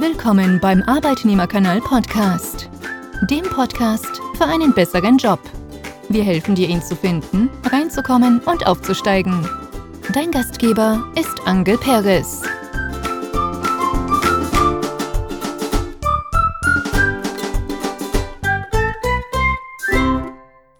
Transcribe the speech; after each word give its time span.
Willkommen 0.00 0.58
beim 0.60 0.82
Arbeitnehmerkanal 0.84 1.82
Podcast, 1.82 2.70
dem 3.28 3.42
Podcast 3.42 4.22
für 4.38 4.46
einen 4.46 4.72
besseren 4.72 5.18
Job. 5.18 5.38
Wir 6.08 6.24
helfen 6.24 6.54
dir, 6.54 6.68
ihn 6.68 6.80
zu 6.80 6.96
finden, 6.96 7.50
reinzukommen 7.70 8.40
und 8.40 8.66
aufzusteigen. 8.66 9.46
Dein 10.14 10.30
Gastgeber 10.30 11.06
ist 11.16 11.46
Angel 11.46 11.76
Perez. 11.76 12.40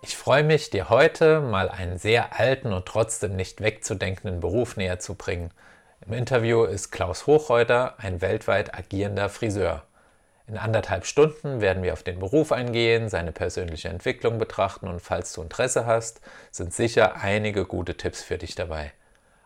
Ich 0.01 0.17
freue 0.17 0.45
mich, 0.45 0.71
dir 0.71 0.89
heute 0.89 1.43
mal 1.43 1.69
einen 1.69 1.99
sehr 1.99 2.41
alten 2.41 2.73
und 2.73 2.87
trotzdem 2.87 3.37
nicht 3.37 3.61
wegzudenkenden 3.61 4.41
Beruf 4.41 4.79
näher 4.79 4.99
zu 4.99 5.15
bringen– 5.15 5.51
im 6.07 6.13
Interview 6.15 6.65
ist 6.65 6.91
Klaus 6.91 7.27
Hochreuter 7.27 7.95
ein 7.99 8.21
weltweit 8.21 8.75
agierender 8.75 9.29
Friseur. 9.29 9.85
In 10.47 10.57
anderthalb 10.57 11.07
Stunden 11.07 11.61
werden 11.61 11.83
wir 11.83 11.93
auf 11.93 12.03
den 12.03 12.19
Beruf 12.19 12.53
eingehen, 12.53 13.09
seine 13.09 13.33
persönliche 13.33 13.89
Entwicklung 13.89 14.39
betrachten 14.39 14.89
und 14.89 15.01
falls 15.01 15.33
du 15.33 15.43
Interesse 15.43 15.87
hast, 15.87 16.21
sind 16.51 16.73
sicher 16.75 17.17
einige 17.17 17.67
gute 17.67 17.97
Tipps 17.97 18.23
für 18.23 18.39
dich 18.39 18.55
dabei. 18.55 18.93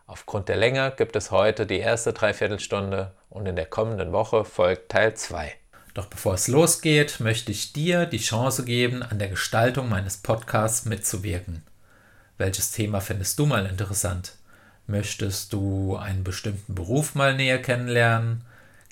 Aufgrund 0.07 0.49
der 0.49 0.55
Länge 0.55 0.93
gibt 0.95 1.15
es 1.15 1.29
heute 1.29 1.65
die 1.65 1.79
erste 1.79 2.13
Dreiviertelstunde 2.13 3.11
und 3.29 3.45
in 3.47 3.55
der 3.55 3.65
kommenden 3.65 4.13
Woche 4.13 4.45
folgt 4.45 4.89
Teil 4.89 5.13
2. 5.13 5.53
Doch 5.93 6.07
bevor 6.07 6.33
es 6.33 6.47
losgeht, 6.47 7.19
möchte 7.19 7.51
ich 7.51 7.73
dir 7.73 8.05
die 8.05 8.17
Chance 8.17 8.65
geben, 8.65 9.03
an 9.03 9.19
der 9.19 9.29
Gestaltung 9.29 9.89
meines 9.89 10.17
Podcasts 10.17 10.85
mitzuwirken. 10.85 11.63
Welches 12.37 12.71
Thema 12.71 13.01
findest 13.01 13.39
du 13.39 13.45
mal 13.45 13.65
interessant? 13.65 14.33
Möchtest 14.87 15.53
du 15.53 15.95
einen 15.95 16.23
bestimmten 16.23 16.75
Beruf 16.75 17.15
mal 17.15 17.35
näher 17.35 17.59
kennenlernen? 17.61 18.43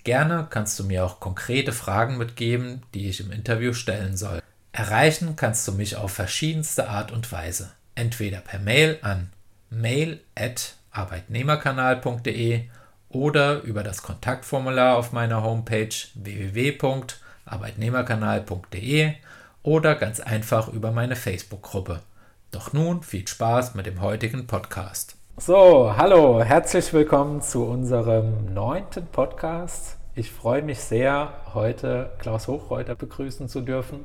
Gerne 0.04 0.48
kannst 0.50 0.80
du 0.80 0.84
mir 0.84 1.06
auch 1.06 1.20
konkrete 1.20 1.72
Fragen 1.72 2.18
mitgeben, 2.18 2.82
die 2.94 3.10
ich 3.10 3.20
im 3.20 3.32
Interview 3.32 3.74
stellen 3.74 4.18
soll. 4.18 4.42
Erreichen 4.72 5.36
kannst 5.36 5.68
du 5.68 5.72
mich 5.72 5.96
auf 5.96 6.12
verschiedenste 6.12 6.90
Art 6.90 7.12
und 7.12 7.32
Weise. 7.32 7.72
Entweder 7.96 8.40
per 8.40 8.58
Mail 8.60 8.98
an 9.04 9.30
mail.arbeitnehmerkanal.de 9.70 12.64
oder 13.10 13.62
über 13.62 13.84
das 13.84 14.02
Kontaktformular 14.02 14.98
auf 14.98 15.12
meiner 15.12 15.44
Homepage 15.44 15.94
www.arbeitnehmerkanal.de 16.16 19.14
oder 19.62 19.94
ganz 19.96 20.20
einfach 20.20 20.70
über 20.70 20.92
meine 20.92 21.16
Facebook-Gruppe. 21.16 22.02
Doch 22.50 22.74
nun 22.74 23.04
viel 23.04 23.28
Spaß 23.28 23.76
mit 23.76 23.86
dem 23.86 24.02
heutigen 24.02 24.48
Podcast. 24.48 25.18
So, 25.38 25.92
hallo, 25.98 26.44
herzlich 26.44 26.94
willkommen 26.94 27.42
zu 27.42 27.66
unserem 27.66 28.54
neunten 28.54 29.08
Podcast. 29.08 29.98
Ich 30.14 30.32
freue 30.32 30.62
mich 30.62 30.80
sehr, 30.80 31.34
heute 31.56 32.12
Klaus 32.20 32.48
Hochreuter 32.48 32.94
begrüßen 32.94 33.50
zu 33.50 33.62
dürfen. 33.62 34.02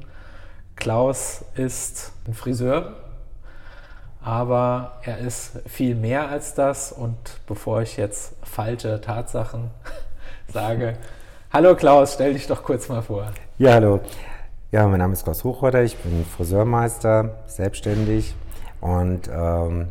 Klaus 0.75 1.45
ist 1.55 2.12
ein 2.27 2.33
Friseur, 2.33 2.95
aber 4.23 5.01
er 5.03 5.19
ist 5.19 5.61
viel 5.67 5.95
mehr 5.95 6.31
als 6.31 6.55
das. 6.55 6.93
Und 6.93 7.19
bevor 7.47 7.83
ich 7.83 7.99
jetzt 7.99 8.34
falsche 8.43 8.99
Tatsachen 8.99 9.71
sage, 10.49 10.95
hallo 11.53 11.77
Klaus, 11.77 12.15
stell 12.15 12.33
dich 12.33 12.47
doch 12.47 12.65
kurz 12.65 12.89
mal 12.89 13.03
vor. 13.03 13.27
Ja, 13.59 13.75
hallo. 13.75 14.01
Ja, 14.73 14.87
mein 14.87 14.99
Name 14.99 15.12
ist 15.12 15.25
Klaus 15.25 15.45
Hochreuter, 15.45 15.83
ich 15.83 15.97
bin 15.99 16.25
Friseurmeister, 16.25 17.34
selbstständig 17.47 18.34
und 18.81 19.29
ähm, 19.31 19.89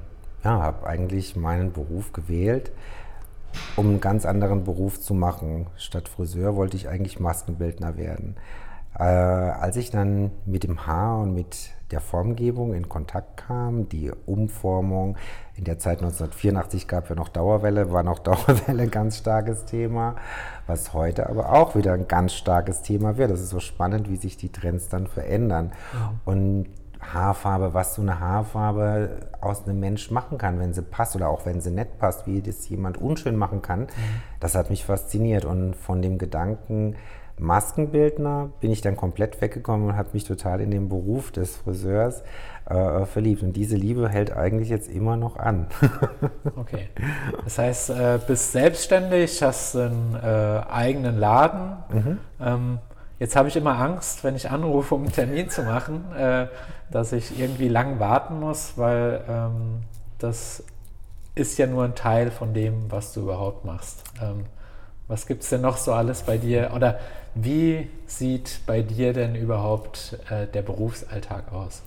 ja, 0.47 0.61
habe 0.61 0.87
eigentlich 0.87 1.35
meinen 1.35 1.73
Beruf 1.73 2.13
gewählt, 2.13 2.71
um 3.75 3.87
einen 3.87 4.01
ganz 4.01 4.25
anderen 4.25 4.63
Beruf 4.63 4.99
zu 5.01 5.13
machen. 5.13 5.67
Statt 5.75 6.07
Friseur 6.07 6.55
wollte 6.55 6.77
ich 6.77 6.87
eigentlich 6.87 7.19
Maskenbildner 7.19 7.97
werden. 7.97 8.35
Äh, 8.97 9.03
als 9.03 9.75
ich 9.75 9.91
dann 9.91 10.31
mit 10.45 10.63
dem 10.63 10.87
Haar 10.87 11.19
und 11.19 11.33
mit 11.33 11.71
der 11.91 11.99
Formgebung 11.99 12.73
in 12.73 12.87
Kontakt 12.87 13.37
kam, 13.37 13.89
die 13.89 14.11
Umformung, 14.25 15.17
in 15.55 15.65
der 15.65 15.79
Zeit 15.79 15.99
1984 15.99 16.87
gab 16.87 17.09
ja 17.09 17.15
noch 17.15 17.29
Dauerwelle, 17.29 17.91
war 17.91 18.03
noch 18.03 18.19
Dauerwelle 18.29 18.83
ein 18.83 18.91
ganz 18.91 19.17
starkes 19.17 19.65
Thema, 19.65 20.15
was 20.65 20.93
heute 20.93 21.29
aber 21.29 21.51
auch 21.51 21.75
wieder 21.75 21.91
ein 21.91 22.07
ganz 22.07 22.33
starkes 22.33 22.83
Thema 22.83 23.17
wird. 23.17 23.31
Das 23.31 23.41
ist 23.41 23.49
so 23.49 23.59
spannend, 23.59 24.09
wie 24.09 24.15
sich 24.17 24.37
die 24.37 24.51
Trends 24.51 24.87
dann 24.87 25.07
verändern. 25.07 25.73
Und 26.25 26.67
Haarfarbe, 27.13 27.73
was 27.73 27.95
so 27.95 28.01
eine 28.01 28.19
Haarfarbe 28.19 29.29
aus 29.41 29.65
einem 29.65 29.79
Mensch 29.79 30.11
machen 30.11 30.37
kann, 30.37 30.59
wenn 30.59 30.73
sie 30.73 30.81
passt 30.81 31.15
oder 31.15 31.29
auch 31.29 31.45
wenn 31.45 31.61
sie 31.61 31.71
nicht 31.71 31.99
passt, 31.99 32.27
wie 32.27 32.41
das 32.41 32.67
jemand 32.69 32.97
unschön 32.97 33.35
machen 33.35 33.61
kann, 33.61 33.87
das 34.39 34.55
hat 34.55 34.69
mich 34.69 34.85
fasziniert. 34.85 35.45
Und 35.45 35.75
von 35.75 36.01
dem 36.01 36.17
Gedanken 36.17 36.95
Maskenbildner 37.39 38.49
bin 38.59 38.71
ich 38.71 38.81
dann 38.81 38.95
komplett 38.95 39.39
weggekommen 39.41 39.89
und 39.89 39.97
habe 39.97 40.09
mich 40.13 40.23
total 40.23 40.59
in 40.59 40.71
den 40.71 40.89
Beruf 40.89 41.31
des 41.31 41.57
Friseurs 41.57 42.23
äh, 42.65 43.05
verliebt. 43.05 43.43
Und 43.43 43.53
diese 43.53 43.75
Liebe 43.75 44.09
hält 44.09 44.35
eigentlich 44.35 44.69
jetzt 44.69 44.89
immer 44.89 45.17
noch 45.17 45.37
an. 45.37 45.67
okay. 46.55 46.89
Das 47.43 47.59
heißt, 47.59 47.89
äh, 47.91 48.19
bist 48.25 48.51
selbstständig, 48.51 49.41
hast 49.43 49.75
einen 49.75 50.15
äh, 50.15 50.61
eigenen 50.69 51.17
Laden. 51.17 51.77
Mhm. 51.93 52.17
Ähm, 52.39 52.79
Jetzt 53.19 53.35
habe 53.35 53.47
ich 53.47 53.55
immer 53.55 53.79
Angst, 53.79 54.23
wenn 54.23 54.35
ich 54.35 54.49
anrufe, 54.51 54.95
um 54.95 55.03
einen 55.03 55.11
Termin 55.11 55.49
zu 55.49 55.63
machen, 55.63 56.03
äh, 56.15 56.47
dass 56.91 57.13
ich 57.13 57.39
irgendwie 57.39 57.67
lang 57.67 57.99
warten 57.99 58.39
muss, 58.39 58.73
weil 58.77 59.23
ähm, 59.27 59.81
das 60.19 60.63
ist 61.33 61.57
ja 61.57 61.67
nur 61.67 61.83
ein 61.83 61.95
Teil 61.95 62.31
von 62.31 62.53
dem, 62.53 62.91
was 62.91 63.13
du 63.13 63.21
überhaupt 63.21 63.65
machst. 63.65 64.03
Ähm, 64.21 64.45
was 65.07 65.25
gibt 65.25 65.43
es 65.43 65.49
denn 65.49 65.61
noch 65.61 65.77
so 65.77 65.93
alles 65.93 66.23
bei 66.23 66.37
dir? 66.37 66.71
Oder 66.75 66.99
wie 67.33 67.89
sieht 68.05 68.61
bei 68.65 68.81
dir 68.81 69.13
denn 69.13 69.35
überhaupt 69.35 70.17
äh, 70.29 70.47
der 70.47 70.61
Berufsalltag 70.61 71.51
aus? 71.51 71.81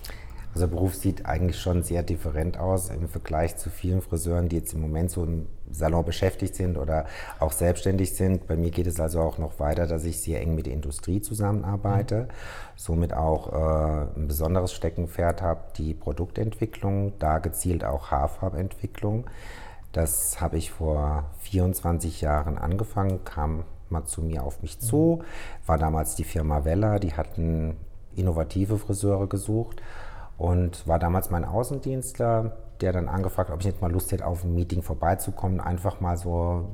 Also 0.52 0.66
der 0.66 0.74
Beruf 0.74 0.94
sieht 0.94 1.26
eigentlich 1.26 1.60
schon 1.60 1.84
sehr 1.84 2.02
different 2.02 2.58
aus 2.58 2.90
im 2.90 3.08
Vergleich 3.08 3.56
zu 3.56 3.70
vielen 3.70 4.02
Friseuren, 4.02 4.48
die 4.48 4.56
jetzt 4.56 4.74
im 4.74 4.80
Moment 4.80 5.10
so 5.10 5.22
im 5.22 5.46
Salon 5.70 6.04
beschäftigt 6.04 6.56
sind 6.56 6.76
oder 6.76 7.06
auch 7.38 7.52
selbstständig 7.52 8.16
sind. 8.16 8.48
Bei 8.48 8.56
mir 8.56 8.70
geht 8.70 8.88
es 8.88 8.98
also 8.98 9.20
auch 9.20 9.38
noch 9.38 9.60
weiter, 9.60 9.86
dass 9.86 10.04
ich 10.04 10.20
sehr 10.20 10.40
eng 10.40 10.56
mit 10.56 10.66
der 10.66 10.72
Industrie 10.72 11.20
zusammenarbeite, 11.22 12.22
mhm. 12.22 12.28
somit 12.74 13.14
auch 13.14 13.52
äh, 13.52 14.18
ein 14.18 14.26
besonderes 14.26 14.72
Steckenpferd 14.72 15.40
habe, 15.40 15.60
die 15.76 15.94
Produktentwicklung, 15.94 17.12
da 17.20 17.38
gezielt 17.38 17.84
auch 17.84 18.10
Haarfarbentwicklung. 18.10 19.30
Das 19.92 20.40
habe 20.40 20.58
ich 20.58 20.72
vor 20.72 21.30
24 21.38 22.20
Jahren 22.22 22.58
angefangen, 22.58 23.24
kam 23.24 23.64
mal 23.88 24.04
zu 24.04 24.22
mir 24.22 24.42
auf 24.42 24.62
mich 24.62 24.80
zu, 24.80 25.20
mhm. 25.20 25.66
war 25.66 25.78
damals 25.78 26.16
die 26.16 26.24
Firma 26.24 26.64
Vella, 26.64 26.98
die 26.98 27.14
hatten 27.14 27.76
innovative 28.16 28.78
Friseure 28.78 29.28
gesucht 29.28 29.80
und 30.40 30.88
war 30.88 30.98
damals 30.98 31.28
mein 31.28 31.44
Außendienstler, 31.44 32.56
der 32.80 32.92
dann 32.94 33.08
angefragt, 33.08 33.50
ob 33.50 33.60
ich 33.60 33.66
nicht 33.66 33.82
mal 33.82 33.92
Lust 33.92 34.10
hätte, 34.10 34.26
auf 34.26 34.42
ein 34.42 34.54
Meeting 34.54 34.80
vorbeizukommen, 34.80 35.60
einfach 35.60 36.00
mal 36.00 36.16
so 36.16 36.64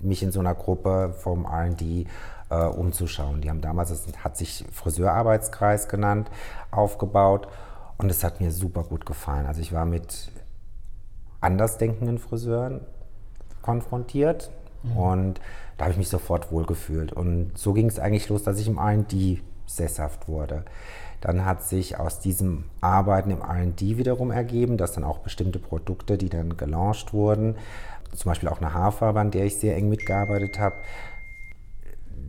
mich 0.00 0.22
in 0.22 0.32
so 0.32 0.40
einer 0.40 0.54
Gruppe 0.54 1.14
vom 1.16 1.46
R&D 1.46 2.04
äh, 2.50 2.64
umzuschauen. 2.66 3.40
Die 3.40 3.48
haben 3.48 3.62
damals, 3.62 3.88
das 3.88 4.06
hat 4.22 4.36
sich 4.36 4.66
Friseurarbeitskreis 4.70 5.88
genannt, 5.88 6.30
aufgebaut 6.70 7.48
und 7.96 8.10
es 8.10 8.22
hat 8.22 8.42
mir 8.42 8.50
super 8.50 8.82
gut 8.82 9.06
gefallen. 9.06 9.46
Also 9.46 9.62
ich 9.62 9.72
war 9.72 9.86
mit 9.86 10.30
andersdenkenden 11.40 12.18
Friseuren 12.18 12.82
konfrontiert 13.62 14.50
mhm. 14.82 14.96
und 14.98 15.40
da 15.78 15.86
habe 15.86 15.92
ich 15.92 15.98
mich 15.98 16.10
sofort 16.10 16.52
wohlgefühlt. 16.52 17.14
Und 17.14 17.56
so 17.56 17.72
ging 17.72 17.86
es 17.86 17.98
eigentlich 17.98 18.28
los, 18.28 18.42
dass 18.42 18.58
ich 18.58 18.68
im 18.68 18.76
R&D 18.76 19.40
sesshaft 19.64 20.28
wurde. 20.28 20.66
Dann 21.20 21.44
hat 21.44 21.62
sich 21.62 21.98
aus 21.98 22.20
diesem 22.20 22.64
Arbeiten 22.80 23.30
im 23.30 23.42
RD 23.42 23.98
wiederum 23.98 24.30
ergeben, 24.30 24.76
dass 24.76 24.92
dann 24.92 25.04
auch 25.04 25.18
bestimmte 25.18 25.58
Produkte, 25.58 26.18
die 26.18 26.28
dann 26.28 26.56
gelauncht 26.56 27.12
wurden, 27.12 27.56
zum 28.14 28.30
Beispiel 28.30 28.48
auch 28.48 28.60
eine 28.60 28.72
Haarfarbe, 28.72 29.20
an 29.20 29.30
der 29.30 29.44
ich 29.44 29.56
sehr 29.56 29.76
eng 29.76 29.88
mitgearbeitet 29.88 30.58
habe, 30.58 30.76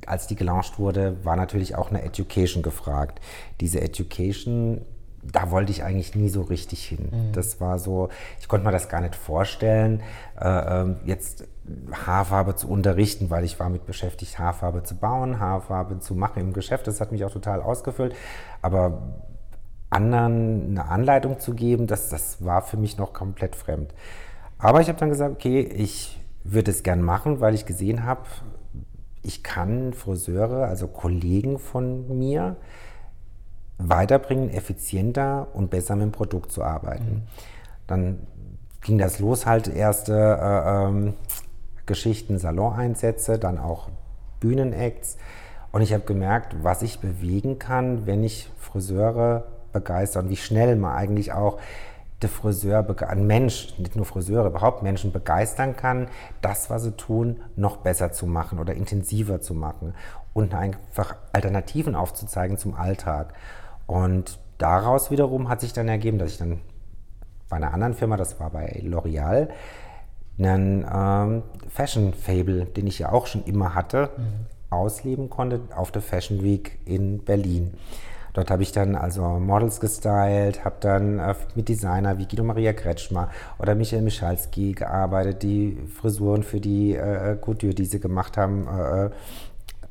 als 0.05 0.27
die 0.27 0.35
gelauncht 0.35 0.79
wurde, 0.79 1.17
war 1.23 1.35
natürlich 1.35 1.75
auch 1.75 1.89
eine 1.89 2.01
Education 2.03 2.63
gefragt. 2.63 3.19
Diese 3.61 3.81
Education 3.81 4.81
da 5.23 5.51
wollte 5.51 5.71
ich 5.71 5.83
eigentlich 5.83 6.15
nie 6.15 6.29
so 6.29 6.41
richtig 6.41 6.85
hin. 6.85 7.09
Mhm. 7.11 7.31
Das 7.33 7.59
war 7.59 7.79
so, 7.79 8.09
ich 8.39 8.47
konnte 8.47 8.65
mir 8.65 8.71
das 8.71 8.89
gar 8.89 9.01
nicht 9.01 9.15
vorstellen, 9.15 10.01
äh, 10.39 10.81
ähm, 10.81 10.97
jetzt 11.05 11.45
Haarfarbe 11.91 12.55
zu 12.55 12.69
unterrichten, 12.69 13.29
weil 13.29 13.43
ich 13.43 13.59
war 13.59 13.69
mit 13.69 13.85
beschäftigt, 13.85 14.39
Haarfarbe 14.39 14.83
zu 14.83 14.95
bauen, 14.95 15.39
Haarfarbe 15.39 15.99
zu 15.99 16.15
machen 16.15 16.39
im 16.41 16.53
Geschäft. 16.53 16.87
Das 16.87 17.01
hat 17.01 17.11
mich 17.11 17.25
auch 17.25 17.31
total 17.31 17.61
ausgefüllt. 17.61 18.15
Aber 18.61 19.15
anderen 19.89 20.77
eine 20.77 20.89
Anleitung 20.89 21.39
zu 21.39 21.53
geben, 21.53 21.87
das, 21.87 22.09
das 22.09 22.43
war 22.43 22.61
für 22.61 22.77
mich 22.77 22.97
noch 22.97 23.13
komplett 23.13 23.55
fremd. 23.55 23.93
Aber 24.57 24.81
ich 24.81 24.87
habe 24.89 24.99
dann 24.99 25.09
gesagt, 25.09 25.33
okay, 25.33 25.61
ich 25.61 26.19
würde 26.43 26.71
es 26.71 26.83
gern 26.83 27.01
machen, 27.01 27.41
weil 27.41 27.53
ich 27.53 27.65
gesehen 27.65 28.05
habe, 28.05 28.21
ich 29.21 29.43
kann 29.43 29.93
Friseure, 29.93 30.67
also 30.67 30.87
Kollegen 30.87 31.59
von 31.59 32.17
mir, 32.17 32.55
weiterbringen, 33.77 34.49
effizienter 34.49 35.47
und 35.53 35.69
besser 35.69 35.95
mit 35.95 36.05
dem 36.05 36.11
Produkt 36.11 36.51
zu 36.51 36.63
arbeiten. 36.63 37.05
Mhm. 37.05 37.21
Dann 37.85 38.19
ging 38.81 38.97
das 38.97 39.19
los, 39.19 39.45
halt 39.45 39.67
erste 39.67 40.13
äh, 40.13 40.87
ähm, 40.87 41.13
Geschichten, 41.85 42.37
Saloneinsätze, 42.37 43.39
dann 43.39 43.57
auch 43.57 43.89
Bühnenacts. 44.39 45.17
Und 45.71 45.81
ich 45.81 45.93
habe 45.93 46.03
gemerkt, 46.03 46.55
was 46.63 46.81
ich 46.81 46.99
bewegen 46.99 47.59
kann, 47.59 48.05
wenn 48.05 48.23
ich 48.23 48.49
Friseure 48.57 49.45
begeister 49.73 50.21
und 50.21 50.29
wie 50.29 50.37
schnell 50.37 50.75
man 50.75 50.95
eigentlich 50.95 51.33
auch 51.33 51.59
der 52.21 52.29
Friseur, 52.29 52.85
ein 53.07 53.27
Mensch, 53.27 53.77
nicht 53.77 53.95
nur 53.95 54.05
Friseure, 54.05 54.47
überhaupt 54.47 54.81
Menschen 54.81 55.11
begeistern 55.11 55.75
kann, 55.75 56.07
das, 56.41 56.69
was 56.69 56.83
sie 56.83 56.93
tun, 56.93 57.41
noch 57.55 57.77
besser 57.77 58.11
zu 58.11 58.25
machen 58.25 58.57
oder 58.57 58.73
intensiver 58.73 59.39
zu 59.39 59.53
machen 59.53 59.93
und 60.33 60.55
einfach 60.55 61.15
Alternativen 61.31 61.95
aufzuzeigen 61.95 62.57
zum 62.57 62.73
Alltag. 62.73 63.33
Und 63.87 64.37
daraus 64.57 65.09
wiederum 65.09 65.49
hat 65.49 65.61
sich 65.61 65.73
dann 65.73 65.87
ergeben, 65.87 66.19
dass 66.19 66.31
ich 66.33 66.37
dann 66.37 66.59
bei 67.49 67.57
einer 67.57 67.73
anderen 67.73 67.93
Firma, 67.93 68.17
das 68.17 68.39
war 68.39 68.49
bei 68.49 68.81
L'Oreal, 68.83 69.47
einen 70.37 70.85
ähm, 70.93 71.43
Fashion 71.69 72.13
Fable, 72.13 72.65
den 72.65 72.85
ich 72.85 72.99
ja 72.99 73.11
auch 73.11 73.25
schon 73.25 73.43
immer 73.45 73.73
hatte, 73.73 74.11
mhm. 74.17 74.23
ausleben 74.69 75.29
konnte 75.29 75.61
auf 75.75 75.91
der 75.91 76.01
Fashion 76.01 76.43
Week 76.43 76.77
in 76.85 77.23
Berlin. 77.23 77.73
Dort 78.33 78.51
habe 78.51 78.61
ich 78.61 78.71
dann 78.71 78.95
also 78.95 79.23
Models 79.23 79.79
gestylt, 79.79 80.63
habe 80.63 80.75
dann 80.79 81.17
äh, 81.17 81.33
mit 81.55 81.69
Designer 81.69 82.19
wie 82.19 82.27
Guido 82.27 82.43
Maria 82.43 82.71
Kretschmer 82.71 83.31
oder 83.57 83.73
Michael 83.73 84.03
Michalski 84.03 84.73
gearbeitet, 84.73 85.41
die 85.41 85.75
Frisuren 85.99 86.43
für 86.43 86.59
die 86.59 86.93
äh, 86.93 87.35
Couture, 87.41 87.73
die 87.73 87.85
sie 87.85 87.99
gemacht 87.99 88.37
haben, 88.37 88.67
äh, 88.67 89.09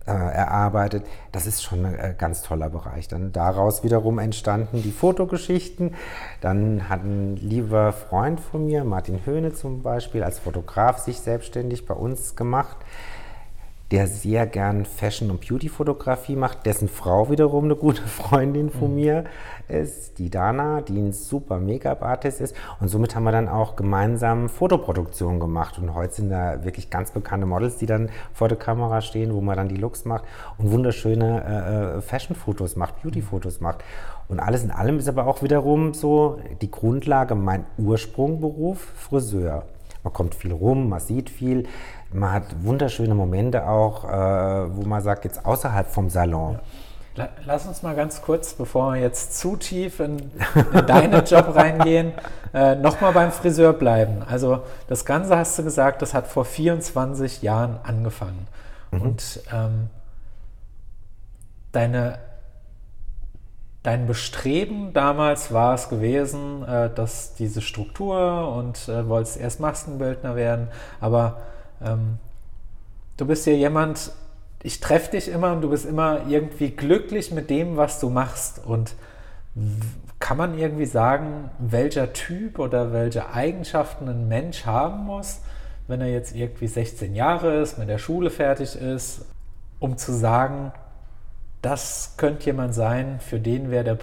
äh, 0.06 0.12
erarbeitet. 0.12 1.04
Das 1.32 1.46
ist 1.46 1.62
schon 1.62 1.84
ein 1.84 1.98
äh, 1.98 2.14
ganz 2.16 2.42
toller 2.42 2.70
Bereich. 2.70 3.08
Dann 3.08 3.32
daraus 3.32 3.82
wiederum 3.82 4.18
entstanden 4.18 4.82
die 4.82 4.92
Fotogeschichten. 4.92 5.94
Dann 6.40 6.88
hat 6.88 7.04
ein 7.04 7.36
lieber 7.36 7.92
Freund 7.92 8.40
von 8.40 8.66
mir, 8.66 8.84
Martin 8.84 9.26
Höhne 9.26 9.52
zum 9.52 9.82
Beispiel, 9.82 10.22
als 10.22 10.38
Fotograf 10.38 10.98
sich 10.98 11.20
selbstständig 11.20 11.86
bei 11.86 11.94
uns 11.94 12.36
gemacht 12.36 12.76
der 13.92 14.08
sehr 14.08 14.46
gern 14.46 14.84
Fashion- 14.84 15.30
und 15.30 15.46
Beauty-Fotografie 15.46 16.34
macht, 16.34 16.66
dessen 16.66 16.88
Frau 16.88 17.30
wiederum 17.30 17.64
eine 17.64 17.76
gute 17.76 18.02
Freundin 18.02 18.70
von 18.70 18.90
mhm. 18.90 18.94
mir 18.96 19.24
ist, 19.68 20.18
die 20.18 20.28
Dana, 20.28 20.80
die 20.80 20.98
ein 20.98 21.12
super 21.12 21.58
Make-up-Artist 21.58 22.40
ist. 22.40 22.56
Und 22.80 22.88
somit 22.88 23.14
haben 23.14 23.24
wir 23.24 23.32
dann 23.32 23.48
auch 23.48 23.76
gemeinsam 23.76 24.48
Fotoproduktionen 24.48 25.38
gemacht. 25.38 25.78
Und 25.78 25.94
heute 25.94 26.14
sind 26.14 26.30
da 26.30 26.64
wirklich 26.64 26.90
ganz 26.90 27.12
bekannte 27.12 27.46
Models, 27.46 27.76
die 27.76 27.86
dann 27.86 28.10
vor 28.32 28.48
der 28.48 28.58
Kamera 28.58 29.00
stehen, 29.00 29.32
wo 29.32 29.40
man 29.40 29.56
dann 29.56 29.68
die 29.68 29.76
Looks 29.76 30.04
macht 30.04 30.24
und 30.58 30.72
wunderschöne 30.72 31.44
äh, 31.44 31.98
äh 31.98 32.00
Fashion-Fotos 32.00 32.76
macht, 32.76 33.02
Beauty-Fotos 33.02 33.60
macht. 33.60 33.84
Und 34.28 34.40
alles 34.40 34.64
in 34.64 34.72
allem 34.72 34.98
ist 34.98 35.08
aber 35.08 35.26
auch 35.26 35.42
wiederum 35.42 35.94
so 35.94 36.40
die 36.60 36.70
Grundlage, 36.70 37.36
mein 37.36 37.64
Ursprungberuf, 37.78 38.80
Friseur. 38.96 39.64
Man 40.02 40.12
kommt 40.12 40.34
viel 40.36 40.52
rum, 40.52 40.88
man 40.88 41.00
sieht 41.00 41.30
viel, 41.30 41.66
man 42.16 42.32
hat 42.32 42.44
wunderschöne 42.62 43.14
Momente 43.14 43.68
auch, 43.68 44.04
äh, 44.04 44.76
wo 44.76 44.86
man 44.86 45.02
sagt, 45.02 45.24
jetzt 45.24 45.44
außerhalb 45.44 45.88
vom 45.88 46.10
Salon. 46.10 46.58
Lass 47.46 47.66
uns 47.66 47.82
mal 47.82 47.94
ganz 47.94 48.20
kurz, 48.20 48.52
bevor 48.52 48.92
wir 48.92 49.00
jetzt 49.00 49.38
zu 49.38 49.56
tief 49.56 50.00
in, 50.00 50.30
in 50.72 50.86
deinen 50.86 51.24
Job 51.24 51.54
reingehen, 51.54 52.12
äh, 52.52 52.74
nochmal 52.74 53.12
beim 53.12 53.32
Friseur 53.32 53.72
bleiben. 53.72 54.22
Also 54.28 54.60
das 54.86 55.06
Ganze 55.06 55.36
hast 55.36 55.58
du 55.58 55.64
gesagt, 55.64 56.02
das 56.02 56.12
hat 56.12 56.26
vor 56.26 56.44
24 56.44 57.40
Jahren 57.40 57.78
angefangen. 57.82 58.46
Mhm. 58.90 59.00
Und 59.00 59.40
ähm, 59.50 59.88
deine, 61.72 62.18
dein 63.82 64.06
Bestreben 64.06 64.92
damals 64.92 65.54
war 65.54 65.72
es 65.72 65.88
gewesen, 65.88 66.68
äh, 66.68 66.90
dass 66.94 67.34
diese 67.34 67.62
Struktur 67.62 68.54
und 68.54 68.88
äh, 68.88 69.08
wolltest 69.08 69.38
erst 69.38 69.60
Maskenbildner 69.60 70.36
werden, 70.36 70.68
aber 71.00 71.38
ähm, 71.84 72.18
du 73.16 73.26
bist 73.26 73.46
ja 73.46 73.52
jemand, 73.52 74.12
ich 74.62 74.80
treffe 74.80 75.12
dich 75.12 75.28
immer 75.28 75.52
und 75.52 75.62
du 75.62 75.70
bist 75.70 75.86
immer 75.86 76.26
irgendwie 76.28 76.70
glücklich 76.70 77.30
mit 77.30 77.50
dem, 77.50 77.76
was 77.76 78.00
du 78.00 78.10
machst. 78.10 78.64
Und 78.64 78.94
kann 80.18 80.36
man 80.36 80.58
irgendwie 80.58 80.86
sagen, 80.86 81.50
welcher 81.58 82.12
Typ 82.12 82.58
oder 82.58 82.92
welche 82.92 83.30
Eigenschaften 83.32 84.08
ein 84.08 84.28
Mensch 84.28 84.66
haben 84.66 85.04
muss, 85.04 85.40
wenn 85.88 86.00
er 86.00 86.08
jetzt 86.08 86.34
irgendwie 86.34 86.66
16 86.66 87.14
Jahre 87.14 87.60
ist, 87.60 87.78
mit 87.78 87.88
der 87.88 87.98
Schule 87.98 88.30
fertig 88.30 88.76
ist, 88.76 89.24
um 89.78 89.96
zu 89.96 90.12
sagen, 90.12 90.72
das 91.62 92.14
könnte 92.16 92.46
jemand 92.46 92.74
sein, 92.74 93.18
für 93.20 93.40
den 93.40 93.70
wäre 93.70 93.84
der 93.84 93.98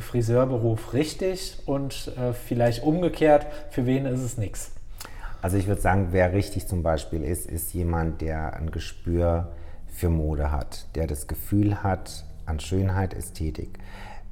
Friseurberuf 0.00 0.92
richtig 0.92 1.58
und 1.66 2.12
äh, 2.16 2.32
vielleicht 2.32 2.82
umgekehrt, 2.82 3.46
für 3.70 3.86
wen 3.86 4.06
ist 4.06 4.20
es 4.20 4.38
nichts. 4.38 4.72
Also 5.40 5.56
ich 5.56 5.68
würde 5.68 5.80
sagen, 5.80 6.08
wer 6.10 6.32
richtig 6.32 6.66
zum 6.66 6.82
Beispiel 6.82 7.22
ist, 7.22 7.46
ist 7.46 7.72
jemand, 7.72 8.20
der 8.20 8.54
ein 8.54 8.70
Gespür 8.70 9.52
für 9.86 10.08
Mode 10.08 10.50
hat, 10.50 10.86
der 10.96 11.06
das 11.06 11.26
Gefühl 11.26 11.82
hat 11.82 12.24
an 12.44 12.58
Schönheit, 12.58 13.14
Ästhetik. 13.14 13.78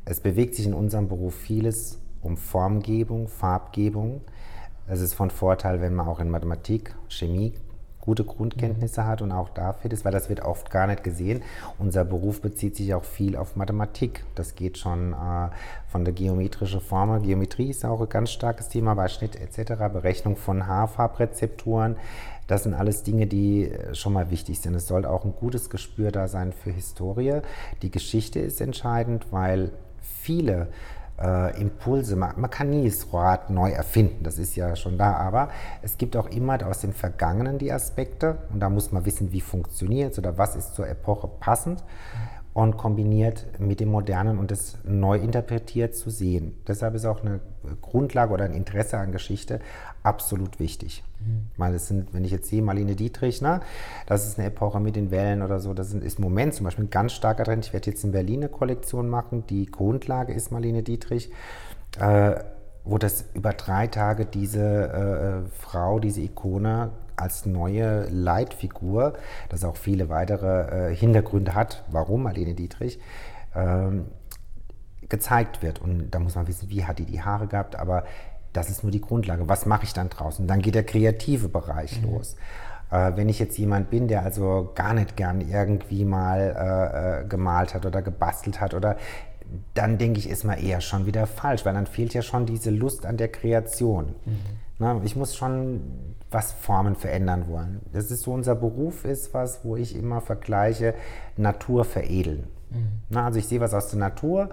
Es 0.05 0.21
bewegt 0.21 0.55
sich 0.57 0.67
in 0.67 0.75
unserem 0.75 1.09
Beruf 1.09 1.35
vieles 1.35 2.01
um 2.23 2.37
Formgebung, 2.37 3.29
Farbgebung. 3.29 4.23
Es 4.89 5.01
ist 5.01 5.15
von 5.15 5.31
Vorteil, 5.31 5.81
wenn 5.81 5.95
man 5.95 6.09
auch 6.09 6.19
in 6.19 6.29
Mathematik, 6.29 6.95
Chemie 7.09 7.55
gute 8.07 8.25
Grundkenntnisse 8.25 9.05
hat 9.05 9.21
und 9.21 9.33
auch 9.33 9.51
da 9.51 9.73
fit 9.73 9.93
ist, 9.93 10.05
weil 10.05 10.13
das 10.13 10.29
wird 10.29 10.41
oft 10.41 10.71
gar 10.71 10.87
nicht 10.87 11.05
gesehen. 11.05 11.43
Unser 11.79 12.05
Beruf 12.05 12.41
bezieht 12.41 12.77
sich 12.77 12.95
auch 12.95 13.05
viel 13.05 13.37
auf 13.37 13.57
Mathematik. 13.57 14.25
Das 14.37 14.55
geht 14.55 14.79
schon 14.79 15.13
äh, 15.13 15.49
von 15.89 16.05
der 16.05 16.15
geometrischen 16.15 16.81
Formel. 16.81 17.21
Geometrie 17.21 17.71
ist 17.71 17.85
auch 17.85 18.01
ein 18.01 18.09
ganz 18.09 18.31
starkes 18.31 18.69
Thema 18.69 18.95
bei 18.95 19.09
Schnitt 19.09 19.37
etc., 19.37 19.73
Berechnung 19.93 20.37
von 20.37 20.67
Haarfarbrezepturen. 20.67 21.97
Das 22.47 22.63
sind 22.63 22.75
alles 22.75 23.03
Dinge, 23.03 23.27
die 23.27 23.71
äh, 23.71 23.95
schon 23.95 24.13
mal 24.13 24.31
wichtig 24.31 24.61
sind. 24.61 24.75
Es 24.77 24.87
sollte 24.87 25.11
auch 25.11 25.25
ein 25.25 25.35
gutes 25.35 25.69
Gespür 25.69 26.13
da 26.13 26.29
sein 26.29 26.53
für 26.53 26.71
Historie. 26.71 27.41
Die 27.83 27.91
Geschichte 27.91 28.39
ist 28.39 28.61
entscheidend, 28.61 29.27
weil 29.33 29.73
viele 30.01 30.69
äh, 31.21 31.61
Impulse. 31.61 32.17
Man, 32.17 32.41
man, 32.41 32.51
kann 32.51 32.71
nie 32.71 32.89
das 32.89 33.13
Rad 33.13 33.51
neu 33.51 33.71
erfinden, 33.71 34.23
das 34.25 34.39
ist 34.39 34.57
ja 34.57 34.77
schon 34.77 34.99
da, 34.99 35.15
aber 35.15 35.49
es 35.83 35.99
gibt 35.99 36.17
auch 36.17 36.29
immer 36.29 36.65
aus 36.67 36.81
dem 36.81 36.93
Vergangenen 36.93 37.59
die 37.59 37.73
Aspekte 37.73 38.39
und 38.53 38.61
da 38.61 38.69
muss 38.71 38.93
man 38.93 39.05
wissen, 39.07 39.33
wie 39.33 39.41
funktioniert 39.41 40.13
es 40.13 40.19
oder 40.19 40.39
was 40.39 40.57
ist 40.57 40.75
zur 40.75 40.89
Epoche 40.89 41.29
passend 41.41 41.83
und 42.57 42.79
kombiniert 42.79 43.47
mit 43.59 43.81
dem 43.81 43.91
Modernen 43.91 44.39
und 44.39 44.51
es 44.51 44.79
neu 44.83 45.19
interpretiert 45.19 45.95
zu 45.95 46.09
sehen. 46.09 46.57
Deshalb 46.67 46.95
ist 46.95 47.05
auch 47.05 47.21
eine 47.21 47.41
Grundlage 47.83 48.33
oder 48.33 48.47
ein 48.47 48.55
Interesse 48.55 48.97
an 48.97 49.13
Geschichte 49.13 49.61
absolut 50.07 50.61
wichtig. 50.61 51.03
Mhm. 51.21 51.47
Weil 51.57 51.75
es 51.75 51.89
sind, 51.89 52.15
wenn 52.15 52.25
ich 52.25 52.31
jetzt 52.31 52.49
sehe, 52.49 52.63
Marlene 52.63 52.95
Dietrich, 52.95 53.43
ne, 53.43 53.61
das 54.07 54.27
ist 54.27 54.39
eine 54.39 54.49
Epoche 54.49 54.81
mit 54.81 54.97
den 54.97 55.11
Wellen 55.11 55.43
oder 55.43 55.59
so, 55.59 55.75
das 55.75 55.93
ist 55.93 56.19
im 56.19 56.25
Moment 56.25 56.55
zum 56.55 56.65
Beispiel 56.65 56.85
ein 56.85 56.91
ganz 56.91 57.13
starker 57.13 57.45
Trend. 57.45 57.67
Ich 57.67 57.73
werde 57.73 57.91
jetzt 57.91 58.05
eine 58.05 58.49
Kollektion 58.49 59.09
machen, 59.09 59.45
die 59.49 59.67
Grundlage 59.67 60.33
ist 60.33 60.53
Marlene 60.53 60.83
Dietrich. 60.83 61.31
Äh, 61.99 62.37
wo 62.87 62.99
das 62.99 63.25
über 63.35 63.53
drei 63.53 63.89
Tage 63.89 64.27
diese 64.27 65.45
äh, 65.45 65.51
Frau, 65.59 65.99
diese 65.99 66.21
Ikone 66.21 66.91
als 67.17 67.45
neue 67.45 68.09
Leitfigur, 68.11 69.15
das 69.49 69.65
auch 69.65 69.77
viele 69.77 70.09
weitere 70.09 70.91
äh, 70.91 70.95
Hintergründe 70.95 71.55
hat, 71.55 71.85
warum 71.91 72.23
Marlene 72.23 72.55
Dietrich, 72.55 73.01
ähm, 73.57 74.07
gezeigt 75.09 75.63
wird. 75.63 75.81
Und 75.81 76.11
da 76.13 76.21
muss 76.21 76.37
man 76.37 76.47
wissen, 76.47 76.71
wie 76.71 76.85
hat 76.85 77.01
die 77.01 77.07
die 77.07 77.23
Haare 77.23 77.49
gehabt, 77.49 77.75
aber 77.75 78.05
das 78.57 78.71
ist 78.71 78.83
nur 78.83 78.93
die 78.93 79.01
Grundlage. 79.01 79.49
Was 79.49 79.67
mache 79.67 79.85
ich 79.85 79.93
dann 79.93 80.09
draußen? 80.09 80.47
Dann 80.47 80.63
geht 80.63 80.75
der 80.75 80.85
kreative 80.85 81.49
Bereich 81.49 82.01
mhm. 82.01 82.13
los. 82.13 82.37
Äh, 82.91 83.13
wenn 83.17 83.29
ich 83.29 83.39
jetzt 83.39 83.59
jemand 83.59 83.91
bin, 83.91 84.09
der 84.09 84.23
also 84.23 84.73
gar 84.75 84.95
nicht 84.95 85.17
gern 85.17 85.41
irgendwie 85.41 86.05
mal 86.05 86.41
äh, 86.41 87.23
äh 87.23 87.29
gemalt 87.29 87.75
hat 87.75 87.85
oder 87.87 88.03
gebastelt 88.03 88.61
hat 88.61 88.75
oder 88.75 88.97
dann 89.75 89.99
denke 89.99 90.19
ich, 90.19 90.29
ist 90.29 90.45
man 90.45 90.59
eher 90.59 90.81
schon 90.81 91.07
wieder 91.07 91.27
falsch, 91.27 91.65
weil 91.65 91.75
dann 91.75 91.87
fehlt 91.87 92.15
ja 92.15 92.23
schon 92.23 92.47
diese 92.47 92.71
Lust 92.71 93.07
an 93.07 93.17
der 93.17 93.29
Kreation. 93.29 94.15
Mhm. 94.25 94.39
Na, 94.79 95.01
ich 95.05 95.17
muss 95.17 95.37
schon 95.37 96.15
was 96.31 96.53
Formen 96.53 96.97
verändern 96.97 97.49
wollen. 97.49 97.81
Das 97.93 98.11
ist 98.11 98.23
so 98.23 98.33
unser 98.33 98.55
Beruf 98.55 99.05
ist 99.05 99.33
was, 99.33 99.65
wo 99.65 99.77
ich 99.77 99.97
immer 99.97 100.21
vergleiche 100.21 100.95
Natur 101.37 101.85
veredeln. 101.85 102.49
Mhm. 102.71 102.89
Na, 103.09 103.27
also 103.27 103.39
ich 103.39 103.47
sehe 103.47 103.61
was 103.61 103.73
aus 103.73 103.89
der 103.89 104.01
Natur 104.01 104.51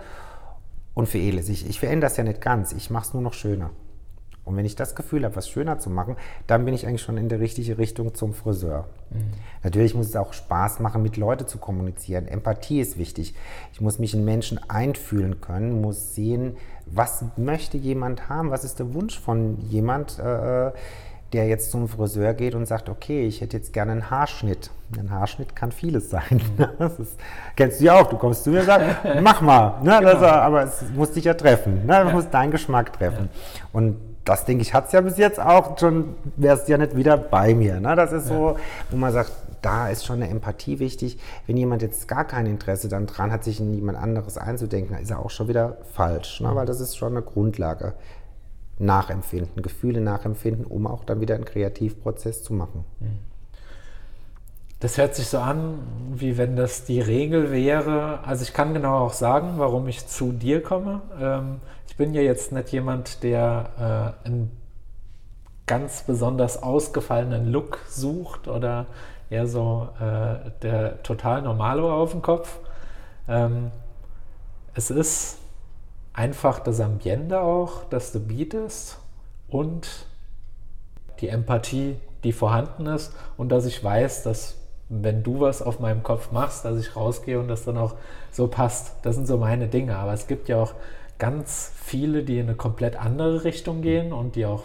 und 0.93 1.09
veredle 1.09 1.39
es. 1.39 1.49
Ich, 1.49 1.67
ich 1.67 1.79
verändere 1.79 2.09
das 2.09 2.17
ja 2.17 2.23
nicht 2.23 2.41
ganz, 2.41 2.71
ich 2.71 2.89
mache 2.89 3.07
es 3.07 3.13
nur 3.13 3.23
noch 3.23 3.33
schöner. 3.33 3.71
Und 4.45 4.57
wenn 4.57 4.65
ich 4.65 4.75
das 4.75 4.95
Gefühl 4.95 5.23
habe, 5.23 5.35
was 5.35 5.47
schöner 5.49 5.79
zu 5.79 5.89
machen, 5.89 6.17
dann 6.47 6.65
bin 6.65 6.73
ich 6.73 6.85
eigentlich 6.85 7.01
schon 7.01 7.17
in 7.17 7.29
der 7.29 7.39
richtigen 7.39 7.73
Richtung 7.73 8.13
zum 8.13 8.33
Friseur. 8.33 8.87
Mhm. 9.09 9.23
Natürlich 9.63 9.95
muss 9.95 10.07
es 10.07 10.15
auch 10.15 10.33
Spaß 10.33 10.79
machen, 10.79 11.01
mit 11.01 11.17
Leuten 11.17 11.47
zu 11.47 11.57
kommunizieren. 11.57 12.27
Empathie 12.27 12.81
ist 12.81 12.97
wichtig. 12.97 13.35
Ich 13.71 13.79
muss 13.79 13.99
mich 13.99 14.13
in 14.13 14.25
Menschen 14.25 14.59
einfühlen 14.69 15.39
können, 15.39 15.81
muss 15.81 16.13
sehen, 16.13 16.57
was 16.85 17.23
möchte 17.37 17.77
jemand 17.77 18.27
haben, 18.27 18.51
was 18.51 18.65
ist 18.65 18.79
der 18.79 18.93
Wunsch 18.93 19.17
von 19.17 19.59
jemand, 19.61 20.19
äh, 20.19 20.71
der 21.31 21.47
jetzt 21.47 21.71
zum 21.71 21.87
Friseur 21.87 22.33
geht 22.33 22.53
und 22.53 22.67
sagt, 22.67 22.89
okay, 22.89 23.25
ich 23.25 23.41
hätte 23.41 23.57
jetzt 23.57 23.73
gerne 23.73 23.93
einen 23.93 24.11
Haarschnitt. 24.11 24.69
Ein 24.97 25.09
Haarschnitt 25.09 25.55
kann 25.55 25.71
vieles 25.71 26.09
sein. 26.09 26.41
Mhm. 26.57 26.67
Das 26.77 26.99
ist, 26.99 27.19
kennst 27.55 27.79
du 27.79 27.85
ja 27.85 27.93
auch, 27.95 28.07
du 28.07 28.17
kommst 28.17 28.43
zu 28.43 28.51
mir 28.51 28.59
und 28.59 28.65
sagst, 28.65 28.87
mach 29.21 29.41
mal. 29.41 29.81
Ne? 29.81 29.97
Genau. 29.99 30.01
Das, 30.01 30.21
aber 30.21 30.63
es 30.63 30.83
muss 30.93 31.11
dich 31.11 31.23
ja 31.23 31.33
treffen. 31.33 31.85
Ne? 31.85 31.99
Es 32.01 32.07
ja. 32.07 32.11
muss 32.11 32.29
deinen 32.29 32.51
Geschmack 32.51 32.93
treffen. 32.93 33.29
Ja. 33.31 33.61
Und 33.71 34.12
das 34.25 34.45
denke 34.45 34.61
ich, 34.61 34.73
hat 34.73 34.87
es 34.87 34.91
ja 34.93 35.01
bis 35.01 35.17
jetzt 35.17 35.39
auch, 35.39 35.77
schon 35.77 36.15
wärst 36.37 36.67
du 36.67 36.71
ja 36.71 36.77
nicht 36.77 36.95
wieder 36.95 37.17
bei 37.17 37.53
mir. 37.53 37.79
Ne? 37.79 37.95
Das 37.95 38.11
ist 38.11 38.27
so, 38.27 38.57
wo 38.89 38.97
man 38.97 39.11
sagt, 39.11 39.31
da 39.61 39.89
ist 39.89 40.05
schon 40.05 40.21
eine 40.21 40.29
Empathie 40.29 40.79
wichtig. 40.79 41.17
Wenn 41.47 41.57
jemand 41.57 41.81
jetzt 41.81 42.07
gar 42.07 42.25
kein 42.25 42.45
Interesse 42.45 42.89
dann 42.89 43.05
dran 43.07 43.31
hat, 43.31 43.43
sich 43.43 43.59
in 43.59 43.73
jemand 43.73 43.97
anderes 43.97 44.37
einzudenken, 44.37 44.93
dann 44.93 45.03
ist 45.03 45.11
er 45.11 45.19
auch 45.19 45.29
schon 45.29 45.47
wieder 45.47 45.77
falsch. 45.93 46.41
Ne? 46.41 46.53
Weil 46.53 46.65
das 46.65 46.79
ist 46.79 46.97
schon 46.97 47.13
eine 47.13 47.21
Grundlage. 47.21 47.93
Nachempfinden, 48.79 49.61
Gefühle 49.61 50.01
nachempfinden, 50.01 50.65
um 50.65 50.87
auch 50.87 51.05
dann 51.05 51.21
wieder 51.21 51.35
einen 51.35 51.45
Kreativprozess 51.45 52.43
zu 52.43 52.53
machen. 52.53 52.83
Das 54.83 54.97
hört 54.97 55.15
sich 55.15 55.29
so 55.29 55.39
an, 55.39 55.79
wie 56.13 56.37
wenn 56.37 56.57
das 56.57 56.83
die 56.83 56.99
Regel 56.99 57.51
wäre. 57.53 58.19
Also 58.25 58.43
ich 58.43 58.51
kann 58.51 58.73
genau 58.73 58.97
auch 59.05 59.13
sagen, 59.13 59.53
warum 59.55 59.87
ich 59.87 60.07
zu 60.07 60.33
dir 60.33 60.61
komme. 60.61 60.99
Ähm, 61.17 61.61
ich 61.87 61.95
bin 61.95 62.13
ja 62.13 62.21
jetzt 62.21 62.51
nicht 62.51 62.73
jemand, 62.73 63.23
der 63.23 64.17
äh, 64.25 64.27
einen 64.27 64.51
ganz 65.67 66.03
besonders 66.03 66.61
ausgefallenen 66.61 67.49
Look 67.49 67.79
sucht 67.87 68.49
oder 68.49 68.87
eher 69.29 69.47
so 69.47 69.87
äh, 70.01 70.51
der 70.61 71.01
total 71.01 71.43
Normalo 71.43 71.89
auf 71.89 72.11
dem 72.11 72.21
Kopf. 72.21 72.59
Ähm, 73.29 73.71
es 74.73 74.91
ist 74.91 75.37
einfach 76.11 76.59
das 76.59 76.81
Ambiente 76.81 77.39
auch, 77.39 77.85
das 77.85 78.11
du 78.11 78.19
bietest 78.19 78.99
und 79.47 80.07
die 81.21 81.29
Empathie, 81.29 81.95
die 82.25 82.33
vorhanden 82.33 82.85
ist 82.87 83.15
und 83.37 83.47
dass 83.47 83.65
ich 83.65 83.81
weiß, 83.81 84.23
dass 84.23 84.57
wenn 84.89 85.23
du 85.23 85.39
was 85.39 85.61
auf 85.61 85.79
meinem 85.79 86.03
Kopf 86.03 86.31
machst, 86.31 86.65
dass 86.65 86.79
ich 86.79 86.95
rausgehe 86.95 87.39
und 87.39 87.47
das 87.47 87.65
dann 87.65 87.77
auch 87.77 87.95
so 88.31 88.47
passt. 88.47 88.95
Das 89.03 89.15
sind 89.15 89.27
so 89.27 89.37
meine 89.37 89.67
Dinge. 89.67 89.95
Aber 89.95 90.13
es 90.13 90.27
gibt 90.27 90.49
ja 90.49 90.61
auch 90.61 90.73
ganz 91.19 91.71
viele, 91.75 92.23
die 92.23 92.39
in 92.39 92.47
eine 92.47 92.55
komplett 92.55 92.95
andere 92.95 93.43
Richtung 93.43 93.81
gehen 93.81 94.13
und 94.13 94.35
die 94.35 94.45
auch 94.45 94.63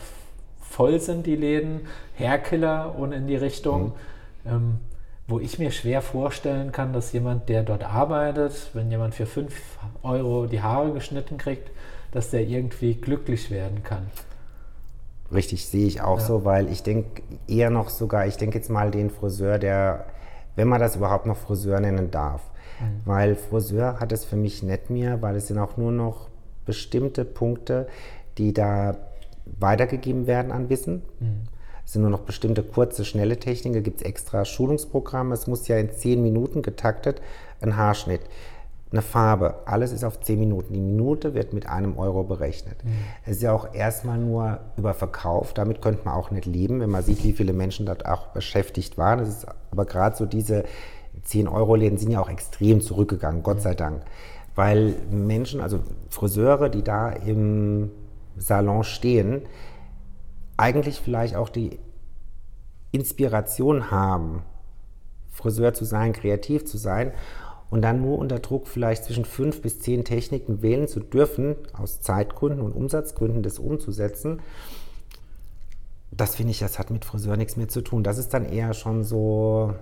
voll 0.61 1.01
sind, 1.01 1.27
die 1.27 1.37
Läden, 1.37 1.83
Herkiller 2.15 2.95
und 2.99 3.13
in 3.13 3.27
die 3.27 3.37
Richtung, 3.37 3.93
mhm. 4.45 4.51
ähm, 4.51 4.81
wo 5.27 5.39
ich 5.39 5.59
mir 5.59 5.71
schwer 5.71 6.03
vorstellen 6.03 6.73
kann, 6.73 6.93
dass 6.93 7.13
jemand, 7.13 7.49
der 7.49 7.63
dort 7.63 7.85
arbeitet, 7.85 8.71
wenn 8.75 8.91
jemand 8.91 9.15
für 9.15 9.27
5 9.27 9.55
Euro 10.03 10.47
die 10.47 10.63
Haare 10.63 10.93
geschnitten 10.93 11.39
kriegt, 11.39 11.71
dass 12.13 12.31
der 12.31 12.43
irgendwie 12.43 12.95
glücklich 12.95 13.51
werden 13.51 13.83
kann. 13.83 14.11
Richtig, 15.33 15.67
sehe 15.67 15.87
ich 15.87 16.01
auch 16.01 16.21
ja. 16.21 16.25
so, 16.25 16.45
weil 16.45 16.71
ich 16.71 16.83
denke 16.83 17.23
eher 17.47 17.71
noch 17.71 17.91
sogar, 17.91 18.27
ich 18.27 18.37
denke 18.37 18.59
jetzt 18.59 18.71
mal 18.71 18.91
den 18.91 19.11
Friseur, 19.11 19.59
der, 19.59 20.07
wenn 20.57 20.69
man 20.69 20.81
das 20.81 20.97
überhaupt 20.97 21.27
noch 21.27 21.37
Friseur 21.37 21.81
nennen 21.81 22.11
darf, 22.11 22.43
mhm. 22.81 23.01
weil 23.05 23.37
Friseur 23.37 24.01
hat 24.01 24.13
es 24.13 24.25
für 24.25 24.37
mich 24.37 24.63
nicht 24.63 24.91
mehr, 24.91 25.21
weil 25.21 25.37
es 25.37 25.49
sind 25.49 25.59
auch 25.59 25.77
nur 25.77 25.93
noch 25.93 26.29
bestimmte 26.65 27.25
Punkte, 27.25 27.89
die 28.39 28.53
da 28.53 28.97
weitergegeben 29.59 30.27
werden 30.27 30.53
an 30.53 30.69
Wissen. 30.71 31.03
Mhm. 31.21 31.49
Es 31.85 31.93
sind 31.93 32.03
nur 32.03 32.11
noch 32.11 32.21
bestimmte 32.21 32.63
kurze, 32.63 33.07
schnelle 33.07 33.39
Techniken. 33.39 33.83
Gibt 33.83 34.03
es 34.03 34.07
extra 34.07 34.45
Schulungsprogramme. 34.45 35.33
Es 35.33 35.47
muss 35.47 35.69
ja 35.69 35.79
in 35.79 35.91
zehn 35.91 36.23
Minuten 36.23 36.61
getaktet 36.61 37.23
ein 37.63 37.77
Haarschnitt, 37.77 38.21
eine 38.91 39.03
Farbe. 39.03 39.67
Alles 39.67 39.93
ist 39.93 40.05
auf 40.05 40.21
zehn 40.21 40.39
Minuten. 40.39 40.73
Die 40.73 40.81
Minute 40.81 41.35
wird 41.35 41.53
mit 41.53 41.69
einem 41.69 41.99
Euro 41.99 42.25
berechnet. 42.25 42.83
Mhm. 42.85 42.91
Es 43.25 43.37
ist 43.37 43.43
ja 43.43 43.53
auch 43.53 43.75
erstmal 43.75 44.19
nur 44.19 44.61
über 44.77 44.95
Verkauf. 44.95 45.53
Damit 45.53 45.83
könnte 45.83 46.05
man 46.05 46.15
auch 46.15 46.31
nicht 46.31 46.47
leben, 46.47 46.81
wenn 46.81 46.91
man 46.91 47.03
sieht, 47.03 47.23
wie 47.25 47.33
viele 47.33 47.53
Menschen 47.53 47.87
dort 47.87 48.07
auch 48.07 48.29
beschäftigt 48.29 48.97
waren. 48.97 49.21
Es 49.21 49.29
ist 49.29 49.47
aber 49.71 49.85
gerade 49.85 50.17
so 50.17 50.25
diese 50.27 50.65
10-Euro-Läden 51.27 51.99
sind 51.99 52.11
ja 52.13 52.21
auch 52.21 52.31
extrem 52.31 52.81
zurückgegangen, 52.81 53.43
Gott 53.43 53.61
sei 53.61 53.75
Dank 53.75 54.03
weil 54.59 54.97
Menschen, 55.09 55.61
also 55.61 55.79
Friseure, 56.11 56.69
die 56.69 56.83
da 56.83 57.11
im 57.11 57.93
Salon 58.37 58.83
stehen, 58.83 59.43
eigentlich 60.57 60.99
vielleicht 60.99 61.37
auch 61.37 61.49
die 61.49 61.79
Inspiration 62.91 63.93
haben, 63.93 64.43
Friseur 65.31 65.75
zu 65.75 65.85
sein, 65.85 66.13
kreativ 66.13 66.65
zu 66.65 66.77
sein 66.77 67.13
und 67.71 67.83
dann 67.83 68.01
nur 68.01 68.19
unter 68.19 68.39
Druck 68.39 68.69
vielleicht 68.69 69.05
zwischen 69.05 69.25
fünf 69.25 69.63
bis 69.63 69.81
zehn 69.81 70.05
Techniken 70.05 70.63
wählen 70.63 70.89
zu 70.89 71.01
dürfen, 71.01 71.57
aus 71.73 72.01
Zeitgründen 72.01 72.61
und 72.61 72.73
Umsatzgründen 72.73 73.43
das 73.43 73.59
umzusetzen. 73.59 74.41
Das 76.11 76.37
finde 76.37 76.53
ich, 76.53 76.59
das 76.59 76.79
hat 76.79 76.91
mit 76.91 77.05
Friseur 77.05 77.37
nichts 77.37 77.57
mehr 77.57 77.69
zu 77.69 77.83
tun. 77.83 78.03
Das 78.03 78.19
ist 78.19 78.33
dann 78.33 78.47
eher 78.47 78.73
schon 78.73 79.05
so 79.05 79.75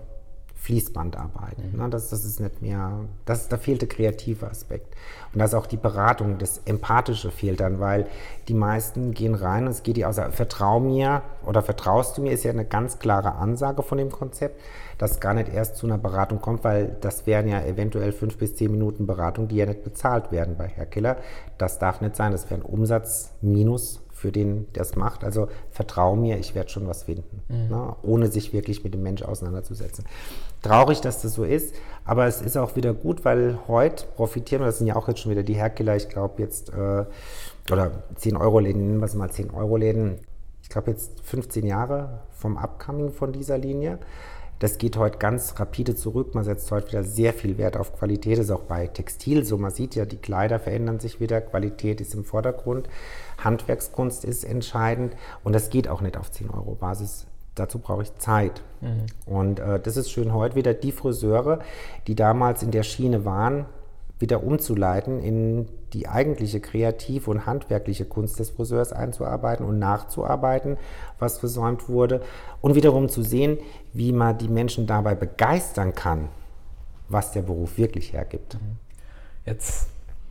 Fließbandarbeit. 0.67 1.59
Mhm. 1.59 1.79
Ne? 1.79 1.91
Das, 1.91 2.11
das 2.11 2.25
ist 2.25 2.41
nicht 2.41 2.61
mehr, 2.61 3.05
das, 3.25 3.49
da 3.49 3.57
fehlt 3.57 3.83
der 3.83 3.89
kreative 3.89 4.49
Aspekt. 4.49 4.97
Und 5.33 5.39
dass 5.39 5.55
auch 5.55 5.67
die 5.67 5.77
Beratung, 5.77 6.39
das 6.39 6.61
Empathische 6.65 7.31
fehlt 7.31 7.61
dann, 7.61 7.79
weil 7.79 8.09
die 8.49 8.55
meisten 8.55 9.13
gehen 9.13 9.37
rein 9.37 9.67
und 9.67 9.71
es 9.71 9.85
geht 9.85 9.97
die 9.97 10.05
außer, 10.05 10.33
vertrau 10.33 10.81
mir 10.81 11.23
oder 11.45 11.63
vertraust 11.63 12.19
du 12.19 12.23
mir, 12.23 12.33
ist 12.33 12.43
ja 12.43 12.51
eine 12.51 12.65
ganz 12.65 12.99
klare 12.99 13.37
Ansage 13.37 13.85
von 13.85 13.99
dem 13.99 14.11
Konzept, 14.11 14.61
dass 14.99 15.21
gar 15.21 15.35
nicht 15.35 15.55
erst 15.55 15.77
zu 15.77 15.87
einer 15.87 15.99
Beratung 15.99 16.41
kommt, 16.41 16.65
weil 16.65 16.97
das 17.01 17.29
wären 17.29 17.47
ja 17.47 17.63
eventuell 17.63 18.11
fünf 18.11 18.37
bis 18.37 18.57
zehn 18.57 18.73
Minuten 18.73 19.07
Beratung, 19.07 19.47
die 19.47 19.57
ja 19.57 19.67
nicht 19.67 19.85
bezahlt 19.85 20.33
werden 20.33 20.57
bei 20.59 20.67
Herr 20.67 20.87
Killer. 20.87 21.19
Das 21.59 21.79
darf 21.79 22.01
nicht 22.01 22.17
sein, 22.17 22.33
das 22.33 22.51
wäre 22.51 22.61
ein 22.61 22.67
Umsatzminus 22.67 24.01
für 24.17 24.33
den, 24.33 24.67
der 24.73 24.83
es 24.83 24.97
macht. 24.97 25.25
Also 25.25 25.49
vertraue 25.71 26.17
mir, 26.17 26.39
ich 26.39 26.55
werde 26.55 26.71
schon 26.71 26.89
was 26.89 27.03
finden, 27.03 27.43
mhm. 27.49 27.69
ne? 27.69 27.97
ohne 28.03 28.29
sich 28.29 28.55
wirklich 28.55 28.83
mit 28.83 28.95
dem 28.95 29.03
Mensch 29.03 29.23
auseinanderzusetzen. 29.23 30.07
Traurig, 30.63 31.03
dass 31.03 31.21
das 31.21 31.35
so 31.35 31.45
ist, 31.45 31.75
aber 32.07 32.27
es 32.27 32.41
ist 32.41 32.57
auch 32.57 32.77
wieder 32.77 32.95
gut, 32.95 33.27
weil 33.27 33.59
heute 33.69 34.07
profitieren 34.17 34.63
wir, 34.63 34.67
das 34.67 34.79
sind 34.79 34.87
ja 34.87 34.97
auch 34.97 35.07
jetzt 35.07 35.21
schon 35.21 35.33
wieder 35.33 35.43
die 35.43 35.55
Herkiller, 35.55 35.97
ich 35.97 36.09
glaube 36.09 36.41
jetzt, 36.41 36.71
äh, 36.71 37.05
oder 37.71 37.91
10-Euro-Läden, 38.19 38.87
nennen 38.87 39.01
wir 39.01 39.05
es 39.05 39.15
mal 39.15 39.29
10-Euro-Läden, 39.29 40.21
ich 40.63 40.71
glaube 40.71 40.93
jetzt 40.93 41.21
15 41.21 41.67
Jahre 41.67 42.21
vom 42.33 42.57
Upcoming 42.57 43.13
von 43.13 43.33
dieser 43.33 43.59
Linie. 43.59 43.99
Das 44.59 44.79
geht 44.79 44.97
heute 44.97 45.19
ganz 45.19 45.59
rapide 45.61 45.95
zurück. 45.95 46.35
Man 46.35 46.45
setzt 46.45 46.71
heute 46.71 46.89
wieder 46.89 47.05
sehr 47.05 47.35
viel 47.35 47.59
Wert 47.59 47.77
auf 47.77 47.95
Qualität. 47.99 48.39
Das 48.39 48.47
ist 48.47 48.51
auch 48.51 48.63
bei 48.63 48.87
Textil 48.87 49.45
so. 49.45 49.59
Man 49.59 49.71
sieht 49.71 49.95
ja, 49.95 50.07
die 50.07 50.17
Kleider 50.17 50.59
verändern 50.59 50.99
sich 50.99 51.21
wieder. 51.21 51.41
Qualität 51.41 52.01
ist 52.01 52.15
im 52.15 52.25
Vordergrund. 52.25 52.89
Handwerkskunst 53.39 54.25
ist 54.25 54.45
entscheidend. 54.45 55.15
Und 55.45 55.53
das 55.53 55.69
geht 55.69 55.89
auch 55.89 56.01
nicht 56.01 56.17
auf 56.17 56.31
10 56.31 56.51
Euro 56.51 56.75
Basis. 56.75 57.27
Dazu 57.55 57.79
brauche 57.79 58.03
ich 58.03 58.15
Zeit. 58.17 58.63
Mhm. 58.81 59.07
Und 59.27 59.61
äh, 59.61 59.79
das 59.79 59.97
ist 59.97 60.11
schön 60.11 60.33
heute 60.33 60.57
wieder 60.57 60.75
die 60.75 60.93
Friseure, 60.93 61.61
die 62.07 62.15
damals 62.15 62.63
in 62.63 62.71
der 62.71 62.83
Schiene 62.83 63.25
waren, 63.25 63.67
wieder 64.19 64.43
umzuleiten 64.43 65.21
in 65.21 65.69
die 65.93 66.09
eigentliche 66.09 66.61
kreative 66.61 67.31
und 67.31 67.47
handwerkliche 67.47 68.05
Kunst 68.05 68.39
des 68.39 68.51
Friseurs 68.51 68.93
einzuarbeiten 68.93 69.67
und 69.67 69.79
nachzuarbeiten, 69.79 70.79
was 71.19 71.39
versäumt 71.39 71.89
wurde. 71.89 72.23
Und 72.61 72.75
wiederum 72.75 73.09
zu 73.09 73.23
sehen, 73.23 73.59
wie 73.93 74.13
man 74.13 74.39
die 74.39 74.49
Menschen 74.49 74.87
dabei 74.87 75.15
begeistern 75.15 75.95
kann, 75.95 76.29
was 77.09 77.33
der 77.33 77.43
Beruf 77.43 77.77
wirklich 77.77 78.13
hergibt. 78.13 78.57
Jetzt 79.45 79.89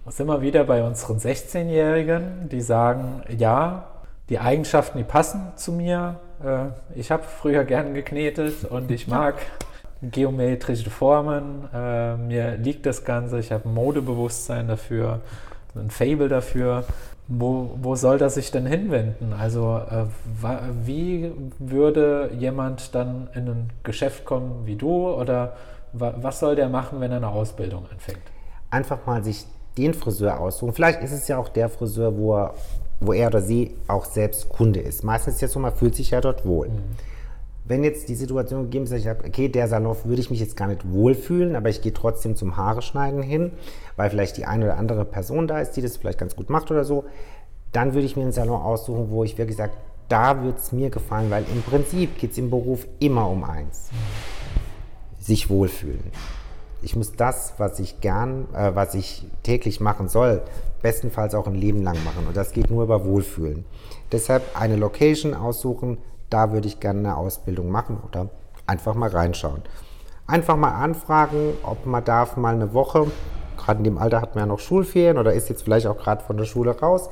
sind 0.07 0.27
wir 0.27 0.41
wieder 0.41 0.63
bei 0.65 0.83
unseren 0.83 1.17
16-Jährigen, 1.17 2.49
die 2.49 2.61
sagen, 2.61 3.23
ja, 3.37 3.87
die 4.29 4.39
Eigenschaften, 4.39 4.97
die 4.97 5.03
passen 5.03 5.53
zu 5.55 5.71
mir. 5.71 6.19
Äh, 6.43 6.99
ich 6.99 7.11
habe 7.11 7.23
früher 7.23 7.63
gern 7.63 7.93
geknetet 7.93 8.65
und 8.65 8.91
ich 8.91 9.07
mag 9.07 9.35
geometrische 10.11 10.89
Formen. 10.89 11.67
Äh, 11.73 12.17
mir 12.17 12.57
liegt 12.57 12.85
das 12.85 13.03
Ganze, 13.03 13.39
ich 13.39 13.51
habe 13.51 13.67
ein 13.67 13.73
Modebewusstsein 13.73 14.67
dafür, 14.67 15.21
ein 15.75 15.89
Fable 15.89 16.29
dafür. 16.29 16.83
Wo, 17.27 17.71
wo 17.81 17.95
soll 17.95 18.19
das 18.19 18.35
sich 18.35 18.51
denn 18.51 18.67
hinwenden? 18.67 19.33
Also 19.33 19.81
äh, 19.89 20.05
wie 20.85 21.31
würde 21.57 22.29
jemand 22.37 22.93
dann 22.93 23.29
in 23.33 23.47
ein 23.47 23.69
Geschäft 23.81 24.25
kommen 24.25 24.65
wie 24.65 24.75
du 24.75 25.09
oder 25.09 25.53
was 25.91 26.39
soll 26.39 26.55
der 26.55 26.69
machen, 26.69 26.99
wenn 26.99 27.11
er 27.11 27.17
eine 27.17 27.29
Ausbildung 27.29 27.85
anfängt? 27.91 28.19
Einfach 28.69 29.05
mal 29.07 29.23
sich 29.23 29.45
den 29.77 29.93
Friseur 29.93 30.39
aussuchen. 30.39 30.73
Vielleicht 30.73 31.01
ist 31.01 31.13
es 31.13 31.27
ja 31.27 31.37
auch 31.37 31.49
der 31.49 31.69
Friseur, 31.69 32.15
wo 32.15 32.35
er, 32.35 32.53
wo 32.99 33.13
er 33.13 33.27
oder 33.27 33.41
sie 33.41 33.75
auch 33.87 34.05
selbst 34.05 34.49
Kunde 34.49 34.81
ist. 34.81 35.03
Meistens 35.03 35.33
ist 35.33 35.35
es 35.37 35.41
ja 35.41 35.47
so, 35.47 35.59
man 35.59 35.73
fühlt 35.73 35.95
sich 35.95 36.11
ja 36.11 36.21
dort 36.21 36.45
wohl. 36.45 36.67
Mhm 36.67 37.14
wenn 37.67 37.83
jetzt 37.83 38.09
die 38.09 38.15
Situation 38.15 38.63
gegeben 38.63 38.85
ist, 38.85 38.91
dass 38.91 38.99
ich 38.99 39.05
sage, 39.05 39.25
okay, 39.27 39.49
der 39.49 39.67
Salon 39.67 39.95
würde 40.03 40.21
ich 40.21 40.29
mich 40.29 40.39
jetzt 40.39 40.55
gar 40.55 40.67
nicht 40.67 40.89
wohlfühlen, 40.89 41.55
aber 41.55 41.69
ich 41.69 41.81
gehe 41.81 41.93
trotzdem 41.93 42.35
zum 42.35 42.57
Haare 42.57 42.83
schneiden 42.83 43.23
hin, 43.23 43.51
weil 43.95 44.09
vielleicht 44.11 44.37
die 44.37 44.45
eine 44.45 44.65
oder 44.65 44.77
andere 44.77 45.03
Person 45.03 45.47
da 45.47 45.59
ist, 45.59 45.71
die 45.71 45.81
das 45.81 45.97
vielleicht 45.97 46.19
ganz 46.19 46.35
gut 46.35 46.49
macht 46.49 46.69
oder 46.69 46.85
so, 46.85 47.05
dann 47.71 47.93
würde 47.93 48.05
ich 48.05 48.15
mir 48.15 48.21
einen 48.21 48.31
Salon 48.31 48.61
aussuchen, 48.61 49.09
wo 49.09 49.23
ich 49.23 49.37
wirklich 49.37 49.57
sage, 49.57 49.73
da 50.09 50.43
wird 50.43 50.59
es 50.59 50.71
mir 50.71 50.91
gefallen, 50.91 51.31
weil 51.31 51.43
im 51.51 51.63
Prinzip 51.63 52.19
geht 52.19 52.31
es 52.31 52.37
im 52.37 52.51
Beruf 52.51 52.85
immer 52.99 53.27
um 53.27 53.43
eins. 53.43 53.89
Sich 55.19 55.49
wohlfühlen. 55.49 56.11
Ich 56.83 56.95
muss 56.95 57.13
das, 57.13 57.55
was 57.57 57.79
ich 57.79 57.99
gern, 57.99 58.45
äh, 58.53 58.75
was 58.75 58.93
ich 58.93 59.25
täglich 59.41 59.79
machen 59.79 60.07
soll, 60.07 60.43
bestenfalls 60.83 61.33
auch 61.33 61.47
ein 61.47 61.55
Leben 61.55 61.81
lang 61.81 61.97
machen. 62.05 62.27
Und 62.27 62.37
das 62.37 62.51
geht 62.51 62.69
nur 62.69 62.83
über 62.83 63.05
Wohlfühlen. 63.05 63.65
Deshalb 64.11 64.43
eine 64.53 64.75
Location 64.75 65.33
aussuchen, 65.33 65.97
da 66.29 66.51
würde 66.51 66.67
ich 66.67 66.79
gerne 66.79 66.99
eine 66.99 67.17
Ausbildung 67.17 67.69
machen 67.69 67.99
oder 68.07 68.29
einfach 68.67 68.95
mal 68.95 69.09
reinschauen. 69.09 69.61
Einfach 70.27 70.55
mal 70.55 70.73
anfragen, 70.73 71.53
ob 71.63 71.85
man 71.85 72.03
darf 72.03 72.35
mal 72.37 72.55
eine 72.55 72.73
Woche, 72.73 73.07
gerade 73.57 73.79
in 73.79 73.83
dem 73.83 73.97
Alter 73.97 74.21
hat 74.21 74.35
man 74.35 74.43
ja 74.43 74.45
noch 74.47 74.59
Schulferien 74.59 75.17
oder 75.17 75.33
ist 75.33 75.49
jetzt 75.49 75.63
vielleicht 75.63 75.87
auch 75.87 75.97
gerade 75.97 76.23
von 76.23 76.37
der 76.37 76.45
Schule 76.45 76.79
raus, 76.79 77.09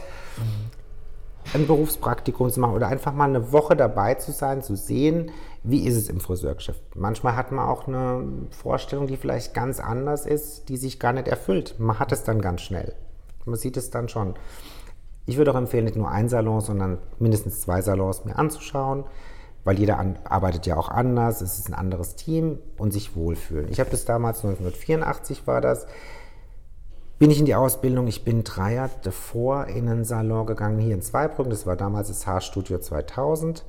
ein 1.54 1.68
Berufspraktikum 1.68 2.50
zu 2.50 2.60
machen 2.60 2.74
oder 2.74 2.88
einfach 2.88 3.14
mal 3.14 3.30
eine 3.30 3.52
Woche 3.52 3.76
dabei 3.76 4.16
zu 4.16 4.32
sein, 4.32 4.64
zu 4.64 4.76
sehen, 4.76 5.32
wie 5.64 5.86
ist 5.86 5.96
es 5.96 6.10
im 6.10 6.20
Friseurgeschäft. 6.20 6.96
Manchmal 6.96 7.36
hat 7.36 7.52
man 7.52 7.68
auch 7.68 7.88
eine 7.88 8.24
Vorstellung, 8.52 9.08
die 9.08 9.18
vielleicht 9.18 9.54
ganz 9.54 9.80
anders 9.80 10.26
ist, 10.26 10.70
die 10.70 10.78
sich 10.78 11.00
gar 11.00 11.14
nicht 11.14 11.28
erfüllt. 11.28 11.76
Man 11.80 12.00
hat 12.00 12.12
es 12.12 12.24
dann 12.24 12.42
ganz 12.42 12.62
schnell. 12.62 12.94
Man 13.46 13.56
sieht 13.58 13.78
es 13.78 13.90
dann 13.90 14.10
schon. 14.10 14.36
Ich 15.26 15.38
würde 15.38 15.52
auch 15.52 15.56
empfehlen, 15.56 15.86
nicht 15.86 15.96
nur 15.96 16.10
ein 16.10 16.28
Salon, 16.30 16.62
sondern 16.62 16.98
mindestens 17.20 17.62
zwei 17.62 17.82
Salons 17.82 18.26
mir 18.26 18.38
anzuschauen, 18.38 19.06
weil 19.64 19.80
jeder 19.80 19.98
an, 20.00 20.18
arbeitet 20.26 20.66
ja 20.66 20.76
auch 20.76 20.90
anders, 20.90 21.42
es 21.42 21.60
ist 21.60 21.70
ein 21.70 21.74
anderes 21.74 22.16
Team 22.16 22.60
und 22.78 22.92
sich 22.92 23.16
wohlfühlen. 23.16 23.70
Ich 23.70 23.80
habe 23.80 23.90
das 23.90 24.04
damals, 24.04 24.44
1984 24.44 25.48
war 25.48 25.62
das, 25.62 25.88
bin 27.20 27.32
ich 27.32 27.40
in 27.40 27.46
die 27.46 27.56
Ausbildung. 27.56 28.08
Ich 28.08 28.26
bin 28.26 28.44
drei 28.44 28.74
Jahre 28.74 28.92
davor 29.04 29.68
in 29.68 29.88
einen 29.88 30.04
Salon 30.04 30.46
gegangen, 30.46 30.80
hier 30.80 30.94
in 30.94 31.02
Zweibrücken. 31.02 31.52
Das 31.52 31.66
war 31.66 31.78
damals 31.78 32.10
das 32.10 32.28
Haarstudio 32.28 32.80
2000. 32.80 33.64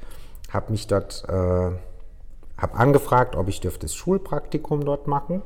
Habe 0.50 0.73
mich 0.73 0.88
dort, 0.88 1.25
äh, 1.28 1.32
habe 1.32 2.75
angefragt, 2.75 3.37
ob 3.37 3.46
ich 3.46 3.61
dürfte 3.61 3.87
das 3.87 3.94
Schulpraktikum 3.94 4.84
dort 4.84 5.06
machen. 5.06 5.42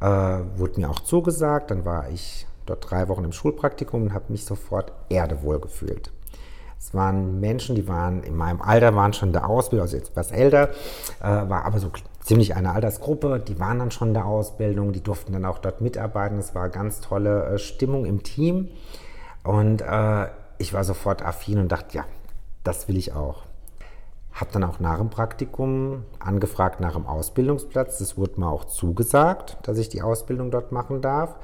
Äh, 0.00 0.06
wurde 0.06 0.78
mir 0.78 0.90
auch 0.90 1.00
zugesagt. 1.00 1.72
Dann 1.72 1.84
war 1.84 2.08
ich 2.08 2.46
dort 2.66 2.90
drei 2.90 3.08
Wochen 3.08 3.24
im 3.24 3.32
Schulpraktikum 3.32 4.02
und 4.02 4.14
habe 4.14 4.26
mich 4.28 4.44
sofort 4.44 4.92
erdewohl 5.08 5.60
gefühlt. 5.60 6.10
Es 6.78 6.94
waren 6.94 7.38
Menschen, 7.38 7.76
die 7.76 7.86
waren 7.86 8.24
in 8.24 8.36
meinem 8.36 8.60
Alter, 8.60 8.96
waren 8.96 9.12
schon 9.12 9.28
in 9.28 9.32
der 9.32 9.48
Ausbildung, 9.48 9.84
also 9.84 9.96
etwas 9.96 10.32
älter, 10.32 10.70
äh, 11.20 11.24
war 11.24 11.64
aber 11.64 11.78
so 11.78 11.92
ziemlich 12.24 12.56
eine 12.56 12.72
Altersgruppe, 12.72 13.38
die 13.38 13.60
waren 13.60 13.78
dann 13.78 13.92
schon 13.92 14.08
in 14.08 14.14
der 14.14 14.26
Ausbildung, 14.26 14.92
die 14.92 15.02
durften 15.02 15.32
dann 15.32 15.44
auch 15.44 15.58
dort 15.58 15.80
mitarbeiten. 15.80 16.38
Es 16.38 16.56
war 16.56 16.68
ganz 16.70 17.00
tolle 17.00 17.44
äh, 17.44 17.58
Stimmung 17.58 18.04
im 18.04 18.24
Team 18.24 18.68
und 19.44 19.80
äh, 19.80 20.26
ich 20.58 20.72
war 20.72 20.82
sofort 20.82 21.22
affin 21.22 21.58
und 21.58 21.70
dachte, 21.70 21.98
ja, 21.98 22.04
das 22.64 22.88
will 22.88 22.96
ich 22.96 23.12
auch. 23.12 23.44
Habe 24.32 24.50
dann 24.52 24.64
auch 24.64 24.80
nach 24.80 24.98
dem 24.98 25.10
Praktikum 25.10 26.04
angefragt 26.18 26.80
nach 26.80 26.94
dem 26.94 27.06
Ausbildungsplatz. 27.06 27.98
Das 27.98 28.16
wurde 28.16 28.40
mir 28.40 28.48
auch 28.48 28.64
zugesagt, 28.64 29.58
dass 29.64 29.78
ich 29.78 29.88
die 29.88 30.02
Ausbildung 30.02 30.50
dort 30.50 30.72
machen 30.72 31.02
darf. 31.02 31.36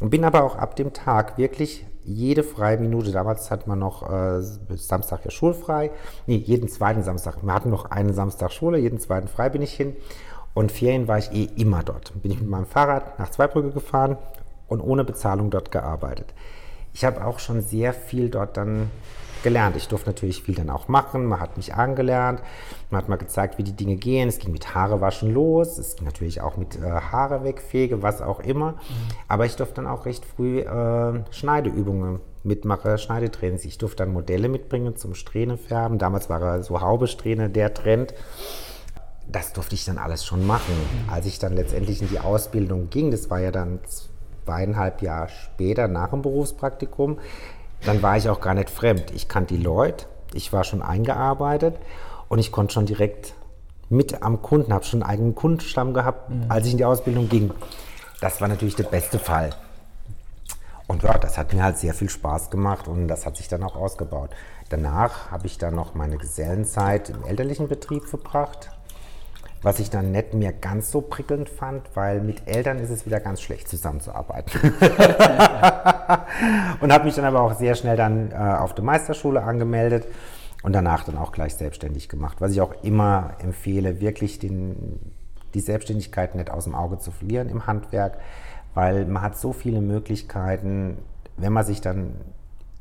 Und 0.00 0.10
bin 0.10 0.24
aber 0.24 0.44
auch 0.44 0.56
ab 0.56 0.76
dem 0.76 0.92
Tag 0.92 1.38
wirklich 1.38 1.86
jede 2.06 2.44
freie 2.44 2.78
Minute, 2.78 3.10
damals 3.10 3.50
hat 3.50 3.66
man 3.66 3.80
noch 3.80 4.08
äh, 4.08 4.40
Samstag 4.76 5.24
ja 5.24 5.30
schulfrei, 5.32 5.90
nee, 6.28 6.36
jeden 6.36 6.68
zweiten 6.68 7.02
Samstag, 7.02 7.38
wir 7.42 7.52
hatten 7.52 7.70
noch 7.70 7.90
einen 7.90 8.14
Samstag 8.14 8.52
Schule, 8.52 8.78
jeden 8.78 9.00
zweiten 9.00 9.26
frei 9.26 9.48
bin 9.48 9.60
ich 9.60 9.72
hin 9.72 9.96
und 10.54 10.70
Ferien 10.70 11.08
war 11.08 11.18
ich 11.18 11.32
eh 11.32 11.48
immer 11.56 11.82
dort. 11.82 12.12
Bin 12.22 12.30
ich 12.30 12.40
mit 12.40 12.48
meinem 12.48 12.66
Fahrrad 12.66 13.18
nach 13.18 13.30
Zweibrücke 13.30 13.72
gefahren 13.72 14.16
und 14.68 14.80
ohne 14.80 15.04
Bezahlung 15.04 15.50
dort 15.50 15.72
gearbeitet. 15.72 16.32
Ich 16.94 17.04
habe 17.04 17.24
auch 17.24 17.40
schon 17.40 17.60
sehr 17.60 17.92
viel 17.92 18.30
dort 18.30 18.56
dann 18.56 18.90
gelernt. 19.42 19.76
Ich 19.76 19.88
durfte 19.88 20.08
natürlich 20.08 20.42
viel 20.42 20.54
dann 20.54 20.70
auch 20.70 20.88
machen. 20.88 21.26
Man 21.26 21.40
hat 21.40 21.56
mich 21.56 21.74
angelernt. 21.74 22.40
Man 22.90 23.00
hat 23.00 23.08
mal 23.08 23.16
gezeigt, 23.16 23.58
wie 23.58 23.62
die 23.62 23.72
Dinge 23.72 23.96
gehen. 23.96 24.28
Es 24.28 24.38
ging 24.38 24.52
mit 24.52 24.74
Haarewaschen 24.74 25.32
los. 25.32 25.78
Es 25.78 25.96
ging 25.96 26.06
natürlich 26.06 26.40
auch 26.40 26.56
mit 26.56 26.76
äh, 26.76 26.82
Haare 26.82 27.44
wegfege, 27.44 28.02
was 28.02 28.22
auch 28.22 28.40
immer. 28.40 28.72
Mhm. 28.72 28.76
Aber 29.28 29.46
ich 29.46 29.56
durfte 29.56 29.76
dann 29.76 29.86
auch 29.86 30.06
recht 30.06 30.24
früh 30.24 30.60
äh, 30.60 31.24
Schneideübungen 31.30 32.20
mitmachen, 32.42 32.98
Schneidetrainings. 32.98 33.64
Ich 33.64 33.78
durfte 33.78 34.04
dann 34.04 34.12
Modelle 34.12 34.48
mitbringen 34.48 34.96
zum 34.96 35.14
Strähnefärben. 35.14 35.98
Damals 35.98 36.28
war 36.30 36.62
so 36.62 36.80
Haubesträhne 36.80 37.50
der 37.50 37.74
Trend 37.74 38.14
das 39.28 39.52
durfte 39.52 39.74
ich 39.74 39.84
dann 39.84 39.98
alles 39.98 40.24
schon 40.24 40.46
machen. 40.46 40.74
Als 41.10 41.26
ich 41.26 41.38
dann 41.38 41.54
letztendlich 41.54 42.00
in 42.00 42.08
die 42.08 42.20
Ausbildung 42.20 42.90
ging, 42.90 43.10
das 43.10 43.30
war 43.30 43.40
ja 43.40 43.50
dann 43.50 43.80
zweieinhalb 44.44 45.02
Jahre 45.02 45.28
später 45.28 45.88
nach 45.88 46.10
dem 46.10 46.22
Berufspraktikum, 46.22 47.18
dann 47.86 48.02
war 48.02 48.16
ich 48.16 48.28
auch 48.28 48.40
gar 48.40 48.54
nicht 48.54 48.70
fremd. 48.70 49.12
Ich 49.14 49.28
kannte 49.28 49.54
die 49.54 49.62
Leute, 49.62 50.06
ich 50.34 50.52
war 50.52 50.64
schon 50.64 50.82
eingearbeitet 50.82 51.76
und 52.28 52.38
ich 52.38 52.52
konnte 52.52 52.74
schon 52.74 52.86
direkt 52.86 53.34
mit 53.88 54.22
am 54.22 54.42
Kunden, 54.42 54.72
habe 54.72 54.84
schon 54.84 55.02
einen 55.02 55.10
eigenen 55.10 55.34
Kundenstamm 55.34 55.94
gehabt, 55.94 56.30
mhm. 56.30 56.46
als 56.48 56.66
ich 56.66 56.72
in 56.72 56.78
die 56.78 56.84
Ausbildung 56.84 57.28
ging. 57.28 57.52
Das 58.20 58.40
war 58.40 58.48
natürlich 58.48 58.76
der 58.76 58.84
beste 58.84 59.18
Fall. 59.18 59.50
Und 60.88 61.02
ja, 61.02 61.18
das 61.18 61.36
hat 61.36 61.52
mir 61.52 61.62
halt 61.62 61.78
sehr 61.78 61.94
viel 61.94 62.08
Spaß 62.08 62.50
gemacht 62.50 62.88
und 62.88 63.08
das 63.08 63.26
hat 63.26 63.36
sich 63.36 63.48
dann 63.48 63.62
auch 63.62 63.76
ausgebaut. 63.76 64.30
Danach 64.68 65.30
habe 65.30 65.46
ich 65.46 65.58
dann 65.58 65.74
noch 65.74 65.94
meine 65.94 66.16
Gesellenzeit 66.16 67.10
im 67.10 67.24
elterlichen 67.24 67.68
Betrieb 67.68 68.04
verbracht, 68.04 68.70
was 69.66 69.80
ich 69.80 69.90
dann 69.90 70.12
nicht 70.12 70.32
mehr 70.32 70.52
ganz 70.52 70.92
so 70.92 71.00
prickelnd 71.00 71.48
fand, 71.48 71.82
weil 71.94 72.20
mit 72.20 72.46
Eltern 72.46 72.78
ist 72.78 72.90
es 72.90 73.04
wieder 73.04 73.18
ganz 73.18 73.40
schlecht 73.42 73.66
zusammenzuarbeiten. 73.66 74.60
und 76.80 76.92
habe 76.92 77.04
mich 77.04 77.16
dann 77.16 77.24
aber 77.24 77.40
auch 77.40 77.54
sehr 77.54 77.74
schnell 77.74 77.96
dann 77.96 78.30
äh, 78.30 78.36
auf 78.36 78.76
der 78.76 78.84
Meisterschule 78.84 79.42
angemeldet 79.42 80.06
und 80.62 80.72
danach 80.72 81.02
dann 81.02 81.18
auch 81.18 81.32
gleich 81.32 81.56
selbstständig 81.56 82.08
gemacht. 82.08 82.36
Was 82.38 82.52
ich 82.52 82.60
auch 82.60 82.84
immer 82.84 83.30
empfehle, 83.40 84.00
wirklich 84.00 84.38
den, 84.38 85.00
die 85.52 85.58
Selbstständigkeit 85.58 86.36
nicht 86.36 86.48
aus 86.48 86.62
dem 86.62 86.76
Auge 86.76 87.00
zu 87.00 87.10
verlieren 87.10 87.48
im 87.48 87.66
Handwerk, 87.66 88.18
weil 88.74 89.04
man 89.04 89.20
hat 89.20 89.36
so 89.36 89.52
viele 89.52 89.80
Möglichkeiten, 89.80 90.98
wenn 91.38 91.52
man 91.52 91.64
sich 91.64 91.80
dann 91.80 92.14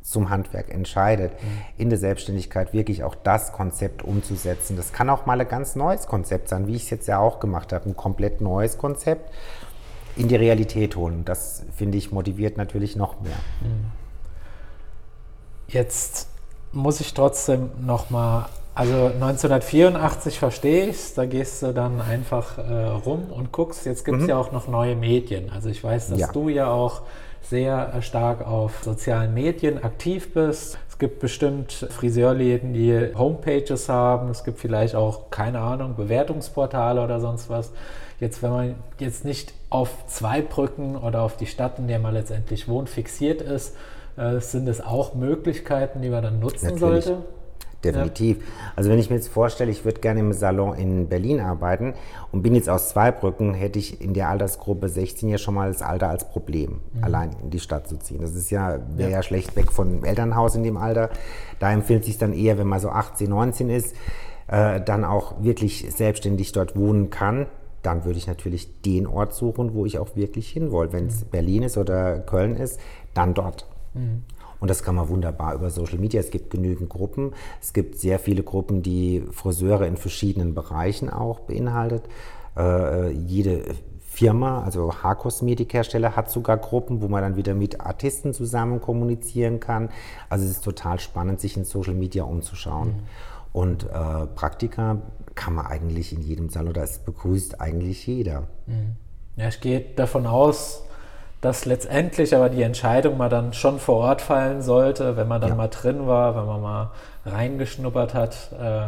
zum 0.05 0.29
Handwerk 0.29 0.69
entscheidet, 0.69 1.31
mhm. 1.33 1.61
in 1.77 1.89
der 1.89 1.97
Selbstständigkeit 1.97 2.73
wirklich 2.73 3.03
auch 3.03 3.15
das 3.15 3.51
Konzept 3.53 4.03
umzusetzen. 4.03 4.77
Das 4.77 4.93
kann 4.93 5.09
auch 5.09 5.25
mal 5.25 5.41
ein 5.41 5.47
ganz 5.47 5.75
neues 5.75 6.05
Konzept 6.05 6.47
sein, 6.47 6.67
wie 6.67 6.75
ich 6.75 6.83
es 6.83 6.89
jetzt 6.91 7.07
ja 7.07 7.17
auch 7.19 7.39
gemacht 7.39 7.73
habe, 7.73 7.89
ein 7.89 7.95
komplett 7.95 8.39
neues 8.39 8.77
Konzept 8.77 9.31
in 10.15 10.27
die 10.27 10.35
Realität 10.35 10.95
holen. 10.95 11.25
Das 11.25 11.63
finde 11.75 11.97
ich 11.97 12.11
motiviert 12.11 12.55
natürlich 12.55 12.95
noch 12.95 13.19
mehr. 13.21 13.37
Mhm. 13.61 13.91
Jetzt 15.67 16.27
muss 16.71 16.99
ich 16.99 17.13
trotzdem 17.15 17.71
noch 17.83 18.11
mal 18.11 18.47
also 18.75 19.05
1984 19.05 20.37
verstehe 20.37 20.87
ich 20.87 20.97
es, 20.97 21.13
da 21.13 21.25
gehst 21.25 21.63
du 21.63 21.73
dann 21.73 22.01
einfach 22.01 22.57
äh, 22.57 22.87
rum 22.87 23.31
und 23.31 23.53
guckst. 23.53 23.85
Jetzt 23.85 24.03
gibt 24.03 24.17
es 24.17 24.23
mhm. 24.23 24.29
ja 24.29 24.37
auch 24.37 24.51
noch 24.51 24.67
neue 24.67 24.97
Medien. 24.97 25.49
Also 25.49 25.69
ich 25.69 25.81
weiß, 25.81 26.09
dass 26.09 26.19
ja. 26.19 26.31
du 26.33 26.49
ja 26.49 26.67
auch 26.67 27.03
sehr 27.49 28.01
stark 28.01 28.45
auf 28.45 28.83
sozialen 28.83 29.33
Medien 29.33 29.83
aktiv 29.83 30.33
bist. 30.33 30.77
Es 30.89 30.97
gibt 30.97 31.19
bestimmt 31.19 31.71
Friseurläden, 31.71 32.73
die 32.73 33.11
Homepages 33.15 33.89
haben. 33.89 34.29
Es 34.29 34.43
gibt 34.43 34.59
vielleicht 34.59 34.95
auch, 34.95 35.29
keine 35.29 35.59
Ahnung, 35.59 35.95
Bewertungsportale 35.95 37.03
oder 37.03 37.19
sonst 37.19 37.49
was. 37.49 37.71
Jetzt, 38.19 38.41
wenn 38.41 38.51
man 38.51 38.75
jetzt 38.97 39.25
nicht 39.25 39.53
auf 39.69 40.07
zwei 40.07 40.41
Brücken 40.41 40.95
oder 40.95 41.21
auf 41.21 41.35
die 41.37 41.47
Stadt, 41.47 41.79
in 41.79 41.87
der 41.87 41.99
man 41.99 42.13
letztendlich 42.13 42.67
wohnt, 42.67 42.89
fixiert 42.89 43.41
ist, 43.41 43.75
äh, 44.17 44.39
sind 44.39 44.67
es 44.69 44.79
auch 44.79 45.15
Möglichkeiten, 45.15 46.01
die 46.01 46.09
man 46.09 46.23
dann 46.23 46.39
nutzen 46.39 46.73
Natürlich. 46.73 47.05
sollte 47.05 47.25
definitiv. 47.85 48.37
Ja. 48.37 48.43
Also 48.75 48.89
wenn 48.89 48.99
ich 48.99 49.09
mir 49.09 49.15
jetzt 49.15 49.27
vorstelle, 49.27 49.71
ich 49.71 49.85
würde 49.85 50.01
gerne 50.01 50.19
im 50.19 50.33
Salon 50.33 50.75
in 50.75 51.07
Berlin 51.07 51.39
arbeiten 51.39 51.93
und 52.31 52.41
bin 52.41 52.55
jetzt 52.55 52.69
aus 52.69 52.89
Zweibrücken, 52.89 53.53
hätte 53.53 53.79
ich 53.79 54.01
in 54.01 54.13
der 54.13 54.29
Altersgruppe 54.29 54.89
16 54.89 55.29
ja 55.29 55.37
schon 55.37 55.53
mal 55.53 55.71
das 55.71 55.81
Alter 55.81 56.09
als 56.09 56.27
Problem, 56.27 56.81
mhm. 56.93 57.03
allein 57.03 57.31
in 57.43 57.49
die 57.49 57.59
Stadt 57.59 57.87
zu 57.87 57.97
ziehen. 57.97 58.21
Das 58.21 58.35
ist 58.35 58.49
ja, 58.49 58.79
wäre 58.95 59.09
ja. 59.09 59.17
ja. 59.17 59.23
schlecht 59.23 59.55
weg 59.55 59.71
von 59.71 59.89
dem 59.89 60.03
Elternhaus 60.03 60.55
in 60.55 60.63
dem 60.63 60.77
Alter. 60.77 61.09
Da 61.59 61.71
empfiehlt 61.71 62.05
sich 62.05 62.17
dann 62.17 62.33
eher, 62.33 62.57
wenn 62.57 62.67
man 62.67 62.79
so 62.79 62.89
18, 62.89 63.29
19 63.29 63.69
ist, 63.69 63.95
äh, 64.47 64.81
dann 64.81 65.03
auch 65.03 65.43
wirklich 65.43 65.85
selbstständig 65.95 66.51
dort 66.51 66.75
wohnen 66.75 67.09
kann. 67.09 67.47
Dann 67.81 68.03
würde 68.03 68.17
ich 68.17 68.27
natürlich 68.27 68.81
den 68.81 69.05
Ort 69.05 69.33
suchen, 69.33 69.73
wo 69.73 69.85
ich 69.85 69.99
auch 69.99 70.15
wirklich 70.15 70.49
hin 70.49 70.71
wollte. 70.71 70.93
Wenn 70.93 71.07
es 71.07 71.25
mhm. 71.25 71.29
Berlin 71.29 71.63
ist 71.63 71.77
oder 71.77 72.19
Köln 72.19 72.55
ist, 72.55 72.79
dann 73.13 73.33
dort. 73.33 73.67
Mhm. 73.93 74.23
Und 74.59 74.69
das 74.69 74.83
kann 74.83 74.95
man 74.95 75.09
wunderbar 75.09 75.53
über 75.55 75.69
Social 75.69 75.97
Media. 75.97 76.19
Es 76.19 76.31
gibt 76.31 76.49
genügend 76.49 76.89
Gruppen. 76.89 77.33
Es 77.61 77.73
gibt 77.73 77.99
sehr 77.99 78.19
viele 78.19 78.43
Gruppen, 78.43 78.81
die 78.81 79.23
Friseure 79.31 79.85
in 79.85 79.97
verschiedenen 79.97 80.53
Bereichen 80.53 81.09
auch 81.09 81.41
beinhaltet. 81.41 82.03
Äh, 82.57 83.11
jede 83.11 83.63
Firma, 83.99 84.63
also 84.63 84.93
Haarkosmetikhersteller, 85.03 86.15
hat 86.15 86.31
sogar 86.31 86.57
Gruppen, 86.57 87.01
wo 87.01 87.09
man 87.09 87.21
dann 87.21 87.35
wieder 87.35 87.53
mit 87.53 87.81
Artisten 87.81 88.33
zusammen 88.33 88.79
kommunizieren 88.79 89.59
kann. 89.59 89.89
Also 90.29 90.45
es 90.45 90.51
ist 90.51 90.63
total 90.63 90.99
spannend, 90.99 91.41
sich 91.41 91.57
in 91.57 91.65
Social 91.65 91.93
Media 91.93 92.23
umzuschauen. 92.23 92.87
Mhm. 92.87 93.03
Und 93.51 93.83
äh, 93.83 94.25
Praktika 94.35 95.01
kann 95.35 95.55
man 95.55 95.65
eigentlich 95.65 96.13
in 96.13 96.21
jedem 96.21 96.49
Salon, 96.49 96.73
das 96.73 96.99
begrüßt 96.99 97.59
eigentlich 97.59 98.07
jeder. 98.07 98.47
Mhm. 98.67 98.95
Ja, 99.35 99.49
ich 99.49 99.59
gehe 99.59 99.81
davon 99.81 100.25
aus, 100.25 100.84
dass 101.45 101.65
letztendlich 101.65 102.35
aber 102.35 102.49
die 102.49 102.63
Entscheidung 102.63 103.17
mal 103.17 103.29
dann 103.29 103.53
schon 103.53 103.79
vor 103.79 103.97
Ort 103.97 104.21
fallen 104.21 104.63
sollte, 104.63 105.15
wenn 105.15 105.27
man 105.27 105.39
dann 105.41 105.51
ja. 105.51 105.55
mal 105.55 105.67
drin 105.67 106.07
war, 106.07 106.35
wenn 106.35 106.45
man 106.45 106.61
mal 106.61 106.91
reingeschnuppert 107.23 108.15
hat, 108.15 108.51
äh, 108.59 108.87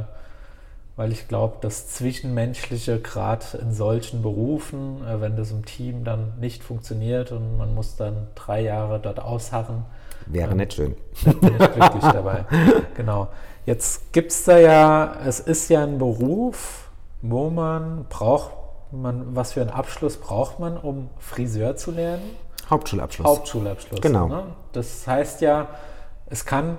weil 0.96 1.12
ich 1.12 1.28
glaube, 1.28 1.58
das 1.62 1.88
Zwischenmenschliche, 1.90 3.00
gerade 3.00 3.46
in 3.62 3.72
solchen 3.72 4.24
Berufen, 4.24 5.06
äh, 5.08 5.22
wenn 5.22 5.36
das 5.36 5.52
im 5.52 5.66
Team 5.66 6.04
dann 6.04 6.34
nicht 6.40 6.64
funktioniert 6.64 7.32
und 7.32 7.58
man 7.60 7.76
muss 7.76 7.96
dann 7.96 8.28
drei 8.34 8.62
Jahre 8.62 9.00
dort 9.00 9.20
ausharren. 9.20 9.86
Wäre 10.26 10.56
nicht 10.56 10.74
schön. 10.74 10.96
Dann 11.26 11.40
bin 11.40 11.54
ich 11.60 11.72
glücklich 11.72 12.02
dabei. 12.12 12.46
Genau. 12.96 13.28
Jetzt 13.68 14.12
gibt 14.14 14.32
es 14.32 14.44
da 14.46 14.58
ja, 14.58 15.16
es 15.26 15.40
ist 15.40 15.70
ja 15.70 15.84
ein 15.84 16.00
Beruf, 16.00 16.90
wo 17.22 17.52
man 17.52 18.06
braucht 18.10 18.52
man, 18.92 19.36
was 19.36 19.54
für 19.54 19.62
einen 19.62 19.70
Abschluss 19.70 20.18
braucht 20.18 20.60
man, 20.60 20.78
um 20.78 21.10
Friseur 21.20 21.76
zu 21.76 21.92
lernen? 21.92 22.24
Hauptschulabschluss. 22.70 23.28
Hauptschulabschluss. 23.28 24.02
Genau. 24.02 24.28
Ne? 24.28 24.44
Das 24.74 25.08
heißt 25.08 25.42
ja, 25.42 25.68
es 26.28 26.46
kann 26.46 26.78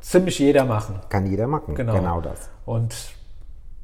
ziemlich 0.00 0.38
jeder 0.38 0.64
machen. 0.64 1.00
Kann 1.08 1.26
jeder 1.26 1.46
machen, 1.46 1.74
genau, 1.74 1.94
genau 1.94 2.20
das. 2.20 2.48
Und 2.64 2.94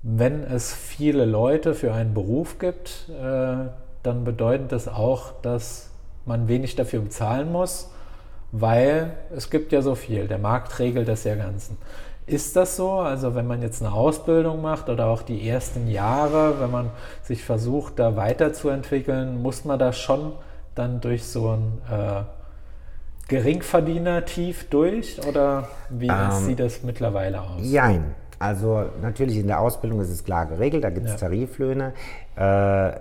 wenn 0.03 0.43
es 0.43 0.73
viele 0.73 1.25
Leute 1.25 1.75
für 1.75 1.93
einen 1.93 2.15
Beruf 2.15 2.59
gibt, 2.59 3.09
äh, 3.11 3.69
dann 4.03 4.25
bedeutet 4.25 4.73
das 4.73 4.89
auch, 4.89 5.33
dass 5.43 5.91
man 6.25 6.49
wenig 6.49 6.75
dafür 6.75 7.01
bezahlen 7.01 7.53
muss, 7.53 7.91
weil 8.51 9.13
es 9.35 9.51
gibt 9.51 9.73
ja 9.73 9.83
so 9.83 9.95
viel. 9.95 10.29
Der 10.29 10.39
Markt 10.39 10.79
regelt 10.79 11.09
das 11.09 11.25
ja 11.25 11.35
Ganzen. 11.35 11.79
Ist 12.27 12.55
das 12.55 12.77
so? 12.77 12.93
Also 12.93 13.35
wenn 13.35 13.47
man 13.47 13.63
jetzt 13.63 13.83
eine 13.83 13.93
Ausbildung 13.93 14.63
macht 14.63 14.89
oder 14.89 15.07
auch 15.07 15.23
die 15.23 15.49
ersten 15.49 15.89
Jahre, 15.89 16.61
wenn 16.61 16.71
man 16.71 16.91
sich 17.23 17.45
versucht, 17.45 17.99
da 17.99 18.17
weiterzuentwickeln, 18.17 19.43
muss 19.43 19.65
man 19.65 19.79
da 19.79 19.93
schon 19.93 20.33
dann 20.75 21.01
durch 21.01 21.25
so 21.25 21.51
ein 21.51 21.81
äh, 21.91 22.23
Geringverdiener-Tief 23.29 24.69
durch 24.69 25.27
oder 25.27 25.69
wie 25.91 26.09
ähm, 26.09 26.31
sieht 26.33 26.61
das 26.61 26.83
mittlerweile 26.83 27.41
aus? 27.43 27.61
Nein, 27.63 28.15
also 28.39 28.85
natürlich 29.01 29.39
in 29.39 29.47
der 29.47 29.61
Ausbildung 29.61 30.01
ist 30.01 30.11
es 30.11 30.25
klar 30.25 30.47
geregelt, 30.47 30.85
da 30.85 30.91
gibt 30.91 31.07
es 31.07 31.13
ja. 31.13 31.19
Tariflöhne. 31.19 31.95
Äh, 32.37 32.93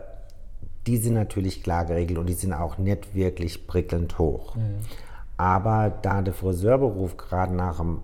die 0.87 0.97
sind 0.97 1.13
natürlich 1.13 1.63
klar 1.63 1.85
geregelt 1.85 2.17
und 2.17 2.27
die 2.27 2.33
sind 2.33 2.53
auch 2.53 2.77
nicht 2.77 3.13
wirklich 3.13 3.67
prickelnd 3.67 4.17
hoch. 4.17 4.55
Mhm. 4.55 4.79
Aber 5.37 5.91
da 6.01 6.21
der 6.21 6.33
Friseurberuf 6.33 7.17
gerade 7.17 7.55
nach 7.55 7.77
dem 7.77 8.01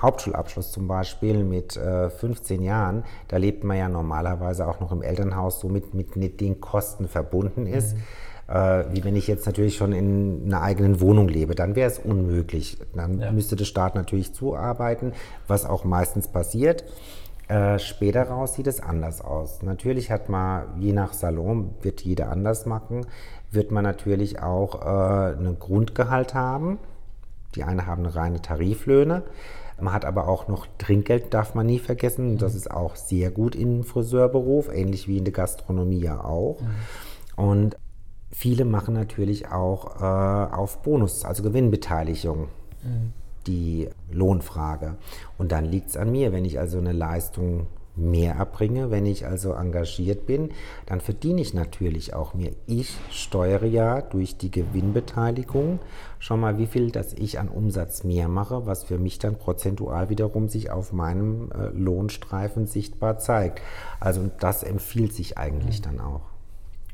Hauptschulabschluss 0.00 0.70
zum 0.70 0.86
Beispiel 0.86 1.42
mit 1.42 1.76
äh, 1.76 2.08
15 2.10 2.62
Jahren, 2.62 3.04
da 3.26 3.36
lebt 3.36 3.64
man 3.64 3.76
ja 3.76 3.88
normalerweise 3.88 4.66
auch 4.66 4.80
noch 4.80 4.92
im 4.92 5.02
Elternhaus, 5.02 5.60
somit 5.60 5.94
mit, 5.94 6.16
mit 6.16 6.40
den 6.40 6.60
Kosten 6.60 7.08
verbunden 7.08 7.66
ist. 7.66 7.96
Mhm. 7.96 8.02
Äh, 8.48 8.84
wie 8.92 9.04
wenn 9.04 9.14
ich 9.14 9.26
jetzt 9.26 9.46
natürlich 9.46 9.76
schon 9.76 9.92
in 9.92 10.44
einer 10.46 10.62
eigenen 10.62 11.00
Wohnung 11.00 11.28
lebe, 11.28 11.54
dann 11.54 11.76
wäre 11.76 11.90
es 11.90 11.98
unmöglich. 11.98 12.78
Dann 12.94 13.20
ja. 13.20 13.30
müsste 13.30 13.56
der 13.56 13.66
Staat 13.66 13.94
natürlich 13.94 14.32
zuarbeiten, 14.32 15.12
was 15.46 15.66
auch 15.66 15.84
meistens 15.84 16.28
passiert. 16.28 16.84
Äh, 17.48 17.78
später 17.78 18.24
raus 18.24 18.54
sieht 18.54 18.66
es 18.66 18.80
anders 18.80 19.20
aus. 19.20 19.62
Natürlich 19.62 20.10
hat 20.10 20.28
man, 20.28 20.80
je 20.80 20.92
nach 20.92 21.12
Salon, 21.12 21.74
wird 21.82 22.00
jeder 22.02 22.30
anders 22.30 22.66
machen, 22.66 23.06
wird 23.50 23.70
man 23.70 23.84
natürlich 23.84 24.40
auch 24.40 24.82
äh, 24.82 25.36
einen 25.36 25.58
Grundgehalt 25.58 26.34
haben. 26.34 26.78
Die 27.54 27.64
einen 27.64 27.86
haben 27.86 28.04
eine 28.04 28.14
reine 28.14 28.40
Tariflöhne. 28.42 29.22
Man 29.80 29.94
hat 29.94 30.04
aber 30.04 30.26
auch 30.26 30.48
noch 30.48 30.66
Trinkgeld, 30.78 31.32
darf 31.32 31.54
man 31.54 31.66
nie 31.66 31.78
vergessen. 31.78 32.36
Das 32.36 32.54
ist 32.54 32.70
auch 32.70 32.96
sehr 32.96 33.30
gut 33.30 33.54
im 33.54 33.84
Friseurberuf, 33.84 34.68
ähnlich 34.72 35.06
wie 35.06 35.18
in 35.18 35.24
der 35.24 35.32
Gastronomie 35.32 36.00
ja 36.00 36.22
auch. 36.22 36.60
Mhm. 36.60 37.44
Und 37.44 37.76
viele 38.30 38.64
machen 38.64 38.94
natürlich 38.94 39.48
auch 39.48 40.00
äh, 40.00 40.54
auf 40.54 40.82
Bonus, 40.82 41.24
also 41.24 41.42
Gewinnbeteiligung. 41.42 42.48
Mhm. 42.82 43.12
die 43.48 43.88
Lohnfrage. 44.12 44.96
Und 45.36 45.50
dann 45.50 45.64
liegt 45.64 45.88
es 45.88 45.96
an 45.96 46.12
mir, 46.12 46.32
wenn 46.32 46.44
ich 46.44 46.60
also 46.60 46.78
eine 46.78 46.92
Leistung 46.92 47.66
mehr 47.98 48.34
erbringe, 48.36 48.90
wenn 48.90 49.06
ich 49.06 49.26
also 49.26 49.52
engagiert 49.52 50.26
bin, 50.26 50.50
dann 50.86 51.00
verdiene 51.00 51.40
ich 51.40 51.54
natürlich 51.54 52.14
auch 52.14 52.34
mehr. 52.34 52.52
Ich 52.66 52.96
steuere 53.10 53.66
ja 53.66 54.00
durch 54.00 54.36
die 54.36 54.50
Gewinnbeteiligung 54.50 55.80
schon 56.18 56.40
mal, 56.40 56.58
wie 56.58 56.66
viel, 56.66 56.90
dass 56.90 57.12
ich 57.12 57.38
an 57.38 57.48
Umsatz 57.48 58.04
mehr 58.04 58.28
mache, 58.28 58.66
was 58.66 58.84
für 58.84 58.98
mich 58.98 59.18
dann 59.18 59.36
prozentual 59.36 60.08
wiederum 60.08 60.48
sich 60.48 60.70
auf 60.70 60.92
meinem 60.92 61.50
äh, 61.52 61.68
Lohnstreifen 61.76 62.66
sichtbar 62.66 63.18
zeigt. 63.18 63.60
Also 64.00 64.30
das 64.38 64.62
empfiehlt 64.62 65.12
sich 65.12 65.36
eigentlich 65.36 65.80
mhm. 65.80 65.84
dann 65.84 66.00
auch. 66.00 66.37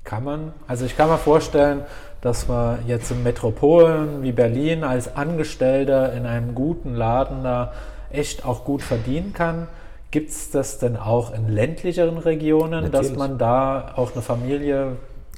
Kann 0.04 0.24
man, 0.24 0.52
also 0.66 0.84
ich 0.84 0.96
kann 0.96 1.08
mir 1.08 1.18
vorstellen, 1.18 1.82
dass 2.20 2.48
man 2.48 2.86
jetzt 2.86 3.10
in 3.10 3.22
Metropolen 3.22 4.22
wie 4.22 4.32
Berlin 4.32 4.84
als 4.84 5.14
Angestellter 5.16 6.12
in 6.12 6.26
einem 6.26 6.54
guten 6.54 6.94
Laden 6.94 7.42
da 7.42 7.72
echt 8.10 8.44
auch 8.44 8.64
gut 8.64 8.82
verdienen 8.82 9.32
kann. 9.32 9.68
Gibt 10.10 10.30
es 10.30 10.50
das 10.50 10.78
denn 10.78 10.96
auch 10.96 11.34
in 11.34 11.48
ländlicheren 11.48 12.18
Regionen, 12.18 12.84
Natürlich. 12.84 13.08
dass 13.08 13.18
man 13.18 13.36
da 13.36 13.92
auch 13.96 14.12
eine 14.12 14.22
Familie 14.22 14.96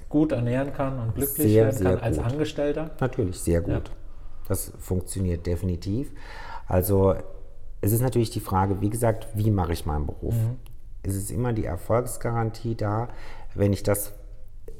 gut 0.09 0.33
ernähren 0.33 0.73
kann 0.75 0.99
und 0.99 1.15
glücklich 1.15 1.53
sehr, 1.53 1.65
werden 1.65 1.85
kann 1.85 2.01
als 2.01 2.19
Angestellter? 2.19 2.91
Natürlich, 3.01 3.41
sehr 3.41 3.61
gut. 3.63 3.73
Ja. 3.73 3.81
Das 4.49 4.73
funktioniert 4.79 5.47
definitiv. 5.47 6.13
Also 6.69 7.15
es 7.81 7.93
ist 7.93 8.01
natürlich 8.01 8.31
die 8.31 8.41
Frage, 8.41 8.81
wie 8.81 8.91
gesagt, 8.91 9.29
wie 9.35 9.51
mache 9.51 9.73
ich 9.73 9.87
meinen 9.87 10.07
Beruf? 10.07 10.35
Mhm. 10.35 10.57
Es 11.03 11.15
ist 11.15 11.31
immer 11.31 11.53
die 11.53 11.65
Erfolgsgarantie 11.65 12.75
da, 12.75 13.09
wenn 13.55 13.73
ich 13.73 13.83
das 13.83 14.13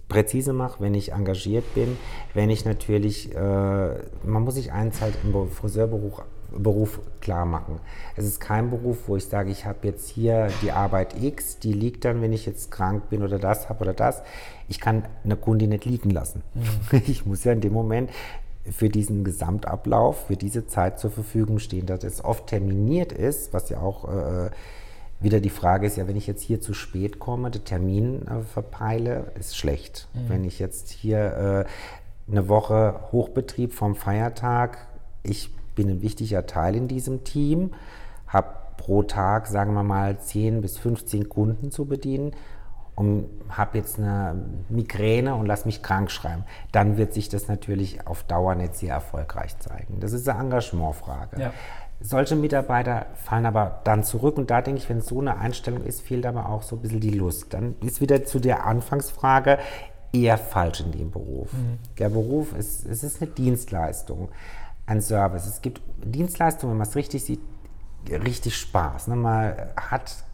präzise 0.09 0.53
mache, 0.53 0.81
wenn 0.81 0.95
ich 0.95 1.13
engagiert 1.13 1.75
bin, 1.75 1.97
wenn 2.35 2.51
ich 2.51 2.65
natürlich, 2.65 3.35
äh, 3.35 3.39
man 3.39 4.43
muss 4.43 4.55
sich 4.55 4.73
eins 4.73 5.01
halt 5.01 5.15
im 5.25 5.51
Friseurberuf 5.51 6.23
Beruf 6.51 7.01
klar 7.21 7.45
machen. 7.45 7.81
Es 8.15 8.25
ist 8.25 8.41
kein 8.41 8.71
Beruf, 8.71 9.09
wo 9.09 9.17
ich 9.17 9.27
sage, 9.27 9.51
ich 9.51 9.67
habe 9.67 9.79
jetzt 9.83 10.09
hier 10.09 10.49
die 10.63 10.73
Arbeit 10.73 11.21
X, 11.21 11.59
die 11.59 11.73
liegt 11.73 12.05
dann, 12.05 12.23
wenn 12.23 12.33
ich 12.33 12.47
jetzt 12.47 12.71
krank 12.71 13.09
bin 13.11 13.23
oder 13.23 13.39
das 13.39 13.69
habe 13.69 13.83
oder 13.83 13.93
das. 13.93 14.23
Ich 14.69 14.81
kann 14.81 15.05
eine 15.25 15.37
Kundin 15.37 15.71
nicht 15.71 15.85
liegen 15.85 16.11
lassen. 16.11 16.43
Mhm. 16.55 17.03
Ich 17.07 17.27
muss 17.27 17.45
ja 17.45 17.53
in 17.53 17.61
dem 17.61 17.73
Moment 17.73 18.11
für 18.71 18.89
diesen 18.89 19.25
Gesamtablauf, 19.25 20.27
für 20.27 20.37
diese 20.37 20.67
Zeit 20.67 20.99
zur 20.99 21.11
Verfügung 21.11 21.59
stehen, 21.59 21.87
dass 21.87 22.05
es 22.05 22.25
oft 22.25 22.49
terminiert 22.49 23.13
ist, 23.13 23.53
was 23.53 23.69
ja 23.69 23.79
auch 23.79 24.09
äh, 24.09 24.51
wieder 25.21 25.41
die 25.41 25.51
Frage 25.51 25.87
ist 25.87 25.97
ja, 25.97 26.07
wenn 26.07 26.17
ich 26.17 26.27
jetzt 26.27 26.43
hier 26.43 26.61
zu 26.61 26.75
spät 26.75 27.19
komme, 27.19 27.51
den 27.51 27.65
Termin 27.65 28.27
äh, 28.27 28.43
verpeile, 28.43 29.33
ist 29.39 29.57
schlecht. 29.57 30.09
Mhm. 30.15 30.29
Wenn 30.29 30.45
ich 30.45 30.59
jetzt 30.59 30.91
hier 30.91 31.67
äh, 31.67 32.31
eine 32.31 32.49
Woche 32.49 33.01
Hochbetrieb 33.13 33.73
vom 33.73 33.95
Feiertag, 33.95 34.89
ich 35.23 35.51
bin 35.75 35.89
ein 35.89 36.03
wichtiger 36.03 36.47
Teil 36.47 36.75
in 36.75 36.89
diesem 36.89 37.25
Team, 37.25 37.73
habe 38.27 38.49
pro 38.77 39.03
Tag, 39.03 39.47
sagen 39.47 39.75
wir 39.75 39.83
mal, 39.83 40.19
10 40.19 40.61
bis 40.61 40.79
15 40.79 41.29
Kunden 41.29 41.71
zu 41.71 41.87
bedienen 41.87 42.33
und 42.95 43.29
habe 43.51 43.79
jetzt 43.79 43.99
eine 43.99 44.35
Migräne 44.69 45.35
und 45.35 45.47
lass 45.47 45.67
mich 45.67 45.83
krank 45.83 46.11
schreiben, 46.11 46.45
dann 46.73 46.97
wird 46.97 47.13
sich 47.13 47.29
das 47.29 47.47
natürlich 47.47 48.07
auf 48.07 48.25
Dauer 48.25 48.55
nicht 48.55 48.75
sehr 48.75 48.95
erfolgreich 48.95 49.59
zeigen. 49.59 50.01
Das 50.01 50.13
ist 50.13 50.29
eine 50.29 50.41
Engagementfrage. 50.41 51.41
Ja. 51.41 51.53
Solche 52.01 52.37
Mitarbeiter 52.37 53.07
fallen 53.15 53.47
aber 53.47 53.81
dann 53.85 54.05
zurück 54.05 54.37
und 54.37 54.51
da 54.51 54.61
denke 54.61 54.81
ich, 54.81 54.89
wenn 54.89 55.01
so 55.01 55.21
eine 55.21 55.39
Einstellung 55.39 55.83
ist, 55.85 56.03
fehlt 56.03 56.27
aber 56.27 56.49
auch 56.49 56.63
so 56.63 56.77
ein 56.77 56.83
bisschen 56.83 57.01
die 57.01 57.11
Lust. 57.11 57.55
Dann 57.55 57.75
ist 57.81 58.01
wieder 58.01 58.25
zu 58.25 58.39
der 58.39 58.67
Anfangsfrage 58.67 59.59
eher 60.13 60.39
falsch 60.39 60.81
in 60.81 60.93
dem 60.93 61.11
Beruf. 61.11 61.53
Mhm. 61.53 61.79
Der 61.99 62.11
Beruf 62.11 62.53
ist, 62.53 62.87
es 62.87 63.03
ist 63.03 63.23
eine 63.23 63.31
Dienstleistung 63.31 64.29
ein 64.87 65.03
Service. 65.03 65.47
Es 65.47 65.61
gibt 65.61 65.83
Dienstleistungen, 66.05 66.73
wenn 66.73 66.79
man 66.79 66.87
es 66.87 66.97
richtig 66.97 67.25
sieht, 67.25 67.41
richtig 68.09 68.57
Spaß. 68.57 69.09
Ne? 69.09 69.17
Man 69.17 69.55
hat 69.77 70.25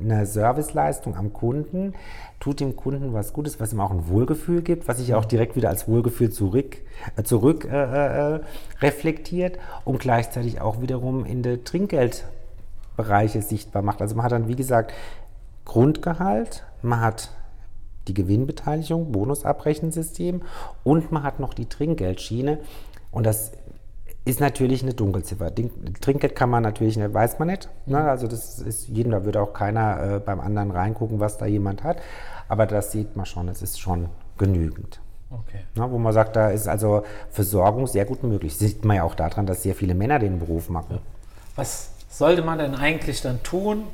eine 0.00 0.26
Serviceleistung 0.26 1.16
am 1.16 1.32
Kunden, 1.32 1.94
tut 2.40 2.60
dem 2.60 2.76
Kunden 2.76 3.12
was 3.12 3.32
Gutes, 3.32 3.60
was 3.60 3.72
ihm 3.72 3.80
auch 3.80 3.90
ein 3.90 4.08
Wohlgefühl 4.08 4.62
gibt, 4.62 4.88
was 4.88 4.98
sich 4.98 5.14
auch 5.14 5.24
direkt 5.24 5.54
wieder 5.54 5.68
als 5.68 5.86
Wohlgefühl 5.86 6.30
zurück, 6.30 6.78
äh, 7.16 7.22
zurück 7.22 7.64
äh, 7.64 8.34
äh, 8.34 8.40
reflektiert 8.80 9.58
und 9.84 10.00
gleichzeitig 10.00 10.60
auch 10.60 10.80
wiederum 10.80 11.24
in 11.24 11.42
der 11.42 11.62
Trinkgeldbereiche 11.62 13.42
sichtbar 13.42 13.82
macht. 13.82 14.00
Also 14.00 14.16
man 14.16 14.24
hat 14.24 14.32
dann, 14.32 14.48
wie 14.48 14.56
gesagt, 14.56 14.92
Grundgehalt, 15.64 16.64
man 16.82 17.00
hat 17.00 17.30
die 18.08 18.14
Gewinnbeteiligung, 18.14 19.12
Bonusabrechensystem 19.12 20.42
und 20.82 21.12
man 21.12 21.22
hat 21.22 21.38
noch 21.38 21.54
die 21.54 21.66
Trinkgeldschiene. 21.66 22.58
Und 23.12 23.26
das 23.26 23.52
ist 24.24 24.40
natürlich 24.40 24.82
eine 24.82 24.94
Dunkelziffer. 24.94 25.52
Trinkgeld 26.00 26.36
kann 26.36 26.48
man 26.48 26.62
natürlich 26.62 26.96
nicht, 26.96 27.12
weiß 27.12 27.38
man 27.38 27.48
nicht. 27.48 27.68
Ne? 27.86 27.98
Mhm. 27.98 28.06
Also 28.06 28.28
das 28.28 28.60
ist 28.60 28.88
jedem, 28.88 29.12
da 29.12 29.24
würde 29.24 29.40
auch 29.40 29.52
keiner 29.52 30.16
äh, 30.16 30.18
beim 30.20 30.40
anderen 30.40 30.70
reingucken, 30.70 31.18
was 31.18 31.38
da 31.38 31.46
jemand 31.46 31.82
hat. 31.82 31.98
Aber 32.48 32.66
das 32.66 32.92
sieht 32.92 33.16
man 33.16 33.26
schon, 33.26 33.48
es 33.48 33.62
ist 33.62 33.80
schon 33.80 34.08
genügend. 34.38 35.00
Okay. 35.30 35.64
Ne? 35.74 35.90
Wo 35.90 35.98
man 35.98 36.12
sagt, 36.12 36.36
da 36.36 36.50
ist 36.50 36.68
also 36.68 37.02
Versorgung 37.30 37.86
sehr 37.86 38.04
gut 38.04 38.22
möglich. 38.22 38.56
Sieht 38.56 38.84
man 38.84 38.96
ja 38.96 39.02
auch 39.02 39.14
daran, 39.14 39.46
dass 39.46 39.62
sehr 39.62 39.74
viele 39.74 39.94
Männer 39.94 40.18
den 40.18 40.38
Beruf 40.38 40.68
machen. 40.68 40.98
Was 41.56 41.90
sollte 42.08 42.42
man 42.42 42.58
denn 42.58 42.74
eigentlich 42.74 43.22
dann 43.22 43.42
tun, 43.42 43.84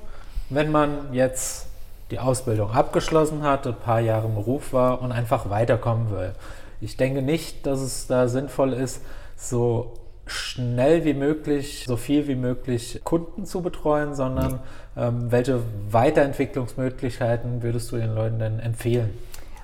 wenn 0.51 0.71
man 0.71 1.13
jetzt 1.13 1.67
die 2.11 2.19
Ausbildung 2.19 2.71
abgeschlossen 2.71 3.43
hat, 3.43 3.67
ein 3.67 3.77
paar 3.77 4.01
Jahre 4.01 4.27
im 4.27 4.35
Beruf 4.35 4.73
war 4.73 5.01
und 5.01 5.13
einfach 5.13 5.49
weiterkommen 5.49 6.11
will? 6.11 6.35
Ich 6.81 6.97
denke 6.97 7.23
nicht, 7.23 7.67
dass 7.67 7.81
es 7.81 8.07
da 8.07 8.29
sinnvoll 8.29 8.73
ist, 8.73 9.01
so 9.37 9.95
schnell 10.29 11.05
wie 11.05 11.15
möglich, 11.15 11.85
so 11.87 11.97
viel 11.97 12.29
wie 12.29 12.35
möglich 12.35 13.01
Kunden 13.05 13.47
zu 13.47 13.63
betreuen, 13.63 14.15
sondern 14.15 14.61
ähm, 14.97 15.31
welche 15.31 15.63
Weiterentwicklungsmöglichkeiten 15.91 17.63
würdest 17.63 17.91
du 17.93 17.97
den 17.97 18.15
Leuten 18.15 18.39
denn 18.39 18.61
empfehlen? 18.61 19.11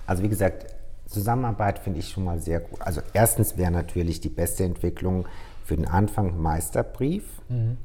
Also 0.06 0.22
wie 0.22 0.28
gesagt, 0.28 0.66
Zusammenarbeit 1.06 1.78
finde 1.78 2.00
ich 2.00 2.10
schon 2.10 2.24
mal 2.24 2.40
sehr 2.40 2.60
gut. 2.60 2.80
Also 2.80 3.00
erstens 3.12 3.56
wäre 3.56 3.70
natürlich 3.70 4.20
die 4.20 4.28
beste 4.28 4.64
Entwicklung 4.64 5.26
für 5.64 5.76
den 5.76 5.86
Anfang 5.86 6.40
Meisterbrief. 6.40 7.24
Mhm. 7.48 7.78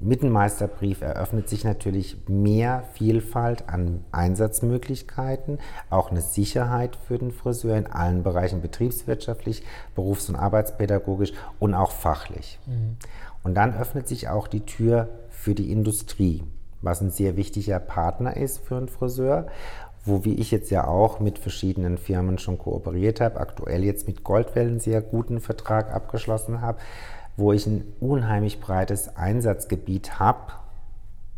Mit 0.00 0.22
dem 0.22 0.30
Meisterbrief 0.30 1.02
eröffnet 1.02 1.48
sich 1.48 1.64
natürlich 1.64 2.16
mehr 2.28 2.84
Vielfalt 2.94 3.68
an 3.68 4.04
Einsatzmöglichkeiten, 4.12 5.58
auch 5.90 6.10
eine 6.10 6.20
Sicherheit 6.20 6.96
für 6.96 7.18
den 7.18 7.32
Friseur 7.32 7.76
in 7.76 7.86
allen 7.86 8.22
Bereichen 8.22 8.60
betriebswirtschaftlich, 8.60 9.62
berufs- 9.94 10.28
und 10.28 10.36
arbeitspädagogisch 10.36 11.32
und 11.58 11.74
auch 11.74 11.90
fachlich. 11.90 12.58
Mhm. 12.66 12.96
Und 13.42 13.54
dann 13.54 13.74
öffnet 13.74 14.08
sich 14.08 14.28
auch 14.28 14.48
die 14.48 14.66
Tür 14.66 15.08
für 15.30 15.54
die 15.54 15.70
Industrie, 15.72 16.44
was 16.82 17.00
ein 17.00 17.10
sehr 17.10 17.36
wichtiger 17.36 17.80
Partner 17.80 18.36
ist 18.36 18.58
für 18.58 18.76
einen 18.76 18.88
Friseur 18.88 19.46
wo 20.08 20.24
wie 20.24 20.34
ich 20.34 20.50
jetzt 20.50 20.70
ja 20.70 20.86
auch 20.86 21.20
mit 21.20 21.38
verschiedenen 21.38 21.98
Firmen 21.98 22.38
schon 22.38 22.58
kooperiert 22.58 23.20
habe, 23.20 23.38
aktuell 23.38 23.84
jetzt 23.84 24.08
mit 24.08 24.24
Goldwellen 24.24 24.70
einen 24.70 24.80
sehr 24.80 25.02
guten 25.02 25.40
Vertrag 25.40 25.92
abgeschlossen 25.92 26.60
habe, 26.60 26.78
wo 27.38 27.52
ich 27.52 27.66
ein 27.66 27.84
unheimlich 28.00 28.60
breites 28.60 29.16
Einsatzgebiet 29.16 30.18
habe 30.18 30.52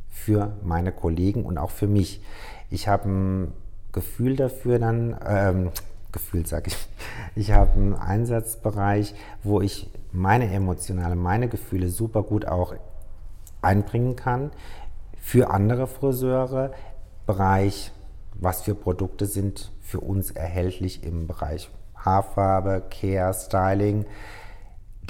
für 0.09 0.57
meine 0.63 0.93
Kollegen 0.93 1.45
und 1.45 1.59
auch 1.59 1.71
für 1.71 1.87
mich. 1.87 2.23
Ich 2.71 2.89
habe 2.89 3.09
ein 3.09 3.53
Gefühl 3.93 4.35
dafür 4.35 4.79
dann, 4.79 5.17
ähm, 5.27 5.71
Gefühl 6.11 6.47
sage 6.47 6.69
ich, 6.69 6.77
ich 7.37 7.53
habe 7.53 7.73
einen 7.75 7.95
Einsatzbereich, 7.95 9.15
wo 9.43 9.61
ich 9.61 9.91
meine 10.11 10.51
emotionale, 10.51 11.17
meine 11.17 11.49
Gefühle 11.49 11.91
super 11.91 12.23
gut 12.23 12.47
auch 12.47 12.75
einbringen 13.61 14.17
kann 14.17 14.51
für 15.21 15.51
andere 15.51 15.87
Friseure, 15.87 16.73
Bereich 17.27 17.93
was 18.35 18.63
für 18.63 18.75
Produkte 18.75 19.27
sind 19.27 19.71
für 19.83 20.01
uns 20.01 20.31
erhältlich 20.31 21.05
im 21.05 21.27
Bereich 21.27 21.69
Haarfarbe, 21.95 22.83
Care, 22.89 23.35
Styling. 23.35 24.07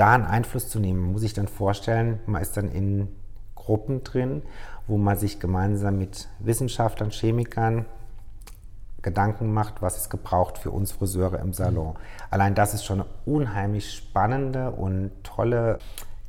Da 0.01 0.15
einen 0.15 0.25
Einfluss 0.25 0.71
zu 0.71 0.81
nehmen, 0.81 1.13
muss 1.13 1.23
ich 1.23 1.35
dann 1.35 1.47
vorstellen, 1.47 2.21
man 2.25 2.41
ist 2.41 2.57
dann 2.57 2.71
in 2.71 3.09
Gruppen 3.55 4.03
drin, 4.03 4.41
wo 4.87 4.97
man 4.97 5.19
sich 5.19 5.41
gemeinsam 5.41 5.99
mit 5.99 6.27
Wissenschaftlern, 6.39 7.11
Chemikern 7.11 7.85
Gedanken 9.03 9.53
macht, 9.53 9.83
was 9.83 9.99
es 9.99 10.09
gebraucht 10.09 10.57
für 10.57 10.71
uns 10.71 10.93
Friseure 10.93 11.39
im 11.41 11.53
Salon. 11.53 11.97
Allein 12.31 12.55
das 12.55 12.73
ist 12.73 12.87
schon 12.87 13.03
eine 13.03 13.11
unheimlich 13.27 13.93
spannende 13.93 14.71
und 14.71 15.11
tolle 15.23 15.79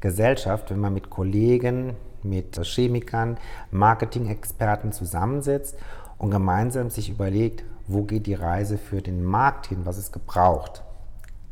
Gesellschaft, 0.02 0.70
wenn 0.70 0.80
man 0.80 0.94
mit 0.94 1.10
Kollegen, 1.10 1.96
mit 2.24 2.60
Chemikern, 2.66 3.38
Marketing-Experten 3.72 4.92
zusammensetzt 4.92 5.78
und 6.18 6.32
gemeinsam 6.32 6.90
sich 6.90 7.10
überlegt, 7.10 7.64
wo 7.88 8.04
geht 8.04 8.28
die 8.28 8.34
Reise 8.34 8.78
für 8.78 9.02
den 9.02 9.24
Markt 9.24 9.68
hin, 9.68 9.86
was 9.86 9.98
es 9.98 10.12
gebraucht. 10.12 10.84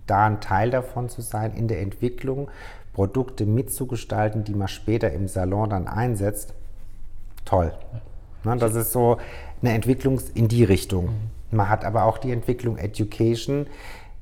Da 0.10 0.26
ein 0.26 0.42
Teil 0.42 0.72
davon 0.72 1.10
zu 1.10 1.22
sein, 1.22 1.54
in 1.54 1.68
der 1.68 1.82
Entwicklung 1.82 2.50
Produkte 2.94 3.46
mitzugestalten, 3.46 4.44
die 4.44 4.56
man 4.56 4.68
später 4.68 5.12
im 5.12 5.28
Salon 5.28 5.70
dann 5.70 5.88
einsetzt, 5.88 6.54
toll. 7.46 7.74
Ne, 8.44 8.58
das 8.58 8.76
ist 8.76 8.92
so 8.92 9.18
eine 9.62 9.74
Entwicklung 9.74 10.20
in 10.34 10.48
die 10.48 10.64
Richtung. 10.64 11.10
Man 11.52 11.70
hat 11.70 11.86
aber 11.86 12.06
auch 12.06 12.18
die 12.18 12.32
Entwicklung 12.32 12.78
Education. 12.78 13.68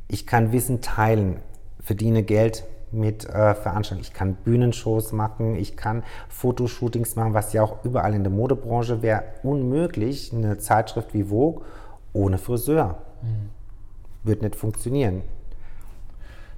Ich 0.07 0.27
kann 0.27 0.51
Wissen 0.51 0.81
teilen, 0.81 1.37
verdiene 1.79 2.23
Geld 2.23 2.63
mit 2.91 3.25
äh, 3.25 3.53
Veranstaltungen. 3.53 4.07
Ich 4.07 4.13
kann 4.13 4.35
Bühnenshows 4.35 5.11
machen, 5.11 5.55
ich 5.55 5.75
kann 5.75 6.03
Fotoshootings 6.29 7.15
machen, 7.15 7.33
was 7.33 7.53
ja 7.53 7.63
auch 7.63 7.83
überall 7.83 8.13
in 8.13 8.23
der 8.23 8.31
Modebranche 8.31 9.01
wäre 9.01 9.23
unmöglich. 9.43 10.33
Eine 10.33 10.57
Zeitschrift 10.57 11.13
wie 11.13 11.23
Vogue 11.23 11.65
ohne 12.13 12.37
Friseur. 12.37 12.97
Mhm. 13.21 13.49
Wird 14.23 14.41
nicht 14.41 14.55
funktionieren. 14.55 15.21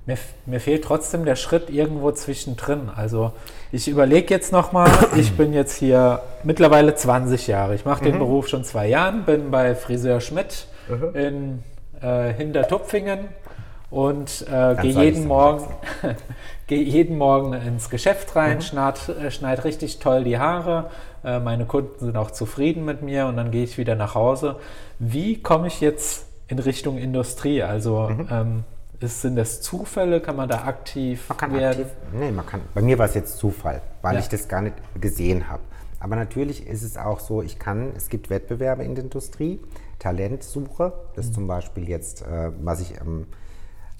Mir, 0.09 0.17
mir, 0.47 0.59
fehlt 0.59 0.83
trotzdem 0.83 1.23
der 1.23 1.35
Schritt 1.35 1.69
irgendwo 1.69 2.11
zwischendrin. 2.11 2.89
Also 2.95 3.31
ich 3.71 3.87
überlege 3.87 4.33
jetzt 4.33 4.51
nochmal, 4.51 4.89
ich 5.15 5.37
bin 5.37 5.53
jetzt 5.53 5.75
hier 5.75 6.23
mittlerweile 6.43 6.95
20 6.95 7.45
Jahre. 7.45 7.75
Ich 7.75 7.85
mache 7.85 8.03
den 8.03 8.15
mhm. 8.15 8.19
Beruf 8.19 8.47
schon 8.47 8.63
zwei 8.63 8.87
Jahren, 8.87 9.23
bin 9.23 9.51
bei 9.51 9.75
Friseur 9.75 10.19
Schmidt 10.19 10.65
mhm. 10.87 11.15
in 11.15 11.63
äh, 12.01 12.33
Hintertupfingen 12.33 13.27
und 13.91 14.45
äh, 14.51 14.75
gehe 14.81 14.93
jeden, 14.93 15.27
Morgen, 15.27 15.67
geh 16.65 16.81
jeden 16.81 17.15
Morgen 17.19 17.53
ins 17.53 17.91
Geschäft 17.91 18.35
rein, 18.35 18.57
mhm. 18.57 18.61
schneid, 18.61 19.09
äh, 19.09 19.29
schneid 19.29 19.63
richtig 19.63 19.99
toll 19.99 20.23
die 20.23 20.39
Haare. 20.39 20.89
Äh, 21.23 21.39
meine 21.39 21.65
Kunden 21.65 21.99
sind 21.99 22.17
auch 22.17 22.31
zufrieden 22.31 22.83
mit 22.83 23.03
mir 23.03 23.27
und 23.27 23.37
dann 23.37 23.51
gehe 23.51 23.63
ich 23.63 23.77
wieder 23.77 23.93
nach 23.93 24.15
Hause. 24.15 24.55
Wie 24.97 25.39
komme 25.39 25.67
ich 25.67 25.81
jetzt 25.81 26.25
in 26.47 26.57
Richtung 26.57 26.97
Industrie? 26.97 27.61
Also 27.61 28.09
mhm. 28.09 28.27
ähm, 28.31 28.63
ist, 28.99 29.21
sind 29.21 29.35
das 29.35 29.61
Zufälle? 29.61 30.21
Kann 30.21 30.35
man 30.35 30.49
da 30.49 30.63
aktiv 30.63 31.29
man 31.29 31.37
kann 31.37 31.53
werden? 31.53 31.85
Aktiv, 31.85 31.97
nee, 32.13 32.31
man 32.31 32.45
kann. 32.45 32.61
Bei 32.73 32.81
mir 32.81 32.97
war 32.97 33.05
es 33.05 33.13
jetzt 33.13 33.37
Zufall, 33.37 33.81
weil 34.01 34.15
ja. 34.15 34.19
ich 34.19 34.29
das 34.29 34.47
gar 34.47 34.61
nicht 34.61 34.75
gesehen 34.99 35.49
habe. 35.49 35.61
Aber 35.99 36.15
natürlich 36.15 36.65
ist 36.67 36.83
es 36.83 36.97
auch 36.97 37.19
so, 37.19 37.41
ich 37.41 37.59
kann, 37.59 37.91
es 37.95 38.09
gibt 38.09 38.29
Wettbewerbe 38.29 38.83
in 38.83 38.95
der 38.95 39.03
Industrie, 39.03 39.59
Talentsuche, 39.99 40.93
das 41.15 41.27
mhm. 41.27 41.33
zum 41.33 41.47
Beispiel 41.47 41.89
jetzt, 41.89 42.21
äh, 42.21 42.51
was 42.61 42.79
ich 42.79 43.01
am 43.01 43.27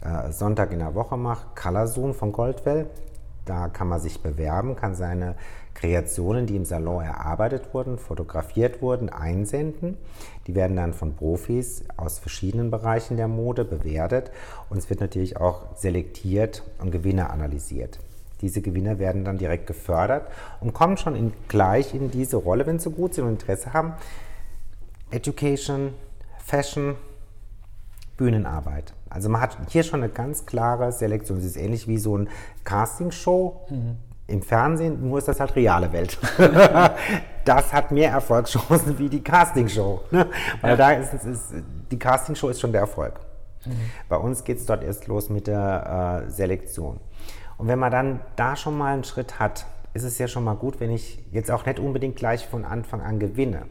äh, 0.01 0.31
Sonntag 0.31 0.71
in 0.71 0.79
der 0.79 0.95
Woche 0.95 1.17
mache, 1.17 1.47
Colorzoom 1.55 2.13
von 2.13 2.31
Goldwell. 2.31 2.89
Da 3.45 3.67
kann 3.67 3.88
man 3.88 3.99
sich 3.99 4.21
bewerben, 4.21 4.75
kann 4.75 4.95
seine 4.95 5.35
Kreationen, 5.73 6.45
die 6.45 6.55
im 6.55 6.65
Salon 6.65 7.03
erarbeitet 7.03 7.73
wurden, 7.73 7.97
fotografiert 7.97 8.82
wurden, 8.82 9.10
einsenden. 9.10 9.97
Die 10.47 10.55
werden 10.55 10.75
dann 10.75 10.93
von 10.93 11.15
Profis 11.15 11.84
aus 11.95 12.19
verschiedenen 12.19 12.69
Bereichen 12.69 13.17
der 13.17 13.27
Mode 13.27 13.63
bewertet 13.63 14.32
und 14.69 14.77
es 14.77 14.89
wird 14.89 14.99
natürlich 14.99 15.38
auch 15.38 15.75
selektiert 15.75 16.63
und 16.79 16.91
Gewinner 16.91 17.29
analysiert. 17.29 17.99
Diese 18.41 18.62
Gewinner 18.62 18.99
werden 18.99 19.25
dann 19.25 19.38
direkt 19.38 19.67
gefördert 19.67 20.27
und 20.62 20.73
kommen 20.73 20.97
schon 20.97 21.15
in, 21.15 21.34
gleich 21.47 21.93
in 21.93 22.10
diese 22.12 22.38
Rolle, 22.38 22.65
wenn 22.65 22.79
sie 22.79 22.89
gut 22.89 23.13
sind 23.13 23.25
und 23.25 23.32
Interesse 23.32 23.73
haben. 23.73 23.93
Education, 25.12 25.93
Fashion, 26.43 26.95
Bühnenarbeit. 28.17 28.93
Also 29.10 29.29
man 29.29 29.41
hat 29.41 29.58
hier 29.69 29.84
schon 29.84 30.03
eine 30.03 30.12
ganz 30.12 30.45
klare 30.45 30.91
Selektion. 30.91 31.38
Es 31.39 31.45
ist 31.45 31.58
ähnlich 31.58 31.88
wie 31.88 31.97
so 31.97 32.17
ein 32.17 32.29
Castingshow 32.63 33.65
mhm. 33.69 33.97
Im 34.29 34.41
Fernsehen, 34.41 35.07
nur 35.07 35.17
ist 35.17 35.27
das 35.27 35.39
halt 35.39 35.55
reale 35.55 35.91
Welt. 35.91 36.17
das 37.45 37.73
hat 37.73 37.91
mehr 37.91 38.11
Erfolgschancen 38.11 38.97
wie 38.99 39.09
die 39.09 39.23
Castingshow. 39.23 40.01
Ne? 40.11 40.27
Weil 40.61 40.71
ja. 40.71 40.75
da 40.77 40.91
ist, 40.91 41.13
ist, 41.13 41.53
die 41.91 41.99
Castingshow 41.99 42.49
ist 42.49 42.59
schon 42.59 42.71
der 42.71 42.81
Erfolg. 42.81 43.19
Mhm. 43.65 43.71
Bei 44.07 44.17
uns 44.17 44.43
geht 44.43 44.57
es 44.57 44.65
dort 44.65 44.83
erst 44.83 45.07
los 45.07 45.29
mit 45.29 45.47
der 45.47 46.23
äh, 46.27 46.29
Selektion. 46.29 46.99
Und 47.57 47.67
wenn 47.67 47.79
man 47.79 47.91
dann 47.91 48.19
da 48.35 48.55
schon 48.55 48.77
mal 48.77 48.93
einen 48.93 49.03
Schritt 49.03 49.39
hat, 49.39 49.65
ist 49.93 50.03
es 50.03 50.17
ja 50.17 50.27
schon 50.27 50.43
mal 50.43 50.53
gut, 50.53 50.79
wenn 50.79 50.91
ich 50.91 51.19
jetzt 51.31 51.51
auch 51.51 51.65
nicht 51.65 51.79
unbedingt 51.79 52.15
gleich 52.15 52.45
von 52.45 52.63
Anfang 52.63 53.01
an 53.01 53.19
gewinne. 53.19 53.63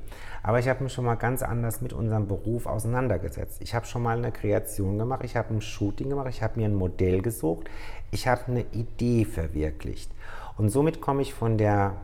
Aber 0.42 0.58
ich 0.58 0.68
habe 0.68 0.82
mich 0.84 0.92
schon 0.92 1.04
mal 1.04 1.14
ganz 1.14 1.42
anders 1.42 1.80
mit 1.80 1.92
unserem 1.92 2.26
Beruf 2.26 2.66
auseinandergesetzt. 2.66 3.60
Ich 3.60 3.74
habe 3.74 3.86
schon 3.86 4.02
mal 4.02 4.18
eine 4.18 4.32
Kreation 4.32 4.98
gemacht, 4.98 5.22
ich 5.24 5.36
habe 5.36 5.54
ein 5.54 5.60
Shooting 5.60 6.10
gemacht, 6.10 6.28
ich 6.28 6.42
habe 6.42 6.58
mir 6.58 6.66
ein 6.66 6.74
Modell 6.74 7.22
gesucht, 7.22 7.68
ich 8.10 8.26
habe 8.26 8.42
eine 8.48 8.64
Idee 8.72 9.24
verwirklicht. 9.24 10.10
Und 10.58 10.68
somit 10.68 11.00
komme 11.00 11.22
ich 11.22 11.32
von 11.32 11.56
der 11.56 11.96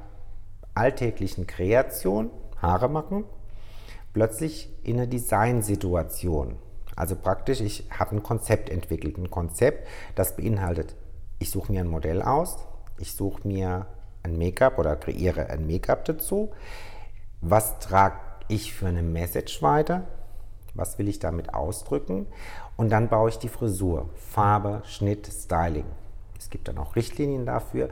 alltäglichen 0.75 1.47
Kreation, 1.47 2.31
Haare 2.63 2.89
machen, 2.89 3.25
plötzlich 4.15 4.71
in 4.83 4.97
eine 4.97 5.09
Designsituation. 5.09 6.57
Also 6.97 7.17
praktisch, 7.17 7.61
ich 7.61 7.89
habe 7.91 8.17
ein 8.17 8.23
Konzept 8.23 8.71
entwickelt. 8.71 9.19
Ein 9.19 9.31
Konzept, 9.31 9.87
das 10.15 10.37
beinhaltet, 10.37 10.95
ich 11.39 11.51
suche 11.51 11.73
mir 11.73 11.81
ein 11.81 11.89
Modell 11.89 12.23
aus, 12.23 12.57
ich 12.99 13.13
suche 13.13 13.47
mir 13.47 13.87
ein 14.23 14.39
Make-up 14.39 14.79
oder 14.79 14.97
kreiere 14.97 15.51
ein 15.51 15.67
Make-up 15.67 16.07
dazu 16.07 16.51
was 17.45 17.79
trage 17.79 18.17
ich 18.49 18.75
für 18.75 18.87
eine 18.87 19.03
Message 19.03 19.63
weiter, 19.63 20.05
was 20.75 20.99
will 20.99 21.09
ich 21.09 21.19
damit 21.19 21.55
ausdrücken 21.55 22.27
und 22.77 22.91
dann 22.91 23.09
baue 23.09 23.29
ich 23.29 23.39
die 23.39 23.49
Frisur, 23.49 24.09
Farbe, 24.15 24.83
Schnitt, 24.87 25.27
Styling. 25.27 25.87
Es 26.39 26.51
gibt 26.51 26.69
dann 26.69 26.79
auch 26.79 26.97
Richtlinien 26.97 27.47
dafür. 27.47 27.91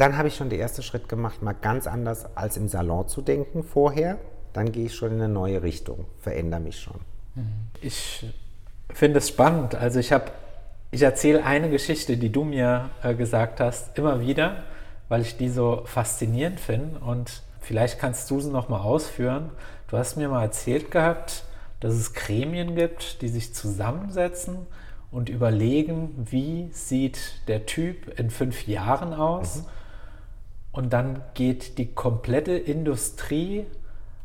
Dann 0.00 0.16
habe 0.16 0.28
ich 0.28 0.36
schon 0.36 0.50
den 0.50 0.60
ersten 0.60 0.82
Schritt 0.82 1.08
gemacht, 1.08 1.42
mal 1.42 1.52
ganz 1.52 1.86
anders 1.86 2.36
als 2.36 2.56
im 2.56 2.68
Salon 2.68 3.06
zu 3.08 3.22
denken 3.22 3.62
vorher. 3.62 4.18
Dann 4.52 4.72
gehe 4.72 4.86
ich 4.86 4.94
schon 4.94 5.12
in 5.12 5.20
eine 5.20 5.32
neue 5.32 5.62
Richtung, 5.62 6.06
verändere 6.18 6.60
mich 6.60 6.80
schon. 6.80 7.00
Mhm. 7.34 7.68
Ich 7.80 8.26
finde 8.92 9.18
es 9.18 9.28
spannend. 9.28 9.74
Also 9.74 10.00
ich 10.00 10.12
habe, 10.12 10.32
ich 10.90 11.02
erzähle 11.02 11.44
eine 11.44 11.70
Geschichte, 11.70 12.16
die 12.16 12.32
du 12.32 12.44
mir 12.44 12.90
äh, 13.02 13.14
gesagt 13.14 13.60
hast, 13.60 13.96
immer 13.98 14.20
wieder, 14.20 14.64
weil 15.08 15.20
ich 15.20 15.36
die 15.36 15.48
so 15.48 15.82
faszinierend 15.84 16.58
finde 16.58 16.98
und 17.00 17.42
Vielleicht 17.60 17.98
kannst 17.98 18.30
du 18.30 18.40
sie 18.40 18.50
nochmal 18.50 18.80
ausführen. 18.80 19.50
Du 19.88 19.96
hast 19.96 20.16
mir 20.16 20.28
mal 20.28 20.42
erzählt 20.42 20.90
gehabt, 20.90 21.44
dass 21.78 21.94
es 21.94 22.14
Gremien 22.14 22.74
gibt, 22.74 23.22
die 23.22 23.28
sich 23.28 23.54
zusammensetzen 23.54 24.66
und 25.10 25.28
überlegen, 25.28 26.26
wie 26.30 26.70
sieht 26.72 27.46
der 27.48 27.66
Typ 27.66 28.18
in 28.18 28.30
fünf 28.30 28.66
Jahren 28.66 29.14
aus. 29.14 29.58
Mhm. 29.58 29.64
Und 30.72 30.92
dann 30.92 31.22
geht 31.34 31.78
die 31.78 31.92
komplette 31.92 32.52
Industrie, 32.52 33.66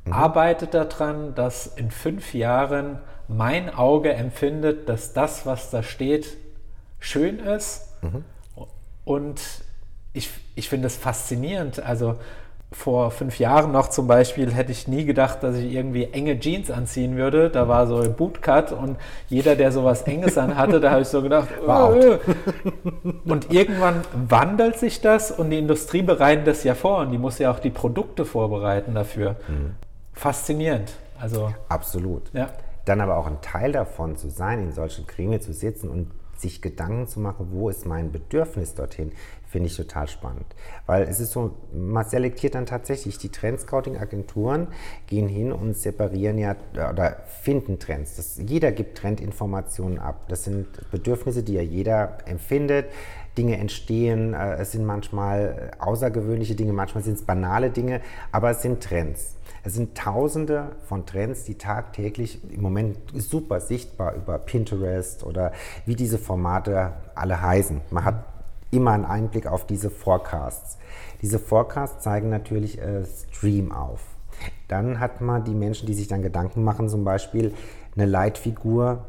mhm. 0.05 0.13
arbeitet 0.13 0.73
daran, 0.73 1.35
dass 1.35 1.67
in 1.67 1.91
fünf 1.91 2.33
Jahren 2.33 2.99
mein 3.27 3.73
Auge 3.73 4.13
empfindet, 4.13 4.87
dass 4.87 5.13
das, 5.13 5.45
was 5.45 5.71
da 5.71 5.81
steht, 5.81 6.37
schön 6.99 7.39
ist. 7.39 7.87
Mhm. 8.01 8.23
Und 9.03 9.41
ich, 10.13 10.29
ich 10.55 10.69
finde 10.69 10.87
es 10.87 10.95
faszinierend. 10.95 11.79
Also 11.79 12.19
vor 12.71 13.11
fünf 13.11 13.39
Jahren 13.39 13.71
noch 13.71 13.89
zum 13.89 14.07
Beispiel 14.07 14.51
hätte 14.53 14.71
ich 14.71 14.87
nie 14.87 15.05
gedacht, 15.05 15.43
dass 15.43 15.55
ich 15.55 15.71
irgendwie 15.73 16.05
enge 16.11 16.39
Jeans 16.39 16.69
anziehen 16.69 17.15
würde. 17.15 17.49
Da 17.49 17.67
war 17.67 17.87
so 17.87 17.97
ein 17.97 18.15
Bootcut 18.15 18.71
und 18.73 18.97
jeder, 19.27 19.55
der 19.55 19.71
sowas 19.71 20.01
Enges 20.03 20.37
anhatte, 20.37 20.79
da 20.79 20.91
habe 20.91 21.01
ich 21.01 21.07
so 21.07 21.21
gedacht, 21.21 21.47
wow. 21.65 21.95
Äh. 21.95 22.19
und 23.25 23.53
irgendwann 23.53 24.01
wandelt 24.27 24.77
sich 24.77 25.01
das 25.01 25.31
und 25.31 25.51
die 25.51 25.59
Industrie 25.59 26.01
bereitet 26.01 26.47
das 26.47 26.63
ja 26.63 26.75
vor 26.75 26.99
und 26.99 27.11
die 27.11 27.17
muss 27.17 27.39
ja 27.39 27.51
auch 27.51 27.59
die 27.59 27.69
Produkte 27.69 28.25
vorbereiten 28.25 28.93
dafür. 28.93 29.37
Mhm. 29.47 29.75
Faszinierend. 30.13 30.93
Also 31.19 31.53
absolut. 31.69 32.23
Ja. 32.33 32.49
Dann 32.85 33.01
aber 33.01 33.17
auch 33.17 33.27
ein 33.27 33.41
Teil 33.41 33.71
davon 33.71 34.15
zu 34.17 34.29
sein, 34.29 34.61
in 34.61 34.71
solchen 34.73 35.07
Gremien 35.07 35.41
zu 35.41 35.53
sitzen 35.53 35.89
und 35.89 36.11
sich 36.35 36.61
Gedanken 36.61 37.07
zu 37.07 37.19
machen, 37.19 37.47
wo 37.51 37.69
ist 37.69 37.85
mein 37.85 38.11
Bedürfnis 38.11 38.75
dorthin, 38.75 39.13
finde 39.55 39.69
ich 39.69 39.77
total 39.77 40.09
spannend. 40.09 40.47
Weil 40.85 41.03
es 41.03 41.21
ist 41.21 41.31
so, 41.31 41.53
man 41.73 42.03
selektiert 42.03 42.55
dann 42.55 42.65
tatsächlich, 42.65 43.17
die 43.19 43.29
Trendscouting-Agenturen 43.29 44.67
gehen 45.07 45.29
hin 45.29 45.53
und 45.53 45.77
separieren 45.77 46.37
ja 46.37 46.57
oder 46.73 47.23
finden 47.41 47.79
Trends. 47.79 48.17
Das, 48.17 48.37
jeder 48.37 48.73
gibt 48.73 48.97
Trendinformationen 48.97 49.97
ab. 49.97 50.25
Das 50.27 50.43
sind 50.43 50.67
Bedürfnisse, 50.91 51.41
die 51.41 51.53
ja 51.53 51.61
jeder 51.61 52.17
empfindet. 52.25 52.87
Dinge 53.37 53.57
entstehen, 53.57 54.33
äh, 54.33 54.55
es 54.55 54.73
sind 54.73 54.85
manchmal 54.85 55.71
außergewöhnliche 55.79 56.55
Dinge, 56.55 56.73
manchmal 56.73 57.05
sind 57.05 57.13
es 57.13 57.23
banale 57.23 57.69
Dinge, 57.69 58.01
aber 58.33 58.49
es 58.49 58.61
sind 58.61 58.83
Trends. 58.83 59.37
Es 59.63 59.73
sind 59.73 59.97
tausende 59.97 60.73
von 60.85 61.05
Trends, 61.05 61.45
die 61.45 61.55
tagtäglich 61.55 62.41
im 62.51 62.61
Moment 62.61 62.97
super 63.13 63.61
sichtbar 63.61 64.15
über 64.15 64.37
Pinterest 64.37 65.23
oder 65.23 65.53
wie 65.85 65.95
diese 65.95 66.17
Formate 66.17 66.91
alle 67.15 67.41
heißen. 67.41 67.79
Man 67.89 68.03
hat 68.03 68.34
immer 68.71 68.91
einen 68.91 69.05
Einblick 69.05 69.47
auf 69.47 69.65
diese 69.65 69.89
Forecasts. 69.89 70.77
Diese 71.21 71.39
Forecasts 71.39 72.03
zeigen 72.03 72.29
natürlich 72.29 72.79
äh, 72.79 73.03
Stream 73.05 73.71
auf. 73.71 74.01
Dann 74.67 74.99
hat 74.99 75.21
man 75.21 75.43
die 75.43 75.53
Menschen, 75.53 75.87
die 75.87 75.93
sich 75.93 76.07
dann 76.07 76.21
Gedanken 76.21 76.63
machen, 76.63 76.89
zum 76.89 77.03
Beispiel 77.03 77.53
eine 77.95 78.05
Leitfigur 78.05 79.05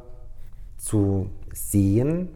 zu 0.77 1.31
sehen, 1.53 2.29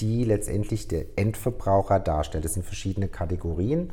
die 0.00 0.24
letztendlich 0.24 0.88
der 0.88 1.04
Endverbraucher 1.16 2.00
darstellt. 2.00 2.44
Das 2.44 2.54
sind 2.54 2.64
verschiedene 2.64 3.08
Kategorien. 3.08 3.92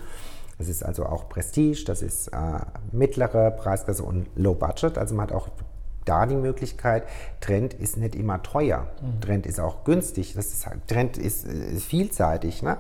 Das 0.58 0.68
ist 0.70 0.84
also 0.84 1.06
auch 1.06 1.30
Prestige, 1.30 1.84
das 1.86 2.02
ist 2.02 2.30
äh, 2.30 2.60
mittlere 2.92 3.52
Preisklasse 3.52 4.04
und 4.04 4.28
Low 4.36 4.56
Budget. 4.56 4.98
Also 4.98 5.14
man 5.14 5.28
hat 5.28 5.36
auch 5.36 5.50
da 6.08 6.26
die 6.26 6.36
Möglichkeit, 6.36 7.04
Trend 7.40 7.74
ist 7.74 7.98
nicht 7.98 8.16
immer 8.16 8.42
teuer. 8.44 8.88
Mhm. 9.02 9.22
Trend 9.22 9.46
ist 9.46 9.60
auch 9.60 9.84
günstig. 9.84 10.34
Das 10.36 10.48
ist, 10.48 10.68
Trend 10.88 11.18
ist, 11.18 11.46
ist 11.46 11.86
vielseitig. 11.86 12.64
Ne? 12.64 12.78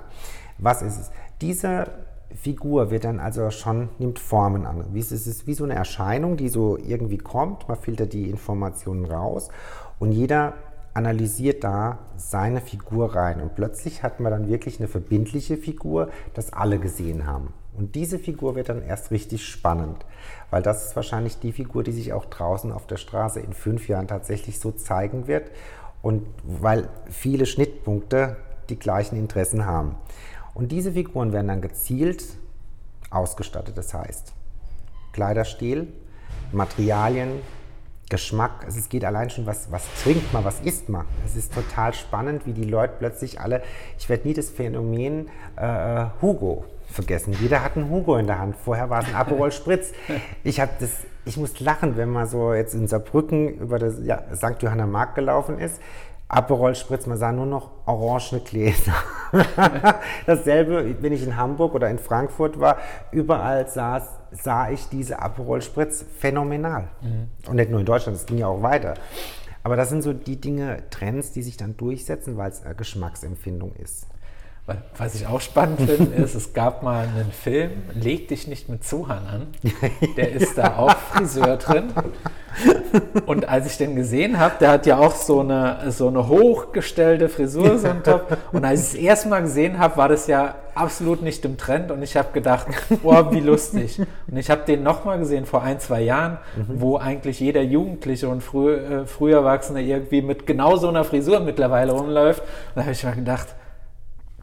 Was 0.57 0.81
ist 0.81 0.99
es? 0.99 1.11
Diese 1.41 1.87
Figur 2.35 2.91
wird 2.91 3.03
dann 3.03 3.19
also 3.19 3.49
schon, 3.51 3.89
nimmt 3.99 4.19
Formen 4.19 4.65
an. 4.65 4.83
Es 4.95 5.11
ist 5.11 5.47
wie 5.47 5.53
so 5.53 5.63
eine 5.63 5.75
Erscheinung, 5.75 6.37
die 6.37 6.49
so 6.49 6.77
irgendwie 6.77 7.17
kommt. 7.17 7.67
Man 7.67 7.77
filtert 7.77 8.13
die 8.13 8.29
Informationen 8.29 9.05
raus 9.05 9.49
und 9.99 10.11
jeder 10.11 10.53
analysiert 10.93 11.63
da 11.63 11.99
seine 12.17 12.59
Figur 12.59 13.15
rein. 13.15 13.39
Und 13.39 13.55
plötzlich 13.55 14.03
hat 14.03 14.19
man 14.19 14.31
dann 14.31 14.47
wirklich 14.49 14.79
eine 14.79 14.87
verbindliche 14.87 15.55
Figur, 15.55 16.09
das 16.33 16.53
alle 16.53 16.79
gesehen 16.79 17.27
haben. 17.27 17.53
Und 17.77 17.93
diese 17.93 18.17
Figur 18.17 18.55
wird 18.55 18.69
dann 18.69 18.81
erst 18.81 19.11
richtig 19.11 19.45
spannend, 19.45 20.03
weil 20.49 20.61
das 20.61 20.87
ist 20.87 20.95
wahrscheinlich 20.95 21.39
die 21.39 21.51
Figur, 21.51 21.83
die 21.83 21.91
sich 21.91 22.13
auch 22.13 22.25
draußen 22.25 22.71
auf 22.71 22.87
der 22.87 22.97
Straße 22.97 23.39
in 23.39 23.53
fünf 23.53 23.87
Jahren 23.87 24.07
tatsächlich 24.07 24.59
so 24.59 24.71
zeigen 24.71 25.27
wird 25.27 25.51
und 26.01 26.25
weil 26.43 26.89
viele 27.09 27.45
Schnittpunkte 27.45 28.37
die 28.69 28.79
gleichen 28.79 29.17
Interessen 29.17 29.65
haben. 29.65 29.95
Und 30.53 30.71
diese 30.71 30.93
Figuren 30.93 31.33
werden 31.33 31.47
dann 31.47 31.61
gezielt 31.61 32.23
ausgestattet, 33.09 33.77
das 33.77 33.93
heißt 33.93 34.33
Kleiderstil, 35.13 35.87
Materialien, 36.51 37.41
Geschmack. 38.09 38.63
Also 38.65 38.79
es 38.79 38.89
geht 38.89 39.03
allein 39.03 39.29
schon, 39.29 39.45
was, 39.45 39.71
was 39.71 39.83
trinkt 40.01 40.31
man, 40.31 40.45
was 40.45 40.61
isst 40.61 40.87
man. 40.89 41.05
Es 41.25 41.35
ist 41.35 41.53
total 41.53 41.93
spannend, 41.93 42.45
wie 42.45 42.53
die 42.53 42.63
Leute 42.63 42.93
plötzlich 42.99 43.41
alle, 43.41 43.61
ich 43.97 44.07
werde 44.07 44.27
nie 44.27 44.33
das 44.33 44.49
Phänomen 44.49 45.29
äh, 45.57 46.05
Hugo 46.21 46.65
vergessen. 46.87 47.35
Jeder 47.39 47.63
hat 47.63 47.75
einen 47.75 47.89
Hugo 47.89 48.17
in 48.17 48.27
der 48.27 48.39
Hand. 48.39 48.55
Vorher 48.55 48.89
war 48.89 49.01
es 49.01 49.07
ein 49.07 49.15
Aperol 49.15 49.51
Spritz. 49.51 49.91
Ich 50.43 50.59
habe 50.59 50.71
das, 50.79 50.89
ich 51.25 51.37
muss 51.37 51.59
lachen, 51.59 51.97
wenn 51.97 52.09
man 52.09 52.27
so 52.27 52.53
jetzt 52.53 52.73
in 52.73 52.87
Saarbrücken 52.87 53.59
über 53.59 53.79
das 53.79 53.99
ja, 54.03 54.23
St. 54.35 54.61
Johanna 54.61 54.87
Markt 54.87 55.15
gelaufen 55.15 55.59
ist. 55.59 55.81
Aperol 56.29 56.75
Spritz, 56.75 57.05
man 57.05 57.17
sah 57.17 57.31
nur 57.31 57.45
noch 57.45 57.71
orangene 57.85 58.41
Gläser. 58.41 58.93
Dasselbe, 60.25 60.95
wenn 60.99 61.13
ich 61.13 61.23
in 61.23 61.37
Hamburg 61.37 61.73
oder 61.73 61.89
in 61.89 61.99
Frankfurt 61.99 62.59
war, 62.59 62.77
überall 63.11 63.67
saß, 63.67 64.03
sah 64.31 64.69
ich 64.69 64.89
diese 64.89 65.19
Aperol 65.19 65.61
Spritz 65.61 66.03
phänomenal. 66.17 66.89
Mhm. 67.01 67.49
Und 67.49 67.55
nicht 67.55 67.71
nur 67.71 67.79
in 67.79 67.85
Deutschland, 67.85 68.17
das 68.17 68.25
ging 68.25 68.39
ja 68.39 68.47
auch 68.47 68.61
weiter. 68.61 68.95
Aber 69.63 69.77
das 69.77 69.89
sind 69.89 70.01
so 70.01 70.11
die 70.11 70.39
Dinge, 70.39 70.83
Trends, 70.89 71.31
die 71.31 71.43
sich 71.43 71.55
dann 71.55 71.77
durchsetzen, 71.77 72.35
weil 72.35 72.51
es 72.51 72.61
Geschmacksempfindung 72.75 73.73
ist. 73.75 74.07
Was 74.97 75.15
ich 75.15 75.25
auch 75.27 75.39
spannend 75.39 75.79
finde, 75.79 76.15
ist, 76.23 76.35
es 76.35 76.53
gab 76.53 76.83
mal 76.83 77.07
einen 77.07 77.31
Film, 77.31 77.71
Leg 77.93 78.27
dich 78.27 78.47
nicht 78.47 78.67
mit 78.67 78.83
Zuhan 78.83 79.25
an. 79.25 79.47
Der 80.17 80.33
ist 80.33 80.57
da 80.57 80.75
auch 80.75 80.91
Friseur 80.91 81.55
drin. 81.55 81.93
Und 83.25 83.47
als 83.47 83.67
ich 83.67 83.77
den 83.77 83.95
gesehen 83.95 84.39
habe, 84.39 84.55
der 84.59 84.71
hat 84.71 84.85
ja 84.85 84.97
auch 84.97 85.15
so 85.15 85.39
eine, 85.39 85.91
so 85.91 86.09
eine 86.09 86.27
hochgestellte 86.27 87.29
Frisur, 87.29 87.77
so 87.77 87.87
ein 87.87 88.03
Top. 88.03 88.35
Und 88.51 88.65
als 88.65 88.93
ich 88.93 88.99
es 88.99 89.05
erstmal 89.05 89.41
gesehen 89.43 89.79
habe, 89.79 89.95
war 89.95 90.09
das 90.09 90.27
ja 90.27 90.55
absolut 90.75 91.21
nicht 91.21 91.45
im 91.45 91.57
Trend. 91.57 91.89
Und 91.89 92.03
ich 92.03 92.17
habe 92.17 92.33
gedacht, 92.33 92.67
boah, 93.03 93.31
wie 93.31 93.39
lustig. 93.39 93.99
Und 93.99 94.37
ich 94.37 94.49
habe 94.49 94.63
den 94.67 94.83
nochmal 94.83 95.19
gesehen 95.19 95.45
vor 95.45 95.61
ein, 95.61 95.79
zwei 95.79 96.01
Jahren, 96.01 96.39
mhm. 96.57 96.81
wo 96.81 96.97
eigentlich 96.97 97.39
jeder 97.39 97.61
Jugendliche 97.61 98.27
und 98.27 98.41
früh, 98.41 98.73
äh, 98.75 99.05
Früherwachsene 99.05 99.81
irgendwie 99.81 100.21
mit 100.21 100.45
genau 100.45 100.75
so 100.75 100.89
einer 100.89 101.05
Frisur 101.05 101.39
mittlerweile 101.39 101.93
rumläuft. 101.93 102.41
Und 102.41 102.47
da 102.75 102.81
habe 102.81 102.91
ich 102.91 103.03
mir 103.03 103.13
gedacht, 103.13 103.47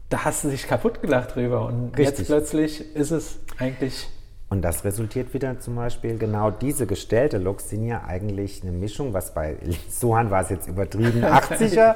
da 0.09 0.25
hast 0.25 0.43
du 0.43 0.49
dich 0.49 0.67
kaputt 0.67 1.01
gelacht 1.01 1.35
drüber. 1.35 1.65
Und 1.65 1.97
Richtig. 1.97 2.19
jetzt 2.19 2.27
plötzlich 2.27 2.95
ist 2.95 3.11
es 3.11 3.39
eigentlich. 3.57 4.07
Und 4.47 4.61
das 4.61 4.85
resultiert 4.85 5.33
wieder 5.33 5.59
zum 5.59 5.75
Beispiel, 5.75 6.17
genau 6.17 6.51
diese 6.51 6.85
gestellte 6.85 7.39
Looks 7.39 7.69
sind 7.69 7.87
ja 7.87 8.03
eigentlich 8.03 8.61
eine 8.61 8.71
Mischung, 8.71 9.13
was 9.13 9.33
bei 9.33 9.57
Sohan 9.89 10.29
war 10.29 10.43
es 10.43 10.49
jetzt 10.49 10.67
übertrieben, 10.67 11.23
80er. 11.25 11.95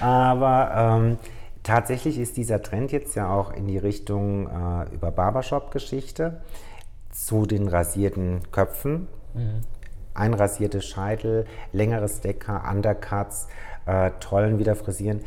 Aber 0.00 0.98
ähm, 0.98 1.18
tatsächlich 1.62 2.18
ist 2.18 2.36
dieser 2.36 2.62
Trend 2.62 2.90
jetzt 2.90 3.14
ja 3.14 3.30
auch 3.30 3.52
in 3.52 3.66
die 3.66 3.78
Richtung 3.78 4.46
äh, 4.46 4.94
über 4.94 5.10
Barbershop-Geschichte 5.10 6.40
zu 7.10 7.44
den 7.44 7.68
rasierten 7.68 8.40
Köpfen. 8.50 9.08
Mhm. 9.34 9.60
Einrasierte 10.14 10.80
Scheitel, 10.80 11.44
längeres 11.72 12.22
Decker, 12.22 12.64
Undercuts, 12.68 13.46
äh, 13.86 14.10
Tollen 14.20 14.58
wieder 14.58 14.74
frisieren 14.74 15.20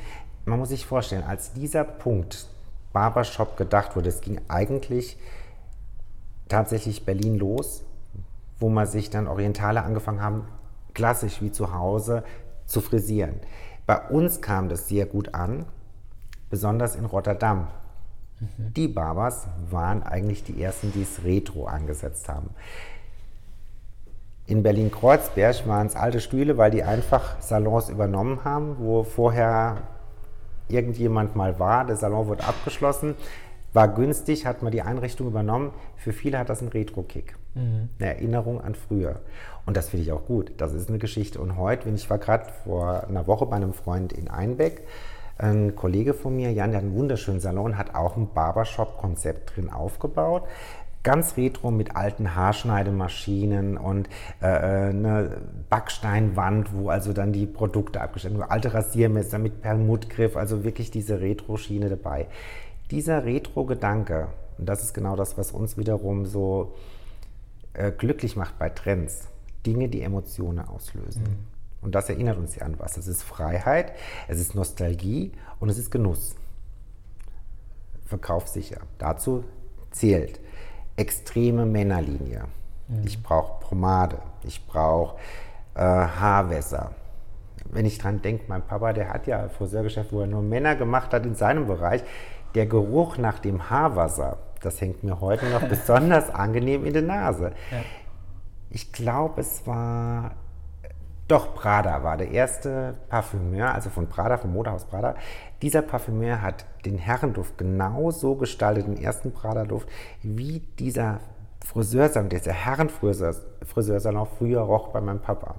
man 0.45 0.59
muss 0.59 0.69
sich 0.69 0.85
vorstellen, 0.85 1.23
als 1.23 1.53
dieser 1.53 1.83
Punkt 1.83 2.47
Barbershop 2.93 3.57
gedacht 3.57 3.95
wurde, 3.95 4.09
es 4.09 4.21
ging 4.21 4.41
eigentlich 4.47 5.17
tatsächlich 6.49 7.05
Berlin 7.05 7.37
los, 7.37 7.83
wo 8.59 8.69
man 8.69 8.85
sich 8.85 9.09
dann 9.09 9.27
Orientale 9.27 9.83
angefangen 9.83 10.21
haben, 10.21 10.47
klassisch 10.93 11.41
wie 11.41 11.51
zu 11.51 11.73
Hause 11.73 12.23
zu 12.65 12.81
frisieren. 12.81 13.35
Bei 13.85 13.99
uns 14.09 14.41
kam 14.41 14.69
das 14.69 14.87
sehr 14.87 15.05
gut 15.05 15.33
an, 15.33 15.65
besonders 16.49 16.95
in 16.95 17.05
Rotterdam. 17.05 17.67
Mhm. 18.39 18.73
Die 18.73 18.87
Barbers 18.87 19.47
waren 19.69 20.03
eigentlich 20.03 20.43
die 20.43 20.61
ersten, 20.61 20.91
die 20.91 21.03
es 21.03 21.23
retro 21.23 21.65
angesetzt 21.65 22.29
haben. 22.29 22.49
In 24.47 24.63
Berlin-Kreuzberg 24.63 25.65
waren 25.67 25.87
es 25.87 25.95
alte 25.95 26.19
Stühle, 26.19 26.57
weil 26.57 26.71
die 26.71 26.83
einfach 26.83 27.39
Salons 27.41 27.89
übernommen 27.89 28.43
haben, 28.43 28.75
wo 28.79 29.03
vorher 29.03 29.77
irgendjemand 30.71 31.35
mal 31.35 31.59
war. 31.59 31.85
Der 31.85 31.95
Salon 31.95 32.27
wurde 32.27 32.43
abgeschlossen, 32.43 33.15
war 33.73 33.87
günstig, 33.87 34.45
hat 34.45 34.63
man 34.63 34.71
die 34.71 34.81
Einrichtung 34.81 35.27
übernommen. 35.27 35.71
Für 35.95 36.13
viele 36.13 36.37
hat 36.37 36.49
das 36.49 36.61
einen 36.61 36.69
Retro-Kick. 36.69 37.35
Mhm. 37.53 37.89
Eine 37.99 38.15
Erinnerung 38.15 38.61
an 38.61 38.75
früher. 38.75 39.21
Und 39.65 39.77
das 39.77 39.89
finde 39.89 40.03
ich 40.03 40.11
auch 40.11 40.25
gut. 40.25 40.53
Das 40.57 40.73
ist 40.73 40.89
eine 40.89 40.99
Geschichte. 40.99 41.39
Und 41.39 41.57
heute, 41.57 41.85
wenn 41.85 41.95
ich 41.95 42.09
war 42.09 42.17
gerade 42.17 42.45
vor 42.63 43.05
einer 43.07 43.27
Woche 43.27 43.45
bei 43.45 43.55
einem 43.55 43.73
Freund 43.73 44.13
in 44.13 44.27
Einbeck, 44.27 44.83
ein 45.37 45.75
Kollege 45.75 46.13
von 46.13 46.35
mir, 46.35 46.51
Jan, 46.51 46.71
der 46.71 46.79
hat 46.79 46.85
einen 46.85 46.95
wunderschönen 46.95 47.39
Salon, 47.39 47.77
hat 47.77 47.95
auch 47.95 48.15
ein 48.15 48.29
Barbershop-Konzept 48.33 49.55
drin 49.55 49.69
aufgebaut 49.71 50.43
ganz 51.03 51.37
retro 51.37 51.71
mit 51.71 51.95
alten 51.95 52.35
Haarschneidemaschinen 52.35 53.77
und 53.77 54.07
äh, 54.41 54.47
äh, 54.47 54.89
eine 54.89 55.41
Backsteinwand, 55.69 56.73
wo 56.73 56.89
also 56.89 57.13
dann 57.13 57.33
die 57.33 57.45
Produkte 57.45 58.01
abgestellt 58.01 58.37
werden, 58.37 58.49
alte 58.49 58.73
Rasiermesser 58.73 59.39
mit 59.39 59.61
Perlmuttgriff, 59.61 60.37
also 60.37 60.63
wirklich 60.63 60.91
diese 60.91 61.21
Retro-Schiene 61.21 61.89
dabei. 61.89 62.27
Dieser 62.91 63.25
Retro-Gedanke, 63.25 64.27
und 64.57 64.69
das 64.69 64.83
ist 64.83 64.93
genau 64.93 65.15
das, 65.15 65.37
was 65.37 65.51
uns 65.51 65.77
wiederum 65.77 66.25
so 66.25 66.75
äh, 67.73 67.91
glücklich 67.91 68.35
macht 68.35 68.59
bei 68.59 68.69
Trends, 68.69 69.27
Dinge, 69.65 69.89
die 69.89 70.01
Emotionen 70.01 70.59
auslösen. 70.59 71.23
Mhm. 71.23 71.51
Und 71.81 71.95
das 71.95 72.09
erinnert 72.09 72.37
uns 72.37 72.55
ja 72.55 72.63
an 72.63 72.75
was. 72.77 72.97
Es 72.97 73.07
ist 73.07 73.23
Freiheit, 73.23 73.93
es 74.27 74.39
ist 74.39 74.53
Nostalgie 74.53 75.31
und 75.59 75.69
es 75.69 75.79
ist 75.79 75.89
Genuss. 75.89 76.35
verkaufssicher. 78.05 78.81
Dazu 78.97 79.45
zählt 79.91 80.40
extreme 81.01 81.65
Männerlinie. 81.65 82.43
Mhm. 82.87 83.03
Ich 83.05 83.21
brauche 83.21 83.59
Pomade, 83.65 84.19
ich 84.43 84.65
brauche 84.65 85.17
äh, 85.75 85.81
Haarwässer. 85.81 86.91
Wenn 87.65 87.85
ich 87.85 87.97
dran 87.97 88.21
denke, 88.21 88.45
mein 88.47 88.61
Papa, 88.61 88.93
der 88.93 89.09
hat 89.09 89.27
ja 89.27 89.43
ein 89.43 89.49
Friseurgeschäft, 89.49 90.11
wo 90.11 90.21
er 90.21 90.27
nur 90.27 90.41
Männer 90.41 90.75
gemacht 90.75 91.13
hat 91.13 91.25
in 91.25 91.35
seinem 91.35 91.67
Bereich. 91.67 92.03
Der 92.55 92.65
Geruch 92.65 93.17
nach 93.17 93.39
dem 93.39 93.69
Haarwasser, 93.69 94.37
das 94.61 94.81
hängt 94.81 95.03
mir 95.03 95.21
heute 95.21 95.45
noch 95.47 95.63
besonders 95.69 96.29
angenehm 96.29 96.85
in 96.85 96.93
der 96.93 97.03
Nase. 97.03 97.51
Ja. 97.71 97.77
Ich 98.69 98.91
glaube, 98.91 99.41
es 99.41 99.65
war 99.67 100.31
doch 101.31 101.55
Prada 101.55 102.03
war 102.03 102.17
der 102.17 102.29
erste 102.31 102.95
Parfümeur, 103.07 103.73
also 103.73 103.89
von 103.89 104.07
Prada, 104.07 104.37
vom 104.37 104.51
Modehaus 104.51 104.83
Prada. 104.83 105.15
Dieser 105.61 105.81
Parfümeur 105.81 106.41
hat 106.41 106.65
den 106.85 106.97
Herrenduft 106.97 107.57
genau 107.57 108.11
so 108.11 108.35
gestaltet, 108.35 108.87
den 108.87 108.97
ersten 108.97 109.31
Prada-Duft, 109.31 109.87
wie 110.23 110.59
dieser 110.79 111.19
Friseursalon, 111.65 112.29
dieser 112.29 112.53
Herrenfriseursalon 112.53 114.27
früher 114.37 114.61
roch 114.61 114.89
bei 114.89 115.01
meinem 115.01 115.21
Papa. 115.21 115.55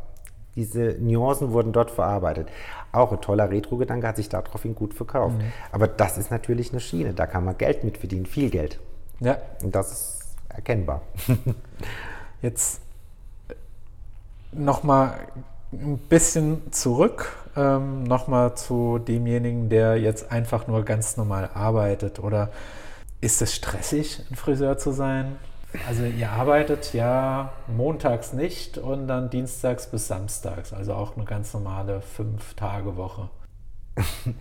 Diese 0.56 0.96
Nuancen 1.00 1.52
wurden 1.52 1.72
dort 1.72 1.90
verarbeitet. 1.90 2.48
Auch 2.90 3.12
ein 3.12 3.20
toller 3.20 3.48
Retro-Gedanke 3.50 4.06
hat 4.06 4.16
sich 4.16 4.28
daraufhin 4.28 4.74
gut 4.74 4.92
verkauft. 4.92 5.38
Mhm. 5.38 5.52
Aber 5.70 5.88
das 5.88 6.18
ist 6.18 6.30
natürlich 6.30 6.72
eine 6.72 6.80
Schiene, 6.80 7.14
da 7.14 7.26
kann 7.26 7.44
man 7.44 7.56
Geld 7.56 7.84
mit 7.84 7.98
verdienen, 7.98 8.26
viel 8.26 8.50
Geld. 8.50 8.78
Ja. 9.20 9.38
Und 9.62 9.74
das 9.74 9.92
ist 9.92 10.36
erkennbar. 10.48 11.02
Jetzt 12.42 12.82
nochmal 14.52 15.14
ein 15.72 15.98
bisschen 15.98 16.72
zurück, 16.72 17.36
ähm, 17.56 18.04
nochmal 18.04 18.56
zu 18.56 18.98
demjenigen, 18.98 19.68
der 19.68 19.96
jetzt 19.98 20.30
einfach 20.30 20.66
nur 20.66 20.84
ganz 20.84 21.16
normal 21.16 21.50
arbeitet. 21.54 22.18
Oder 22.18 22.50
ist 23.20 23.42
es 23.42 23.54
stressig, 23.54 24.22
ein 24.30 24.36
Friseur 24.36 24.78
zu 24.78 24.92
sein? 24.92 25.36
Also 25.88 26.04
ihr 26.04 26.30
arbeitet 26.30 26.92
ja 26.92 27.52
montags 27.66 28.34
nicht 28.34 28.76
und 28.76 29.08
dann 29.08 29.30
dienstags 29.30 29.86
bis 29.86 30.06
samstags, 30.06 30.74
also 30.74 30.92
auch 30.92 31.16
eine 31.16 31.24
ganz 31.24 31.54
normale 31.54 32.02
Fünf-Tage-Woche. 32.02 33.30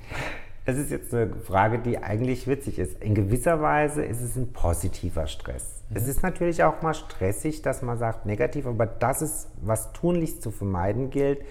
Das 0.71 0.79
ist 0.79 0.89
jetzt 0.89 1.13
eine 1.13 1.35
Frage, 1.35 1.79
die 1.79 1.97
eigentlich 1.97 2.47
witzig 2.47 2.79
ist. 2.79 3.03
In 3.03 3.13
gewisser 3.13 3.61
Weise 3.61 4.05
ist 4.05 4.21
es 4.21 4.37
ein 4.37 4.53
positiver 4.53 5.27
Stress. 5.27 5.83
Mhm. 5.89 5.97
Es 5.97 6.07
ist 6.07 6.23
natürlich 6.23 6.63
auch 6.63 6.81
mal 6.81 6.93
stressig, 6.93 7.61
dass 7.61 7.81
man 7.81 7.97
sagt 7.97 8.25
negativ, 8.25 8.65
aber 8.65 8.85
das 8.85 9.21
ist, 9.21 9.49
was 9.61 9.91
tunlichst 9.91 10.41
zu 10.41 10.49
vermeiden 10.49 11.09
gilt, 11.09 11.43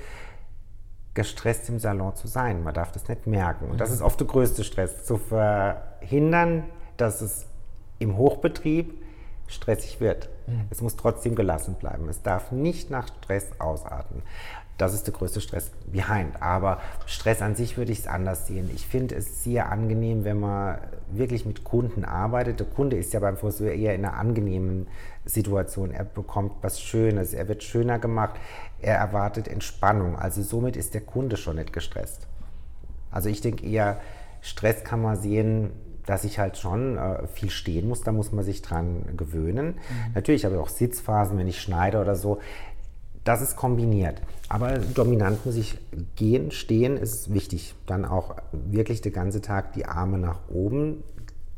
gestresst 1.12 1.68
im 1.68 1.78
Salon 1.78 2.16
zu 2.16 2.28
sein. 2.28 2.64
Man 2.64 2.72
darf 2.72 2.92
das 2.92 3.08
nicht 3.08 3.26
merken. 3.26 3.70
Und 3.70 3.78
das 3.78 3.90
mhm. 3.90 3.96
ist 3.96 4.00
oft 4.00 4.18
der 4.20 4.26
größte 4.26 4.64
Stress, 4.64 5.04
zu 5.04 5.18
verhindern, 5.18 6.64
dass 6.96 7.20
es 7.20 7.46
im 7.98 8.16
Hochbetrieb 8.16 9.02
stressig 9.48 10.00
wird. 10.00 10.30
Mhm. 10.46 10.62
Es 10.70 10.80
muss 10.80 10.96
trotzdem 10.96 11.34
gelassen 11.34 11.74
bleiben. 11.74 12.08
Es 12.08 12.22
darf 12.22 12.52
nicht 12.52 12.88
nach 12.88 13.08
Stress 13.08 13.50
ausarten. 13.58 14.22
Das 14.80 14.94
ist 14.94 15.06
der 15.06 15.12
größte 15.12 15.42
Stress 15.42 15.70
behind. 15.92 16.40
Aber 16.40 16.80
Stress 17.04 17.42
an 17.42 17.54
sich 17.54 17.76
würde 17.76 17.92
ich 17.92 17.98
es 17.98 18.06
anders 18.06 18.46
sehen. 18.46 18.70
Ich 18.74 18.86
finde 18.86 19.14
es 19.14 19.44
sehr 19.44 19.70
angenehm, 19.70 20.24
wenn 20.24 20.40
man 20.40 20.78
wirklich 21.10 21.44
mit 21.44 21.64
Kunden 21.64 22.02
arbeitet. 22.06 22.60
Der 22.60 22.66
Kunde 22.66 22.96
ist 22.96 23.12
ja 23.12 23.20
beim 23.20 23.36
Friseur 23.36 23.72
eher 23.72 23.94
in 23.94 24.06
einer 24.06 24.16
angenehmen 24.16 24.86
Situation. 25.26 25.90
Er 25.90 26.04
bekommt 26.04 26.52
was 26.62 26.80
Schönes, 26.80 27.34
er 27.34 27.46
wird 27.46 27.62
schöner 27.62 27.98
gemacht, 27.98 28.36
er 28.80 28.96
erwartet 28.96 29.48
Entspannung. 29.48 30.16
Also 30.16 30.40
somit 30.42 30.76
ist 30.76 30.94
der 30.94 31.02
Kunde 31.02 31.36
schon 31.36 31.56
nicht 31.56 31.74
gestresst. 31.74 32.26
Also 33.10 33.28
ich 33.28 33.42
denke 33.42 33.66
eher, 33.66 34.00
Stress 34.40 34.82
kann 34.82 35.02
man 35.02 35.16
sehen, 35.16 35.72
dass 36.06 36.24
ich 36.24 36.38
halt 36.38 36.56
schon 36.56 36.96
äh, 36.96 37.26
viel 37.26 37.50
stehen 37.50 37.86
muss, 37.86 38.02
da 38.02 38.12
muss 38.12 38.32
man 38.32 38.44
sich 38.44 38.62
dran 38.62 39.16
gewöhnen. 39.16 39.66
Mhm. 39.66 40.12
Natürlich 40.14 40.44
habe 40.44 40.56
ich 40.56 40.60
auch 40.60 40.68
Sitzphasen, 40.68 41.38
wenn 41.38 41.46
ich 41.46 41.60
schneide 41.60 42.00
oder 42.00 42.16
so. 42.16 42.40
Das 43.24 43.42
ist 43.42 43.56
kombiniert. 43.56 44.22
Aber 44.48 44.78
dominant 44.78 45.44
muss 45.46 45.56
ich 45.56 45.78
gehen, 46.16 46.50
stehen 46.50 46.96
ist 46.96 47.32
wichtig. 47.32 47.74
Dann 47.86 48.04
auch 48.04 48.36
wirklich 48.52 49.00
den 49.00 49.12
ganzen 49.12 49.42
Tag 49.42 49.74
die 49.74 49.86
Arme 49.86 50.18
nach 50.18 50.40
oben 50.48 51.04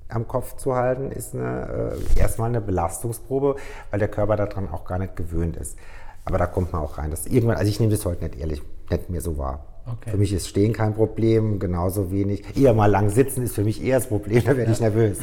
am 0.08 0.28
Kopf 0.28 0.56
zu 0.56 0.74
halten, 0.74 1.10
ist 1.10 1.34
eine, 1.34 1.96
äh, 2.16 2.20
erstmal 2.20 2.50
eine 2.50 2.60
Belastungsprobe, 2.60 3.56
weil 3.90 3.98
der 3.98 4.08
Körper 4.08 4.36
daran 4.36 4.68
auch 4.68 4.84
gar 4.84 4.98
nicht 4.98 5.16
gewöhnt 5.16 5.56
ist. 5.56 5.78
Aber 6.24 6.38
da 6.38 6.46
kommt 6.46 6.72
man 6.72 6.82
auch 6.82 6.98
rein. 6.98 7.10
Das 7.10 7.26
irgendwann, 7.26 7.56
also 7.56 7.68
ich 7.68 7.80
nehme 7.80 7.92
das 7.92 8.04
heute 8.04 8.24
nicht 8.24 8.38
ehrlich, 8.38 8.62
nicht 8.90 9.10
mehr 9.10 9.20
so 9.20 9.38
wahr. 9.38 9.66
Okay. 9.84 10.10
Für 10.10 10.16
mich 10.16 10.32
ist 10.32 10.46
Stehen 10.46 10.72
kein 10.72 10.94
Problem, 10.94 11.58
genauso 11.58 12.12
wenig. 12.12 12.56
Eher 12.56 12.72
mal 12.72 12.86
lang 12.86 13.10
sitzen 13.10 13.42
ist 13.42 13.54
für 13.54 13.64
mich 13.64 13.82
eher 13.82 13.98
das 13.98 14.06
Problem, 14.06 14.42
da 14.44 14.56
werde 14.56 14.64
ja. 14.64 14.70
ich 14.70 14.80
nervös. 14.80 15.18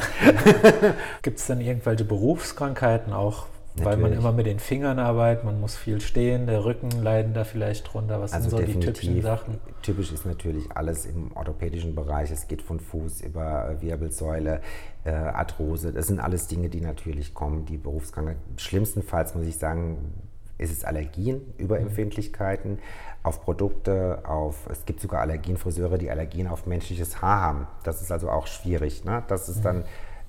Gibt 1.22 1.38
es 1.38 1.46
denn 1.46 1.60
irgendwelche 1.62 2.04
Berufskrankheiten 2.04 3.14
auch, 3.14 3.46
Natürlich. 3.76 3.86
weil 3.86 3.96
man 3.98 4.12
immer 4.12 4.32
mit 4.32 4.46
den 4.46 4.58
Fingern 4.58 4.98
arbeitet, 4.98 5.44
man 5.44 5.60
muss 5.60 5.76
viel 5.76 6.00
stehen, 6.00 6.46
der 6.46 6.64
Rücken 6.64 6.90
leiden 7.02 7.34
da 7.34 7.44
vielleicht 7.44 7.92
drunter. 7.92 8.20
Was 8.20 8.32
also 8.32 8.50
sind 8.50 8.58
so 8.58 8.66
die 8.66 8.80
typischen 8.80 9.22
Sachen? 9.22 9.60
Typisch 9.82 10.12
ist 10.12 10.26
natürlich 10.26 10.64
alles 10.74 11.06
im 11.06 11.30
orthopädischen 11.36 11.94
Bereich. 11.94 12.30
Es 12.32 12.48
geht 12.48 12.62
von 12.62 12.80
Fuß 12.80 13.20
über 13.20 13.76
Wirbelsäule, 13.80 14.60
äh, 15.04 15.10
Arthrose. 15.10 15.92
Das 15.92 16.08
sind 16.08 16.18
alles 16.18 16.48
Dinge, 16.48 16.68
die 16.68 16.80
natürlich 16.80 17.32
kommen, 17.32 17.64
die 17.64 17.76
Berufskrankheiten. 17.76 18.58
Schlimmstenfalls 18.58 19.36
muss 19.36 19.46
ich 19.46 19.56
sagen, 19.56 20.14
ist 20.58 20.72
es 20.72 20.84
Allergien, 20.84 21.40
Überempfindlichkeiten 21.56 22.80
auf 23.22 23.42
Produkte, 23.42 24.22
auf, 24.24 24.66
es 24.70 24.84
gibt 24.84 25.00
sogar 25.00 25.20
Allergienfriseure, 25.20 25.98
die 25.98 26.10
Allergien 26.10 26.48
auf 26.48 26.66
menschliches 26.66 27.22
Haar 27.22 27.40
haben. 27.40 27.66
Das 27.84 28.02
ist 28.02 28.10
also 28.10 28.30
auch 28.30 28.46
schwierig. 28.46 29.04
Ne? 29.04 29.22
Das 29.28 29.48
ist 29.48 29.64
dann, 29.64 29.84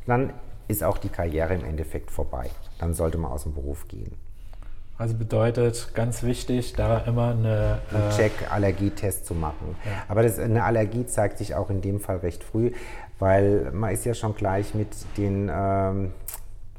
dann 0.06 0.34
ist 0.68 0.84
auch 0.84 0.98
die 0.98 1.10
Karriere 1.10 1.54
im 1.54 1.66
Endeffekt 1.66 2.12
vorbei. 2.12 2.50
Dann 2.82 2.94
sollte 2.94 3.18
man 3.18 3.32
aus 3.32 3.44
dem 3.44 3.54
Beruf 3.54 3.88
gehen. 3.88 4.12
Also 4.98 5.16
bedeutet 5.16 5.92
ganz 5.96 6.22
wichtig, 6.24 6.74
da 6.74 7.00
immer 7.00 7.30
eine 7.30 7.80
äh 7.92 8.16
Check-Allergietest 8.16 9.26
zu 9.26 9.34
machen. 9.34 9.76
Ja. 9.86 9.92
Aber 10.08 10.22
das, 10.22 10.38
eine 10.38 10.64
Allergie 10.64 11.06
zeigt 11.06 11.38
sich 11.38 11.56
auch 11.56 11.70
in 11.70 11.82
dem 11.82 12.00
Fall 12.00 12.18
recht 12.18 12.44
früh, 12.44 12.72
weil 13.18 13.72
man 13.72 13.92
ist 13.92 14.06
ja 14.06 14.14
schon 14.14 14.36
gleich 14.36 14.76
mit 14.76 14.90
den 15.18 15.50
ähm, 15.52 16.12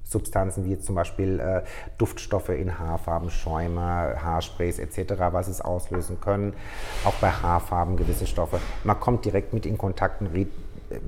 Substanzen 0.05 0.65
wie 0.67 0.79
zum 0.79 0.95
Beispiel 0.95 1.41
äh, 1.41 1.63
Duftstoffe 1.99 2.51
in 2.51 2.79
Haarfarben, 2.79 3.31
Schäume, 3.31 3.81
Haarsprays 4.23 4.79
etc., 4.79 5.15
was 5.31 5.49
es 5.49 5.61
auslösen 5.61 6.21
können. 6.21 6.55
Auch 7.05 7.15
bei 7.15 7.31
Haarfarben 7.31 7.97
gewisse 7.97 8.27
Stoffe. 8.27 8.61
Man 8.85 9.01
kommt 9.01 9.25
direkt 9.25 9.53
mit 9.53 9.67
in 9.67 9.79
Kontakt 9.79 10.21
und 10.21 10.33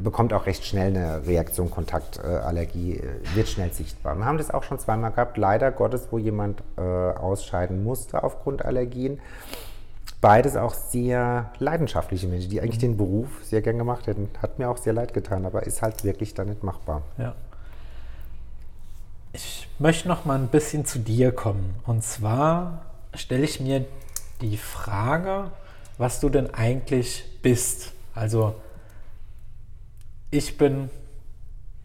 bekommt 0.03 0.33
auch 0.33 0.47
recht 0.47 0.65
schnell 0.65 0.89
eine 0.89 1.27
Reaktion, 1.27 1.71
Kontaktallergie, 1.71 2.97
äh, 2.97 3.03
wird 3.35 3.49
schnell 3.49 3.73
sichtbar. 3.73 4.17
Wir 4.17 4.25
haben 4.25 4.39
das 4.39 4.51
auch 4.51 4.63
schon 4.63 4.79
zweimal 4.79 5.11
gehabt, 5.13 5.37
leider 5.37 5.71
Gottes, 5.71 6.09
wo 6.11 6.19
jemand 6.19 6.63
äh, 6.77 6.81
ausscheiden 6.81 7.85
musste 7.85 8.23
aufgrund 8.23 8.65
Allergien. 8.65 9.21
Beides 10.21 10.57
auch 10.57 10.73
sehr 10.73 11.53
leidenschaftliche 11.59 12.27
Menschen, 12.27 12.51
die 12.51 12.61
eigentlich 12.61 12.79
den 12.79 12.97
Beruf 12.97 13.29
sehr 13.43 13.61
gern 13.61 13.77
gemacht 13.77 14.07
hätten. 14.07 14.31
Hat 14.41 14.59
mir 14.59 14.71
auch 14.71 14.79
sehr 14.79 14.95
leid 14.95 15.13
getan, 15.13 15.45
aber 15.45 15.65
ist 15.65 15.83
halt 15.83 16.03
wirklich 16.05 16.33
dann 16.33 16.49
nicht 16.49 16.63
machbar. 16.63 17.03
Ja. 17.19 17.35
Ich 19.35 19.69
möchte 19.79 20.09
noch 20.09 20.25
mal 20.25 20.39
ein 20.39 20.49
bisschen 20.49 20.87
zu 20.87 20.99
dir 20.99 21.33
kommen. 21.33 21.75
Und 21.87 22.05
zwar 22.05 22.87
stelle 23.15 23.45
ich 23.45 23.61
mir 23.61 23.85
die 24.41 24.57
Frage, 24.57 25.51
was 25.99 26.21
du 26.21 26.29
denn 26.29 26.55
eigentlich 26.55 27.25
bist. 27.43 27.93
Also 28.15 28.55
ich 30.35 30.59
bin 30.59 30.91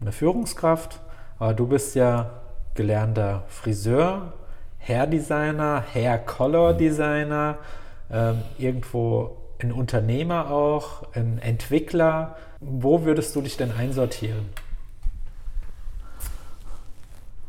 eine 0.00 0.10
Führungskraft, 0.10 1.00
aber 1.38 1.54
du 1.54 1.68
bist 1.68 1.94
ja 1.94 2.30
gelernter 2.74 3.44
Friseur, 3.46 4.32
Hairdesigner, 4.80 5.84
Hair 5.94 6.18
Color 6.18 6.74
Designer, 6.74 7.58
ähm, 8.10 8.42
irgendwo 8.58 9.36
ein 9.60 9.70
Unternehmer 9.72 10.50
auch, 10.50 11.14
ein 11.14 11.38
Entwickler. 11.38 12.36
Wo 12.58 13.04
würdest 13.04 13.36
du 13.36 13.42
dich 13.42 13.56
denn 13.56 13.70
einsortieren? 13.70 14.48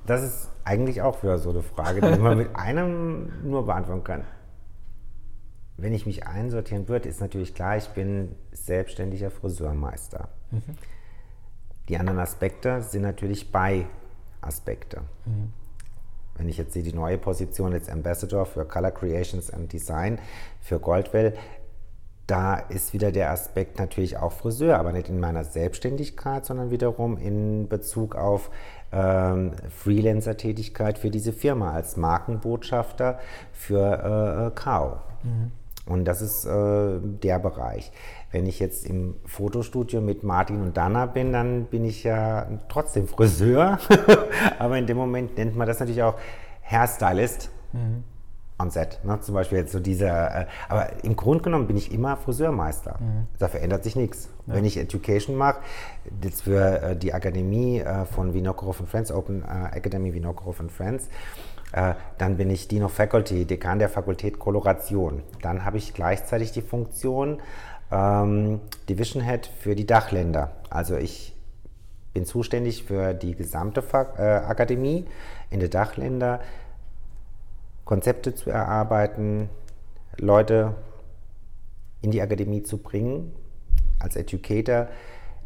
Das 0.05 0.21
ist 0.21 0.49
eigentlich 0.65 1.01
auch 1.01 1.23
wieder 1.23 1.39
so 1.39 1.49
eine 1.49 1.63
Frage, 1.63 2.01
die 2.01 2.19
man 2.19 2.37
mit 2.37 2.55
einem 2.55 3.31
nur 3.43 3.65
beantworten 3.65 4.03
kann. 4.03 4.23
Wenn 5.77 5.93
ich 5.93 6.05
mich 6.05 6.27
einsortieren 6.27 6.87
würde, 6.87 7.09
ist 7.09 7.21
natürlich 7.21 7.55
klar, 7.55 7.77
ich 7.77 7.87
bin 7.89 8.35
selbstständiger 8.51 9.31
Friseurmeister. 9.31 10.29
Mhm. 10.51 10.77
Die 11.89 11.97
anderen 11.97 12.19
Aspekte 12.19 12.81
sind 12.81 13.01
natürlich 13.01 13.51
Bei-Aspekte. 13.51 15.01
Mhm. 15.25 15.53
Wenn 16.37 16.47
ich 16.47 16.57
jetzt 16.57 16.73
sehe, 16.73 16.83
die 16.83 16.93
neue 16.93 17.17
Position 17.17 17.73
als 17.73 17.89
Ambassador 17.89 18.45
für 18.45 18.65
Color 18.65 18.91
Creations 18.91 19.51
and 19.51 19.71
Design 19.71 20.19
für 20.61 20.79
Goldwell, 20.79 21.33
da 22.27 22.55
ist 22.55 22.93
wieder 22.93 23.11
der 23.11 23.31
Aspekt 23.31 23.77
natürlich 23.77 24.17
auch 24.17 24.31
Friseur, 24.31 24.79
aber 24.79 24.93
nicht 24.93 25.09
in 25.09 25.19
meiner 25.19 25.43
Selbstständigkeit, 25.43 26.45
sondern 26.45 26.71
wiederum 26.71 27.17
in 27.17 27.67
Bezug 27.67 28.15
auf 28.15 28.49
ähm, 28.93 29.51
Freelancer-Tätigkeit 29.69 30.97
für 30.97 31.09
diese 31.09 31.33
Firma 31.33 31.73
als 31.73 31.97
Markenbotschafter 31.97 33.19
für 33.51 34.51
äh, 34.53 34.57
Kao. 34.57 35.01
Mhm. 35.23 35.51
Und 35.85 36.05
das 36.05 36.21
ist 36.21 36.45
äh, 36.45 36.99
der 37.01 37.39
Bereich. 37.39 37.91
Wenn 38.32 38.45
ich 38.45 38.59
jetzt 38.59 38.86
im 38.86 39.15
Fotostudio 39.25 40.01
mit 40.01 40.23
Martin 40.23 40.61
und 40.61 40.77
Dana 40.77 41.05
bin, 41.05 41.34
dann 41.34 41.65
bin 41.65 41.84
ich 41.86 42.03
ja 42.03 42.47
trotzdem 42.69 43.07
Friseur. 43.07 43.79
Aber 44.59 44.77
in 44.77 44.88
dem 44.88 44.97
Moment 44.97 45.38
nennt 45.38 45.55
man 45.55 45.67
das 45.67 45.79
natürlich 45.79 46.03
auch 46.03 46.15
Hairstylist. 46.63 47.49
Mhm 47.73 48.03
on 48.61 48.69
set. 48.69 48.99
Ne? 49.03 49.19
Zum 49.19 49.36
Beispiel 49.36 49.57
jetzt 49.57 49.71
so 49.71 49.79
dieser, 49.79 50.41
äh, 50.41 50.45
aber 50.69 51.03
im 51.03 51.15
Grunde 51.15 51.43
genommen 51.43 51.67
bin 51.67 51.77
ich 51.77 51.91
immer 51.91 52.15
Friseurmeister. 52.15 52.97
Mhm. 52.99 53.27
Da 53.39 53.47
verändert 53.47 53.84
sich 53.84 53.95
nichts. 53.95 54.29
Ja. 54.47 54.55
Wenn 54.55 54.65
ich 54.65 54.77
Education 54.77 55.36
mache, 55.36 55.59
jetzt 56.23 56.43
für 56.43 56.82
äh, 56.82 56.95
die 56.95 57.13
Akademie 57.13 57.79
äh, 57.79 58.05
von 58.05 58.34
Vinokurov 58.34 58.77
Friends, 58.88 59.11
Open 59.11 59.43
äh, 59.43 59.75
Academy 59.75 60.13
Vinokurov 60.13 60.61
Friends, 60.75 61.09
äh, 61.73 61.93
dann 62.17 62.38
bin 62.38 62.49
ich 62.49 62.67
Dean 62.67 62.84
of 62.84 62.93
Faculty, 62.93 63.45
Dekan 63.45 63.79
der 63.79 63.89
Fakultät 63.89 64.39
Koloration. 64.39 65.23
Dann 65.41 65.65
habe 65.65 65.77
ich 65.77 65.93
gleichzeitig 65.93 66.51
die 66.51 66.61
Funktion 66.61 67.39
ähm, 67.91 68.61
Division 68.89 69.23
Head 69.23 69.47
für 69.47 69.75
die 69.75 69.85
Dachländer. 69.85 70.51
Also 70.69 70.97
ich 70.97 71.35
bin 72.13 72.25
zuständig 72.25 72.83
für 72.83 73.13
die 73.13 73.35
gesamte 73.35 73.81
Fa 73.81 74.13
äh, 74.17 74.45
Akademie 74.45 75.05
in 75.49 75.59
den 75.59 75.69
Dachländer 75.69 76.41
Konzepte 77.85 78.33
zu 78.35 78.49
erarbeiten, 78.49 79.49
Leute 80.17 80.75
in 82.01 82.11
die 82.11 82.21
Akademie 82.21 82.63
zu 82.63 82.77
bringen, 82.77 83.33
als 83.99 84.15
Educator 84.15 84.87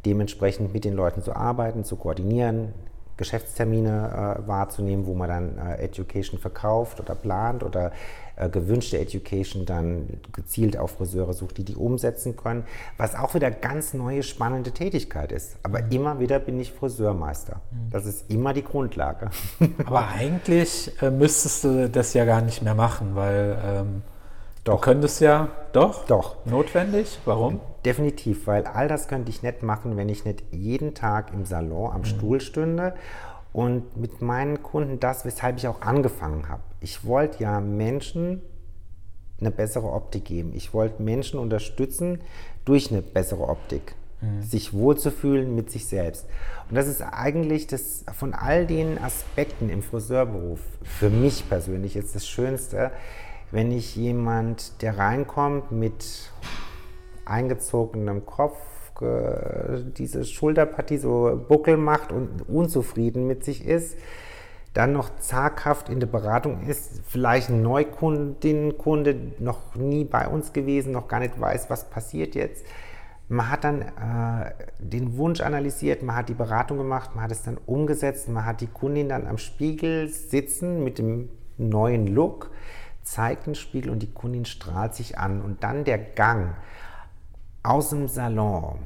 dementsprechend 0.05 0.73
mit 0.73 0.85
den 0.85 0.93
Leuten 0.93 1.21
zu 1.21 1.35
arbeiten, 1.35 1.83
zu 1.83 1.95
koordinieren, 1.95 2.73
Geschäftstermine 3.17 4.41
äh, 4.43 4.47
wahrzunehmen, 4.47 5.05
wo 5.05 5.13
man 5.13 5.29
dann 5.29 5.57
äh, 5.57 5.83
Education 5.83 6.39
verkauft 6.39 6.99
oder 6.99 7.15
plant 7.15 7.63
oder 7.63 7.91
äh, 8.35 8.49
gewünschte 8.49 8.97
Education 8.97 9.65
dann 9.65 10.19
gezielt 10.33 10.77
auf 10.77 10.91
Friseure 10.91 11.33
sucht, 11.33 11.57
die 11.57 11.63
die 11.63 11.75
umsetzen 11.75 12.35
können, 12.35 12.65
was 12.97 13.15
auch 13.15 13.33
wieder 13.33 13.49
ganz 13.49 13.93
neue 13.93 14.23
spannende 14.23 14.71
Tätigkeit 14.71 15.31
ist. 15.31 15.55
Aber 15.63 15.81
mhm. 15.81 15.91
immer 15.91 16.19
wieder 16.19 16.39
bin 16.39 16.59
ich 16.59 16.73
Friseurmeister. 16.73 17.61
Mhm. 17.71 17.89
Das 17.91 18.05
ist 18.05 18.29
immer 18.29 18.53
die 18.53 18.63
Grundlage. 18.63 19.29
Aber 19.85 20.09
eigentlich 20.09 20.91
äh, 21.01 21.09
müsstest 21.09 21.63
du 21.63 21.89
das 21.89 22.13
ja 22.13 22.25
gar 22.25 22.41
nicht 22.41 22.61
mehr 22.61 22.75
machen, 22.75 23.15
weil 23.15 23.57
ähm, 23.65 24.01
doch. 24.65 24.75
du 24.75 24.81
könntest 24.81 25.21
ja 25.21 25.47
doch, 25.71 26.05
doch 26.05 26.45
notwendig. 26.45 27.19
Warum? 27.23 27.61
Definitiv, 27.85 28.47
weil 28.47 28.65
all 28.65 28.87
das 28.87 29.07
könnte 29.07 29.29
ich 29.29 29.43
nicht 29.43 29.61
machen, 29.61 29.95
wenn 29.95 30.09
ich 30.09 30.25
nicht 30.25 30.43
jeden 30.51 30.95
Tag 30.95 31.31
im 31.31 31.45
Salon 31.45 31.91
am 31.91 32.01
mhm. 32.01 32.05
Stuhl 32.05 32.41
stünde 32.41 32.95
und 33.53 33.95
mit 33.95 34.21
meinen 34.21 34.63
Kunden 34.63 34.99
das, 34.99 35.23
weshalb 35.23 35.57
ich 35.57 35.67
auch 35.67 35.81
angefangen 35.81 36.49
habe. 36.49 36.63
Ich 36.81 37.05
wollte 37.05 37.43
ja 37.43 37.61
Menschen 37.61 38.41
eine 39.39 39.51
bessere 39.51 39.91
Optik 39.91 40.25
geben. 40.25 40.53
Ich 40.55 40.73
wollte 40.73 41.01
Menschen 41.01 41.39
unterstützen 41.39 42.19
durch 42.63 42.91
eine 42.91 43.01
bessere 43.01 43.47
Optik, 43.47 43.95
mhm. 44.21 44.41
sich 44.41 44.73
wohlzufühlen 44.73 45.55
mit 45.55 45.69
sich 45.69 45.85
selbst. 45.85 46.25
Und 46.69 46.75
das 46.75 46.87
ist 46.87 47.01
eigentlich 47.01 47.67
das 47.67 48.03
von 48.17 48.33
all 48.33 48.65
den 48.65 48.97
Aspekten 48.97 49.69
im 49.69 49.83
Friseurberuf 49.83 50.59
für 50.83 51.09
mich 51.09 51.47
persönlich 51.47 51.95
ist 51.95 52.15
das 52.15 52.27
Schönste, 52.27 52.91
wenn 53.51 53.71
ich 53.71 53.95
jemand, 53.95 54.81
der 54.81 54.97
reinkommt 54.97 55.71
mit 55.71 56.31
eingezogenem 57.25 58.25
Kopf, 58.25 58.57
diese 59.01 60.23
Schulterpartie 60.23 60.97
so 60.97 61.43
Buckel 61.47 61.77
macht 61.77 62.11
und 62.11 62.47
unzufrieden 62.47 63.27
mit 63.27 63.43
sich 63.43 63.65
ist, 63.65 63.97
dann 64.73 64.91
noch 64.91 65.09
zaghaft 65.19 65.89
in 65.89 65.99
der 66.01 66.07
Beratung 66.07 66.61
ist, 66.67 67.01
vielleicht 67.07 67.49
ein 67.49 67.61
Neukundin, 67.61 68.77
Kunde 68.77 69.15
noch 69.39 69.75
nie 69.75 70.03
bei 70.03 70.27
uns 70.27 70.51
gewesen, 70.51 70.91
noch 70.91 71.07
gar 71.07 71.19
nicht 71.19 71.39
weiß, 71.39 71.69
was 71.69 71.89
passiert 71.89 72.35
jetzt. 72.35 72.65
Man 73.27 73.49
hat 73.49 73.63
dann 73.63 73.81
äh, 73.81 74.51
den 74.79 75.17
Wunsch 75.17 75.41
analysiert, 75.41 76.03
man 76.03 76.17
hat 76.17 76.29
die 76.29 76.33
Beratung 76.33 76.77
gemacht, 76.77 77.15
man 77.15 77.23
hat 77.23 77.31
es 77.31 77.41
dann 77.41 77.57
umgesetzt, 77.65 78.27
man 78.27 78.45
hat 78.45 78.61
die 78.61 78.67
Kundin 78.67 79.09
dann 79.09 79.27
am 79.27 79.37
Spiegel 79.37 80.09
sitzen 80.09 80.83
mit 80.83 80.99
dem 80.99 81.29
neuen 81.57 82.05
Look, 82.07 82.51
zeigt 83.01 83.47
den 83.47 83.55
Spiegel 83.55 83.91
und 83.91 83.99
die 83.99 84.11
Kundin 84.11 84.45
strahlt 84.45 84.93
sich 84.93 85.17
an. 85.17 85.41
Und 85.41 85.63
dann 85.63 85.85
der 85.85 85.97
Gang 85.97 86.53
aus 87.65 87.89
dem 87.89 88.07
Salon 88.07 88.79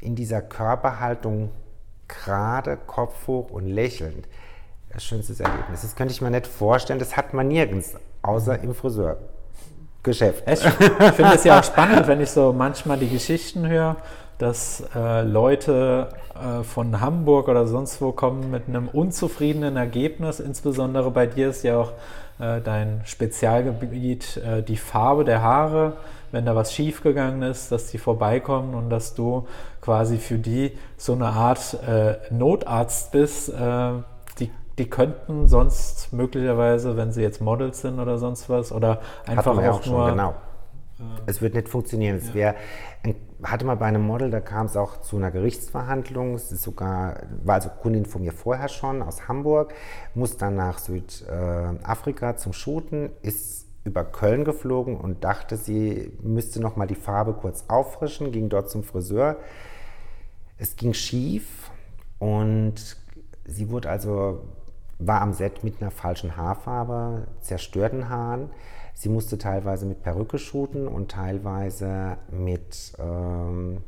in 0.00 0.14
dieser 0.14 0.40
Körperhaltung 0.40 1.50
gerade, 2.08 2.76
Kopf 2.86 3.26
hoch 3.26 3.50
und 3.50 3.66
lächelnd. 3.66 4.26
Das 4.92 5.04
schönste 5.04 5.42
Erlebnis. 5.42 5.82
Das 5.82 5.94
könnte 5.94 6.12
ich 6.12 6.20
mir 6.20 6.30
nicht 6.30 6.46
vorstellen. 6.46 6.98
Das 6.98 7.16
hat 7.16 7.34
man 7.34 7.48
nirgends, 7.48 7.94
außer 8.22 8.60
im 8.60 8.74
Friseurgeschäft. 8.74 10.48
Ich 10.48 10.60
finde 10.60 11.34
es 11.34 11.44
ja 11.44 11.60
auch 11.60 11.64
spannend, 11.64 12.06
wenn 12.08 12.20
ich 12.20 12.30
so 12.30 12.52
manchmal 12.52 12.98
die 12.98 13.08
Geschichten 13.08 13.68
höre, 13.68 13.96
dass 14.40 14.84
äh, 14.94 15.22
Leute 15.22 16.08
äh, 16.34 16.62
von 16.62 17.00
Hamburg 17.00 17.48
oder 17.48 17.66
sonst 17.66 18.00
wo 18.00 18.12
kommen 18.12 18.50
mit 18.50 18.68
einem 18.68 18.88
unzufriedenen 18.88 19.76
Ergebnis. 19.76 20.40
Insbesondere 20.40 21.10
bei 21.10 21.26
dir 21.26 21.50
ist 21.50 21.62
ja 21.62 21.78
auch 21.78 21.92
äh, 22.38 22.60
dein 22.60 23.02
Spezialgebiet 23.04 24.36
äh, 24.38 24.62
die 24.62 24.76
Farbe 24.76 25.24
der 25.24 25.42
Haare 25.42 25.94
wenn 26.32 26.46
da 26.46 26.54
was 26.54 26.72
schiefgegangen 26.72 27.42
ist, 27.42 27.72
dass 27.72 27.88
die 27.88 27.98
vorbeikommen 27.98 28.74
und 28.74 28.90
dass 28.90 29.14
du 29.14 29.46
quasi 29.80 30.18
für 30.18 30.38
die 30.38 30.76
so 30.96 31.12
eine 31.12 31.28
Art 31.28 31.76
äh, 31.86 32.14
Notarzt 32.30 33.12
bist. 33.12 33.48
Äh, 33.48 33.90
die, 34.38 34.50
die 34.78 34.88
könnten 34.88 35.48
sonst 35.48 36.12
möglicherweise, 36.12 36.96
wenn 36.96 37.12
sie 37.12 37.22
jetzt 37.22 37.40
Models 37.40 37.80
sind 37.80 37.98
oder 37.98 38.18
sonst 38.18 38.48
was, 38.48 38.72
oder 38.72 39.00
einfach 39.26 39.56
auch, 39.56 39.64
auch 39.64 39.82
schon, 39.82 39.92
nur. 39.92 40.10
Genau. 40.10 40.34
Äh, 41.00 41.22
es 41.26 41.42
wird 41.42 41.54
nicht 41.54 41.68
funktionieren. 41.68 42.16
Es 42.16 42.34
wäre 42.34 42.54
hatte 43.42 43.64
mal 43.64 43.76
bei 43.76 43.86
einem 43.86 44.02
Model, 44.02 44.30
da 44.30 44.40
kam 44.40 44.66
es 44.66 44.76
auch 44.76 45.00
zu 45.00 45.16
einer 45.16 45.30
Gerichtsverhandlung. 45.30 46.34
Es 46.34 46.52
ist 46.52 46.62
sogar, 46.62 47.22
war 47.42 47.56
also 47.56 47.70
Kundin 47.70 48.04
von 48.04 48.22
mir 48.22 48.32
vorher 48.32 48.68
schon 48.68 49.02
aus 49.02 49.28
Hamburg, 49.28 49.72
muss 50.14 50.36
dann 50.36 50.56
nach 50.56 50.78
Südafrika 50.78 52.36
zum 52.36 52.52
Shooten, 52.52 53.10
ist 53.22 53.66
über 53.84 54.04
Köln 54.04 54.44
geflogen 54.44 54.96
und 54.96 55.24
dachte, 55.24 55.56
sie 55.56 56.12
müsste 56.22 56.60
noch 56.60 56.76
mal 56.76 56.86
die 56.86 56.94
Farbe 56.94 57.32
kurz 57.32 57.64
auffrischen, 57.68 58.30
ging 58.30 58.50
dort 58.50 58.68
zum 58.68 58.82
Friseur. 58.84 59.36
Es 60.58 60.76
ging 60.76 60.92
schief 60.92 61.70
und 62.18 62.74
sie 63.46 63.70
wurde 63.70 63.88
also 63.88 64.42
war 64.98 65.22
am 65.22 65.32
Set 65.32 65.64
mit 65.64 65.80
einer 65.80 65.90
falschen 65.90 66.36
Haarfarbe, 66.36 67.26
zerstörten 67.40 68.10
Haaren. 68.10 68.50
Sie 68.94 69.08
musste 69.08 69.38
teilweise 69.38 69.86
mit 69.86 70.02
Perücke 70.02 70.38
shooten 70.38 70.88
und 70.88 71.10
teilweise 71.10 72.18
mit 72.30 72.92
ähm, 72.98 73.82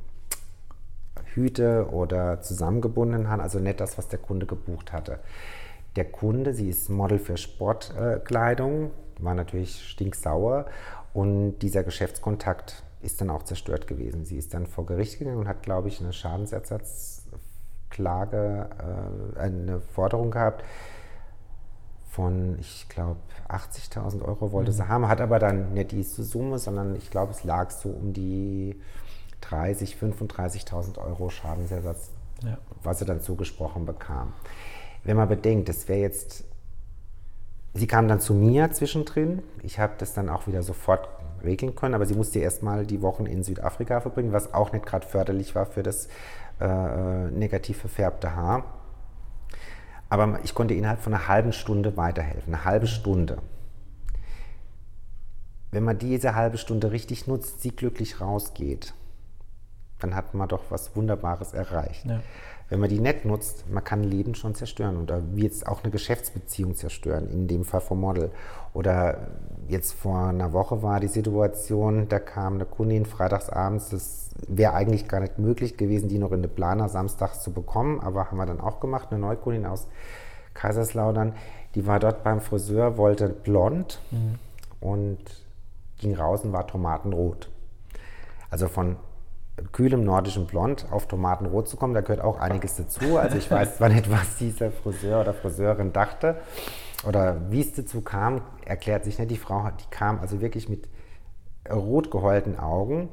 Hüte 1.34 1.88
oder 1.90 2.40
zusammengebundenen 2.40 3.28
Haaren, 3.28 3.40
also 3.40 3.58
nicht 3.58 3.80
das, 3.80 3.98
was 3.98 4.08
der 4.08 4.18
Kunde 4.18 4.46
gebucht 4.46 4.92
hatte. 4.92 5.18
Der 5.96 6.06
Kunde, 6.06 6.54
sie 6.54 6.70
ist 6.70 6.88
Model 6.88 7.18
für 7.18 7.36
Sportkleidung, 7.36 8.92
war 9.18 9.34
natürlich 9.34 9.86
stinksauer 9.88 10.66
und 11.12 11.58
dieser 11.58 11.84
Geschäftskontakt 11.84 12.82
ist 13.02 13.20
dann 13.20 13.30
auch 13.30 13.42
zerstört 13.42 13.86
gewesen. 13.86 14.24
Sie 14.24 14.38
ist 14.38 14.54
dann 14.54 14.66
vor 14.66 14.86
Gericht 14.86 15.18
gegangen 15.18 15.38
und 15.38 15.48
hat, 15.48 15.62
glaube 15.62 15.88
ich, 15.88 16.00
eine 16.00 16.12
Schadensersatzklage, 16.12 18.70
äh, 19.36 19.38
eine 19.38 19.80
Forderung 19.80 20.30
gehabt 20.30 20.64
von, 22.12 22.58
ich 22.60 22.88
glaube, 22.90 23.16
80.000 23.48 24.22
Euro 24.22 24.52
wollte 24.52 24.70
mhm. 24.70 24.76
sie 24.76 24.88
haben, 24.88 25.08
hat 25.08 25.20
aber 25.20 25.38
dann 25.38 25.72
nicht 25.72 25.92
diese 25.92 26.22
Summe, 26.22 26.58
sondern 26.58 26.94
ich 26.94 27.10
glaube, 27.10 27.32
es 27.32 27.42
lag 27.42 27.70
so 27.70 27.88
um 27.88 28.12
die 28.12 28.78
30.000, 29.42 30.14
35.000 30.18 30.98
Euro 30.98 31.30
Schadensersatz, 31.30 32.10
ja. 32.44 32.58
was 32.82 32.98
sie 32.98 33.06
dann 33.06 33.20
zugesprochen 33.20 33.86
bekam. 33.86 34.34
Wenn 35.04 35.16
man 35.16 35.28
bedenkt, 35.28 35.68
das 35.68 35.88
wäre 35.88 36.00
jetzt 36.00 36.44
Sie 37.74 37.86
kam 37.86 38.06
dann 38.06 38.20
zu 38.20 38.34
mir 38.34 38.70
zwischendrin. 38.70 39.42
Ich 39.62 39.78
habe 39.78 39.94
das 39.96 40.12
dann 40.12 40.28
auch 40.28 40.46
wieder 40.46 40.62
sofort 40.62 41.08
regeln 41.42 41.74
können, 41.74 41.94
aber 41.94 42.04
sie 42.04 42.14
musste 42.14 42.38
erst 42.38 42.62
mal 42.62 42.84
die 42.84 43.00
Wochen 43.00 43.24
in 43.24 43.42
Südafrika 43.42 44.00
verbringen, 44.00 44.32
was 44.32 44.52
auch 44.52 44.72
nicht 44.72 44.84
gerade 44.84 45.06
förderlich 45.06 45.54
war 45.54 45.64
für 45.64 45.82
das 45.82 46.08
äh, 46.60 47.30
negativ 47.30 47.78
verfärbte 47.78 48.36
Haar. 48.36 48.64
Aber 50.12 50.40
ich 50.44 50.54
konnte 50.54 50.74
innerhalb 50.74 51.00
von 51.00 51.14
einer 51.14 51.26
halben 51.26 51.54
Stunde 51.54 51.96
weiterhelfen. 51.96 52.52
Eine 52.52 52.66
halbe 52.66 52.86
Stunde. 52.86 53.38
Wenn 55.70 55.84
man 55.84 55.96
diese 55.96 56.34
halbe 56.34 56.58
Stunde 56.58 56.92
richtig 56.92 57.26
nutzt, 57.26 57.62
sie 57.62 57.70
glücklich 57.70 58.20
rausgeht, 58.20 58.92
dann 60.00 60.14
hat 60.14 60.34
man 60.34 60.50
doch 60.50 60.64
was 60.68 60.94
Wunderbares 60.94 61.54
erreicht. 61.54 62.04
Ja 62.04 62.20
wenn 62.72 62.80
man 62.80 62.88
die 62.88 63.00
nett 63.00 63.26
nutzt, 63.26 63.68
man 63.70 63.84
kann 63.84 64.02
Leben 64.02 64.34
schon 64.34 64.54
zerstören 64.54 64.96
oder 64.96 65.22
wie 65.34 65.42
jetzt 65.42 65.66
auch 65.66 65.82
eine 65.82 65.92
Geschäftsbeziehung 65.92 66.74
zerstören, 66.74 67.30
in 67.30 67.46
dem 67.46 67.66
Fall 67.66 67.82
vom 67.82 68.00
Model. 68.00 68.30
Oder 68.72 69.26
jetzt 69.68 69.92
vor 69.92 70.28
einer 70.28 70.54
Woche 70.54 70.82
war 70.82 70.98
die 70.98 71.08
Situation, 71.08 72.08
da 72.08 72.18
kam 72.18 72.54
eine 72.54 72.64
Kundin 72.64 73.04
freitagsabends, 73.04 73.90
das 73.90 74.21
wäre 74.48 74.74
eigentlich 74.74 75.08
gar 75.08 75.20
nicht 75.20 75.38
möglich 75.38 75.76
gewesen, 75.76 76.08
die 76.08 76.18
noch 76.18 76.32
in 76.32 76.42
den 76.42 76.54
Planer 76.54 76.88
samstags 76.88 77.42
zu 77.42 77.52
bekommen, 77.52 78.00
aber 78.00 78.26
haben 78.30 78.36
wir 78.36 78.46
dann 78.46 78.60
auch 78.60 78.80
gemacht, 78.80 79.08
eine 79.10 79.20
Neukundin 79.20 79.66
aus 79.66 79.88
Kaiserslautern, 80.54 81.34
die 81.74 81.86
war 81.86 82.00
dort 82.00 82.22
beim 82.22 82.40
Friseur, 82.40 82.96
wollte 82.98 83.28
blond 83.28 84.00
mhm. 84.10 84.38
und 84.80 85.18
ging 85.98 86.14
raus 86.14 86.44
und 86.44 86.52
war 86.52 86.66
tomatenrot. 86.66 87.48
Also 88.50 88.68
von 88.68 88.96
kühlem 89.72 90.04
nordischen 90.04 90.46
Blond 90.46 90.86
auf 90.90 91.06
Tomatenrot 91.06 91.68
zu 91.68 91.76
kommen. 91.76 91.94
Da 91.94 92.00
gehört 92.00 92.20
auch 92.20 92.40
einiges 92.40 92.76
dazu. 92.76 93.18
Also 93.18 93.36
ich 93.36 93.50
weiß 93.50 93.76
zwar 93.76 93.88
nicht, 93.88 94.10
was 94.10 94.36
dieser 94.36 94.70
Friseur 94.70 95.20
oder 95.20 95.34
Friseurin 95.34 95.92
dachte 95.92 96.36
oder 97.06 97.50
wie 97.50 97.60
es 97.60 97.74
dazu 97.74 98.00
kam, 98.00 98.42
erklärt 98.64 99.04
sich 99.04 99.18
nicht. 99.18 99.30
Die 99.30 99.36
Frau, 99.36 99.70
die 99.70 99.90
kam 99.90 100.20
also 100.20 100.40
wirklich 100.40 100.68
mit 100.68 100.88
rot 101.70 102.10
geheulten 102.10 102.58
Augen 102.58 103.08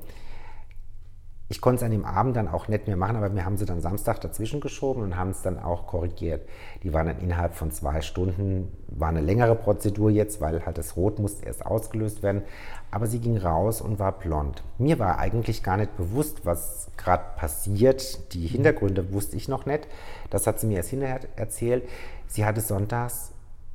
ich 1.52 1.62
konnte 1.62 1.78
es 1.78 1.84
an 1.84 1.90
dem 1.90 2.06
Abend 2.06 2.36
dann 2.36 2.48
auch 2.48 2.68
nicht 2.68 2.86
mehr 2.86 2.96
machen, 2.96 3.16
aber 3.16 3.34
wir 3.34 3.44
haben 3.44 3.58
sie 3.58 3.66
dann 3.66 3.82
Samstag 3.82 4.22
dazwischen 4.22 4.62
geschoben 4.62 5.02
und 5.02 5.18
haben 5.18 5.32
es 5.32 5.42
dann 5.42 5.58
auch 5.58 5.88
korrigiert. 5.88 6.48
Die 6.84 6.94
waren 6.94 7.08
dann 7.08 7.20
innerhalb 7.20 7.56
von 7.56 7.72
zwei 7.72 8.02
Stunden, 8.02 8.72
war 8.88 9.10
eine 9.10 9.22
längere 9.22 9.56
Prozedur 9.56 10.12
jetzt, 10.12 10.42
weil 10.42 10.64
halt 10.64 10.78
das 10.78 10.96
Rot 10.96 11.18
musste 11.18 11.48
erst 11.48 11.66
ausgelöst 11.66 12.22
werden. 12.22 12.44
Aber 12.92 13.08
sie 13.08 13.20
ging 13.20 13.36
raus 13.36 13.82
und 13.82 13.98
war 13.98 14.12
blond. 14.12 14.64
Mir 14.78 15.00
war 15.00 15.18
eigentlich 15.18 15.64
gar 15.64 15.78
nicht 15.78 15.98
bewusst, 15.98 16.46
was 16.46 16.92
gerade 16.98 17.24
passiert. 17.36 18.32
Die 18.34 18.46
Hintergründe 18.46 19.12
wusste 19.12 19.36
ich 19.36 19.48
noch 19.48 19.66
nicht. 19.66 19.88
Das 20.30 20.46
hat 20.46 20.60
sie 20.60 20.68
mir 20.68 20.78
erst 20.78 20.92
hinterher 20.92 21.22
erzählt. 21.36 21.90
Sie 22.28 22.46
hatte 22.46 22.62
sonntags 22.62 23.32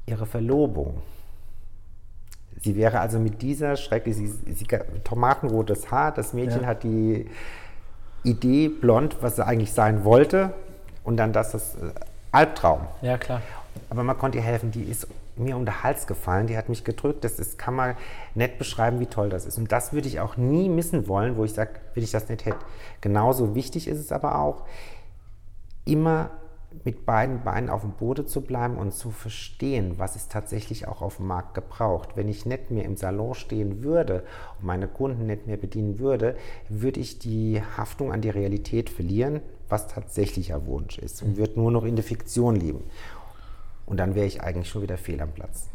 ihre 0.07 0.27
Verlobung. 0.27 1.03
Sie 2.63 2.77
wäre 2.77 3.01
also 3.01 3.19
mit 3.19 3.43
dieser 3.43 3.77
schrecklichen, 3.77 4.33
tomatenrotes 5.03 5.91
Haar, 5.91 6.13
das 6.13 6.33
Mädchen 6.33 6.63
ja. 6.63 6.69
hat 6.69 6.85
die 6.85 7.27
Idee 8.25 8.69
blond, 8.69 9.19
was 9.21 9.37
sie 9.37 9.47
eigentlich 9.47 9.73
sein 9.73 10.05
wollte. 10.05 10.53
Und 11.05 11.19
dann 11.19 11.33
das, 11.33 11.53
das 11.53 11.75
äh, 11.77 11.93
Albtraum. 12.33 12.81
Ja, 13.03 13.19
klar. 13.19 13.43
Aber 13.91 14.03
man 14.03 14.19
konnte 14.19 14.39
ihr 14.39 14.45
helfen, 14.45 14.71
die 14.71 14.85
ist 14.85 15.07
mir 15.37 15.57
um 15.57 15.65
den 15.65 15.83
Hals 15.83 16.07
gefallen, 16.07 16.47
die 16.47 16.57
hat 16.57 16.69
mich 16.69 16.85
gedrückt. 16.85 17.25
Das 17.25 17.39
ist, 17.39 17.59
kann 17.59 17.75
man 17.75 17.97
nicht 18.35 18.59
beschreiben, 18.59 19.01
wie 19.01 19.07
toll 19.07 19.29
das 19.29 19.47
ist. 19.47 19.59
Und 19.59 19.71
das 19.73 19.93
würde 19.93 20.09
ich 20.09 20.21
auch 20.21 20.37
nie 20.37 20.69
missen 20.69 21.09
wollen, 21.09 21.37
wo 21.37 21.45
ich 21.45 21.53
sage, 21.53 21.71
wenn 21.95 22.03
ich 22.03 22.11
das 22.11 22.29
nicht 22.29 22.45
hätte. 22.45 22.59
Genauso 23.01 23.55
wichtig 23.55 23.89
ist 23.89 23.99
es 23.99 24.13
aber 24.13 24.39
auch, 24.39 24.63
immer 25.85 26.31
mit 26.85 27.07
beiden 27.07 27.45
Beinen 27.45 27.71
auf 27.71 27.83
dem 27.83 27.93
Boden 27.93 28.27
zu 28.27 28.41
bleiben 28.41 28.77
und 28.77 28.93
zu 28.93 29.11
verstehen, 29.11 29.99
was 29.99 30.17
ist 30.17 30.33
tatsächlich 30.33 30.89
auch 30.89 31.03
auf 31.03 31.17
dem 31.17 31.27
Markt 31.27 31.55
gebraucht. 31.55 32.11
Wenn 32.17 32.29
ich 32.29 32.47
nicht 32.47 32.71
mehr 32.71 32.85
im 32.85 32.97
Salon 32.97 33.35
stehen 33.35 33.83
würde 33.83 34.25
und 34.59 34.67
meine 34.67 34.89
Kunden 34.89 35.27
nicht 35.27 35.47
mehr 35.47 35.57
bedienen 35.57 35.99
würde, 35.99 36.37
würde 36.69 37.01
ich 37.01 37.19
die 37.19 37.63
Haftung 37.77 38.13
an 38.13 38.21
die 38.21 38.31
Realität 38.31 38.91
verlieren, 38.91 39.41
was 39.69 39.89
tatsächlicher 39.89 40.67
Wunsch 40.67 40.99
ist 40.99 41.23
und 41.23 41.37
würde 41.37 41.59
nur 41.59 41.71
noch 41.71 41.85
in 41.85 41.97
der 41.97 42.05
Fiktion 42.05 42.57
leben. 42.57 42.85
Und 43.87 43.99
dann 43.99 44.15
wäre 44.15 44.27
ich 44.27 44.43
eigentlich 44.43 44.69
schon 44.69 44.83
wieder 44.83 44.99
fehl 44.99 45.21
am 45.21 45.33
Platz. 45.33 45.69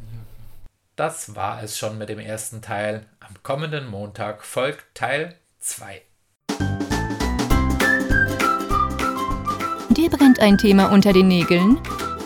Das 0.96 1.36
war 1.36 1.64
es 1.64 1.78
schon 1.78 1.98
mit 1.98 2.10
dem 2.10 2.20
ersten 2.20 2.62
Teil. 2.62 3.06
Am 3.20 3.36
kommenden 3.42 3.88
Montag 3.88 4.44
folgt 4.44 4.84
Teil 4.96 5.36
2. 5.60 6.02
Dir 10.00 10.10
brennt 10.10 10.40
ein 10.40 10.58
Thema 10.58 10.94
unter 10.94 11.12
den 11.12 11.28
Nägeln? 11.28 11.78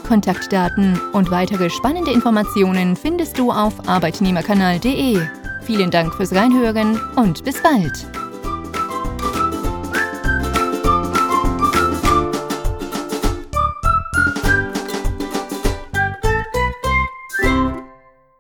Kontaktdaten 0.08 0.96
und 1.12 1.32
weitere 1.32 1.72
spannende 1.72 2.12
Informationen 2.12 2.96
findest 2.96 3.40
du 3.40 3.52
auf 3.52 3.90
arbeitnehmerkanal.de. 3.90 5.20
Vielen 5.64 5.90
Dank 5.90 6.14
fürs 6.14 6.36
Reinhören 6.36 7.02
und 7.16 7.44
bis 7.44 7.64
bald. 7.64 8.23